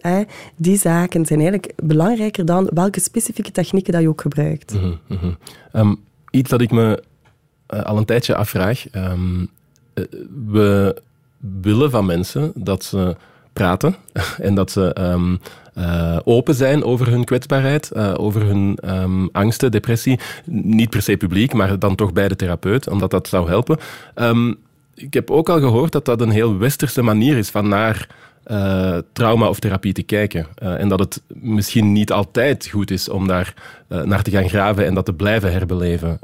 die 0.57 0.77
zaken 0.77 1.27
zijn 1.27 1.40
eigenlijk 1.40 1.73
belangrijker 1.83 2.44
dan 2.44 2.70
welke 2.75 3.01
specifieke 3.01 3.51
technieken 3.51 3.92
dat 3.92 4.03
je 4.03 4.09
ook 4.09 4.20
gebruikt. 4.20 4.73
Mm 4.73 4.99
-hmm. 5.07 5.37
um, 5.73 6.01
iets 6.31 6.51
dat 6.51 6.61
ik 6.61 6.70
me 6.70 7.03
uh, 7.75 7.83
al 7.83 7.96
een 7.96 8.05
tijdje 8.05 8.37
afvraag. 8.37 8.94
Um, 8.94 9.51
uh, 9.94 10.05
we 10.46 11.03
willen 11.61 11.90
van 11.90 12.07
mensen 12.07 12.53
dat 12.55 12.85
ze 12.85 13.16
praten 13.53 13.96
en 14.38 14.55
dat 14.55 14.70
ze 14.70 14.96
um, 15.01 15.40
uh, 15.78 16.18
open 16.24 16.54
zijn 16.54 16.85
over 16.85 17.09
hun 17.09 17.24
kwetsbaarheid, 17.24 17.90
uh, 17.96 18.14
over 18.16 18.42
hun 18.42 18.78
um, 18.85 19.28
angsten, 19.33 19.70
depressie. 19.70 20.18
Niet 20.44 20.90
per 20.90 21.02
se 21.02 21.16
publiek, 21.16 21.52
maar 21.52 21.78
dan 21.78 21.94
toch 21.94 22.12
bij 22.12 22.28
de 22.28 22.37
therapeut, 22.37 22.88
omdat 22.88 23.11
dat 23.11 23.28
zou 23.28 23.48
helpen. 23.48 23.78
Um, 24.14 24.56
ik 24.94 25.14
heb 25.14 25.30
ook 25.30 25.48
al 25.48 25.61
gehoord 25.61 25.92
dat 25.92 26.04
dat 26.04 26.20
een 26.20 26.30
heel 26.30 26.59
westerse 26.59 27.02
manier 27.02 27.37
is 27.37 27.50
van 27.50 27.68
naar 27.68 28.09
uh, 28.46 28.98
trauma 29.12 29.48
of 29.48 29.59
therapie 29.59 29.92
te 29.92 30.03
kijken. 30.03 30.46
en 30.55 30.88
dat 30.88 30.98
het 30.98 31.22
misschien 31.29 31.92
niet 31.92 32.12
altijd 32.12 32.68
goed 32.68 32.90
is 32.90 33.09
om 33.09 33.26
daar 33.26 33.55
naar 34.05 34.22
te 34.22 34.31
gaan 34.31 34.48
graven 34.48 34.87
en 34.87 34.94
dat 34.94 35.05
te 35.05 35.14
blijven 35.14 35.53
herbeleven. 35.53 36.18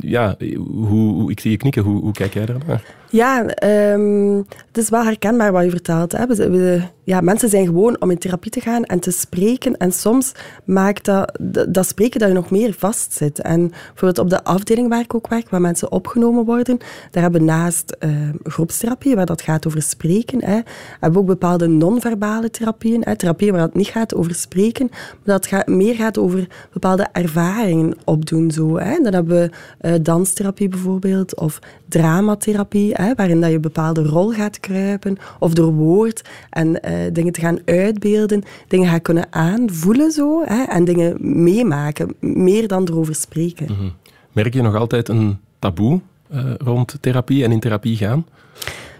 ja, 0.00 0.36
hoe, 0.58 1.30
ik 1.30 1.40
zie 1.40 1.50
je 1.50 1.56
knikken, 1.56 1.82
hoe, 1.82 2.00
hoe 2.00 2.12
kijk 2.12 2.34
jij 2.34 2.46
daar 2.46 2.58
naar? 2.66 2.82
Ja, 3.10 3.44
um, 3.92 4.36
het 4.66 4.78
is 4.78 4.88
wel 4.88 5.04
herkenbaar 5.04 5.52
wat 5.52 5.64
je 5.64 5.70
vertelt. 5.70 6.12
Hè. 6.12 6.26
We, 6.26 6.82
ja, 7.04 7.20
mensen 7.20 7.48
zijn 7.48 7.66
gewoon 7.66 8.00
om 8.00 8.10
in 8.10 8.18
therapie 8.18 8.50
te 8.50 8.60
gaan 8.60 8.84
en 8.84 9.00
te 9.00 9.10
spreken. 9.10 9.76
En 9.76 9.92
soms 9.92 10.32
maakt 10.64 11.04
dat, 11.04 11.38
dat 11.68 11.86
spreken 11.86 12.20
dat 12.20 12.28
je 12.28 12.34
nog 12.34 12.50
meer 12.50 12.74
vastzit. 12.78 13.40
En 13.40 13.68
bijvoorbeeld 13.68 14.18
op 14.18 14.30
de 14.30 14.44
afdeling 14.44 14.88
waar 14.88 15.00
ik 15.00 15.14
ook 15.14 15.28
werk, 15.28 15.50
waar 15.50 15.60
mensen 15.60 15.92
opgenomen 15.92 16.44
worden, 16.44 16.78
daar 17.10 17.22
hebben 17.22 17.40
we 17.40 17.46
naast 17.46 17.96
uh, 18.00 18.10
groepstherapie, 18.42 19.14
waar 19.14 19.26
dat 19.26 19.42
gaat 19.42 19.66
over 19.66 19.82
spreken, 19.82 20.44
hè, 20.44 20.60
hebben 20.90 21.12
we 21.12 21.18
ook 21.18 21.26
bepaalde 21.26 21.49
non-verbale 21.56 22.50
therapieën. 22.50 23.02
Hè, 23.04 23.16
therapieën 23.16 23.52
waar 23.52 23.62
het 23.62 23.74
niet 23.74 23.88
gaat 23.88 24.14
over 24.14 24.34
spreken, 24.34 24.86
maar 24.90 25.18
dat 25.24 25.46
gaat, 25.46 25.66
meer 25.66 25.94
gaat 25.94 26.18
over 26.18 26.46
bepaalde 26.72 27.08
ervaringen 27.12 27.96
opdoen. 28.04 28.50
Zo, 28.50 28.78
hè. 28.78 28.98
Dan 29.02 29.12
hebben 29.12 29.36
we 29.40 29.50
uh, 29.88 29.94
danstherapie 30.02 30.68
bijvoorbeeld, 30.68 31.36
of 31.36 31.58
dramatherapie, 31.88 32.92
hè, 32.94 33.14
waarin 33.14 33.40
dat 33.40 33.48
je 33.48 33.54
een 33.54 33.60
bepaalde 33.60 34.02
rol 34.02 34.30
gaat 34.30 34.60
kruipen, 34.60 35.16
of 35.38 35.54
door 35.54 35.72
woord 35.72 36.28
en 36.50 36.68
uh, 36.68 36.92
dingen 37.12 37.32
te 37.32 37.40
gaan 37.40 37.58
uitbeelden, 37.64 38.42
dingen 38.68 38.88
gaan 38.88 39.02
kunnen 39.02 39.26
aanvoelen 39.30 40.10
zo, 40.10 40.42
hè, 40.44 40.62
en 40.62 40.84
dingen 40.84 41.16
meemaken, 41.42 42.14
meer 42.20 42.68
dan 42.68 42.88
erover 42.88 43.14
spreken. 43.14 43.66
Mm 43.70 43.76
-hmm. 43.76 43.92
Merk 44.32 44.54
je 44.54 44.62
nog 44.62 44.74
altijd 44.74 45.08
een 45.08 45.38
taboe 45.58 46.00
uh, 46.32 46.54
rond 46.58 46.96
therapie 47.00 47.44
en 47.44 47.52
in 47.52 47.60
therapie 47.60 47.96
gaan? 47.96 48.26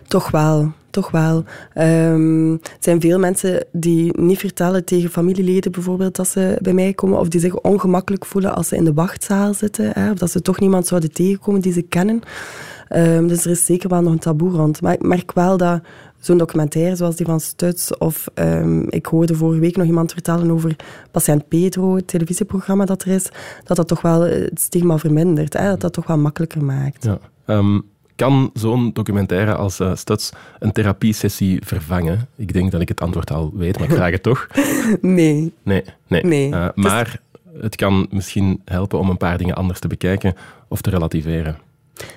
Toch 0.07 0.30
wel, 0.30 0.72
toch 0.91 1.11
wel. 1.11 1.45
Er 1.72 2.59
zijn 2.78 3.01
veel 3.01 3.18
mensen 3.18 3.64
die 3.72 4.20
niet 4.20 4.38
vertellen 4.38 4.84
tegen 4.84 5.11
familieleden 5.11 5.72
bijvoorbeeld 5.72 6.16
dat 6.16 6.28
ze 6.28 6.59
bij 6.62 6.72
mij 6.72 6.93
komen, 6.93 7.18
of 7.18 7.28
die 7.28 7.41
zich 7.41 7.61
ongemakkelijk 7.61 8.26
voelen 8.26 8.55
als 8.55 8.68
ze 8.68 8.76
in 8.76 8.84
de 8.84 8.95
wachtzaal 8.95 9.55
zitten, 9.55 9.91
hè, 9.93 10.11
of 10.11 10.18
dat 10.18 10.30
ze 10.30 10.43
toch 10.43 10.61
niemand 10.61 10.86
zouden 10.86 11.12
tegenkomen 11.12 11.61
die 11.61 11.72
ze 11.72 11.82
kennen. 11.82 12.20
Um, 12.97 13.28
dus 13.28 13.45
er 13.45 13.51
is 13.51 13.64
zeker 13.64 13.88
wel 13.88 14.03
nog 14.03 14.12
een 14.12 14.18
taboe 14.18 14.51
rond. 14.51 14.82
Maar 14.82 14.93
ik 14.93 15.03
merk 15.03 15.32
wel 15.32 15.57
dat 15.57 15.80
zo'n 16.18 16.38
documentaire 16.38 16.97
zoals 16.97 17.16
die 17.16 17.26
van 17.26 17.41
Stuts, 17.41 17.99
of 17.99 18.26
um, 18.34 18.86
ik 18.88 19.07
hoorde 19.07 19.34
vorige 19.34 19.61
week 19.61 19.76
nog 19.76 19.86
iemand 19.86 20.12
vertellen 20.12 20.51
over 20.51 20.76
Patiënt 21.11 21.49
Pedro, 21.49 21.95
het 21.95 22.07
televisieprogramma 22.07 22.84
dat 22.84 23.03
er 23.03 23.09
is, 23.09 23.28
dat 23.64 23.76
dat 23.76 23.88
toch 23.88 24.03
wel 24.03 24.20
het 24.20 24.61
stigma 24.61 24.99
vermindert, 24.99 25.53
hè, 25.53 25.68
dat 25.68 25.80
dat 25.80 25.93
toch 25.93 26.07
wel 26.07 26.18
makkelijker 26.18 26.64
maakt. 26.64 27.05
Ja. 27.05 27.18
Kan 28.21 28.51
zo'n 28.55 28.93
documentaire 28.93 29.55
als 29.55 29.81
uh, 29.81 29.95
Stuts 29.95 30.31
een 30.59 30.73
therapiesessie 30.73 31.61
vervangen? 31.64 32.29
Ik 32.37 32.53
denk 32.53 32.71
dat 32.71 32.81
ik 32.81 32.89
het 32.89 33.01
antwoord 33.01 33.31
al 33.31 33.51
weet, 33.55 33.79
maar 33.79 33.89
ik 33.89 33.95
vraag 33.95 34.11
het 34.11 34.23
toch. 34.23 34.47
Nee. 35.01 35.53
Nee, 35.62 35.85
nee. 36.07 36.25
nee. 36.25 36.49
Uh, 36.49 36.68
maar 36.75 37.21
het 37.61 37.77
kan 37.77 38.07
misschien 38.11 38.62
helpen 38.64 38.99
om 38.99 39.11
een 39.11 39.16
paar 39.16 39.39
dingen 39.39 39.55
anders 39.55 39.79
te 39.79 39.89
bekijken 39.89 40.35
of 40.68 40.81
te 40.81 40.91
relativeren. 40.91 41.59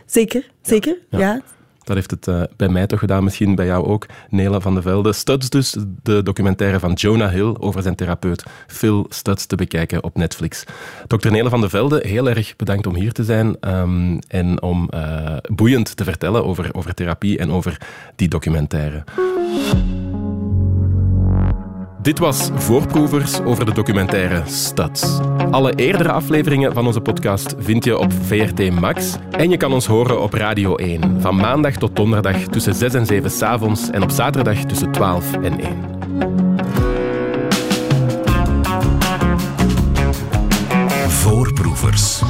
Zeker, 0.06 0.52
zeker, 0.62 0.98
ja. 1.10 1.20
ja. 1.20 1.42
Dat 1.84 1.96
heeft 1.96 2.12
het 2.12 2.28
uh, 2.28 2.44
bij 2.56 2.70
mij 2.70 2.88
toch 2.88 3.00
gedaan, 3.00 3.24
misschien 3.24 3.56
bij 3.56 3.66
jou 3.66 3.86
ook, 3.86 4.06
Nela 4.30 4.60
van 4.60 4.76
de 4.76 4.82
Velde. 4.82 5.14
Studs 5.14 5.50
dus, 5.50 5.76
de 6.04 6.24
documentaire 6.24 6.80
van 6.80 6.94
Jonah 6.94 7.32
Hill 7.32 7.56
over 7.60 7.82
zijn 7.82 7.96
therapeut 7.96 8.44
Phil 8.68 9.06
Studs 9.10 9.46
te 9.46 9.56
bekijken 9.56 10.04
op 10.04 10.18
Netflix. 10.18 10.64
Dr. 11.08 11.32
Nela 11.32 11.50
van 11.50 11.62
de 11.62 11.70
Velde, 11.70 12.02
heel 12.08 12.30
erg 12.30 12.56
bedankt 12.56 12.88
om 12.88 12.96
hier 12.96 13.12
te 13.12 13.24
zijn 13.24 13.56
um, 13.62 14.20
en 14.28 14.62
om 14.62 14.90
uh, 14.94 15.38
boeiend 15.56 15.96
te 15.96 16.04
vertellen 16.04 16.46
over, 16.46 16.70
over 16.74 16.94
therapie 16.94 17.38
en 17.38 17.52
over 17.52 17.78
die 18.16 18.28
documentaire. 18.28 19.04
Dit 22.04 22.20
was 22.20 22.50
Voorproevers 22.54 23.40
over 23.40 23.66
de 23.66 23.74
documentaire 23.74 24.42
Stads. 24.46 25.20
Alle 25.52 25.76
eerdere 25.76 26.12
afleveringen 26.12 26.74
van 26.74 26.86
onze 26.86 27.02
podcast 27.02 27.56
vind 27.58 27.84
je 27.84 27.98
op 27.98 28.14
VRT 28.14 28.72
Max. 28.72 29.16
En 29.32 29.50
je 29.50 29.58
kan 29.58 29.74
ons 29.74 29.86
horen 29.86 30.22
op 30.22 30.34
Radio 30.34 30.76
1. 30.76 31.22
Van 31.22 31.36
maandag 31.36 31.76
tot 31.76 31.96
donderdag 31.96 32.38
tussen 32.38 32.74
6 32.74 32.94
en 32.94 33.06
7 33.06 33.32
s 33.32 33.42
avonds 33.42 33.90
en 33.90 34.04
op 34.04 34.10
zaterdag 34.10 34.58
tussen 34.58 34.92
12 34.92 35.34
en 35.34 35.60
1. 35.60 35.78
Voorproevers. 41.08 42.22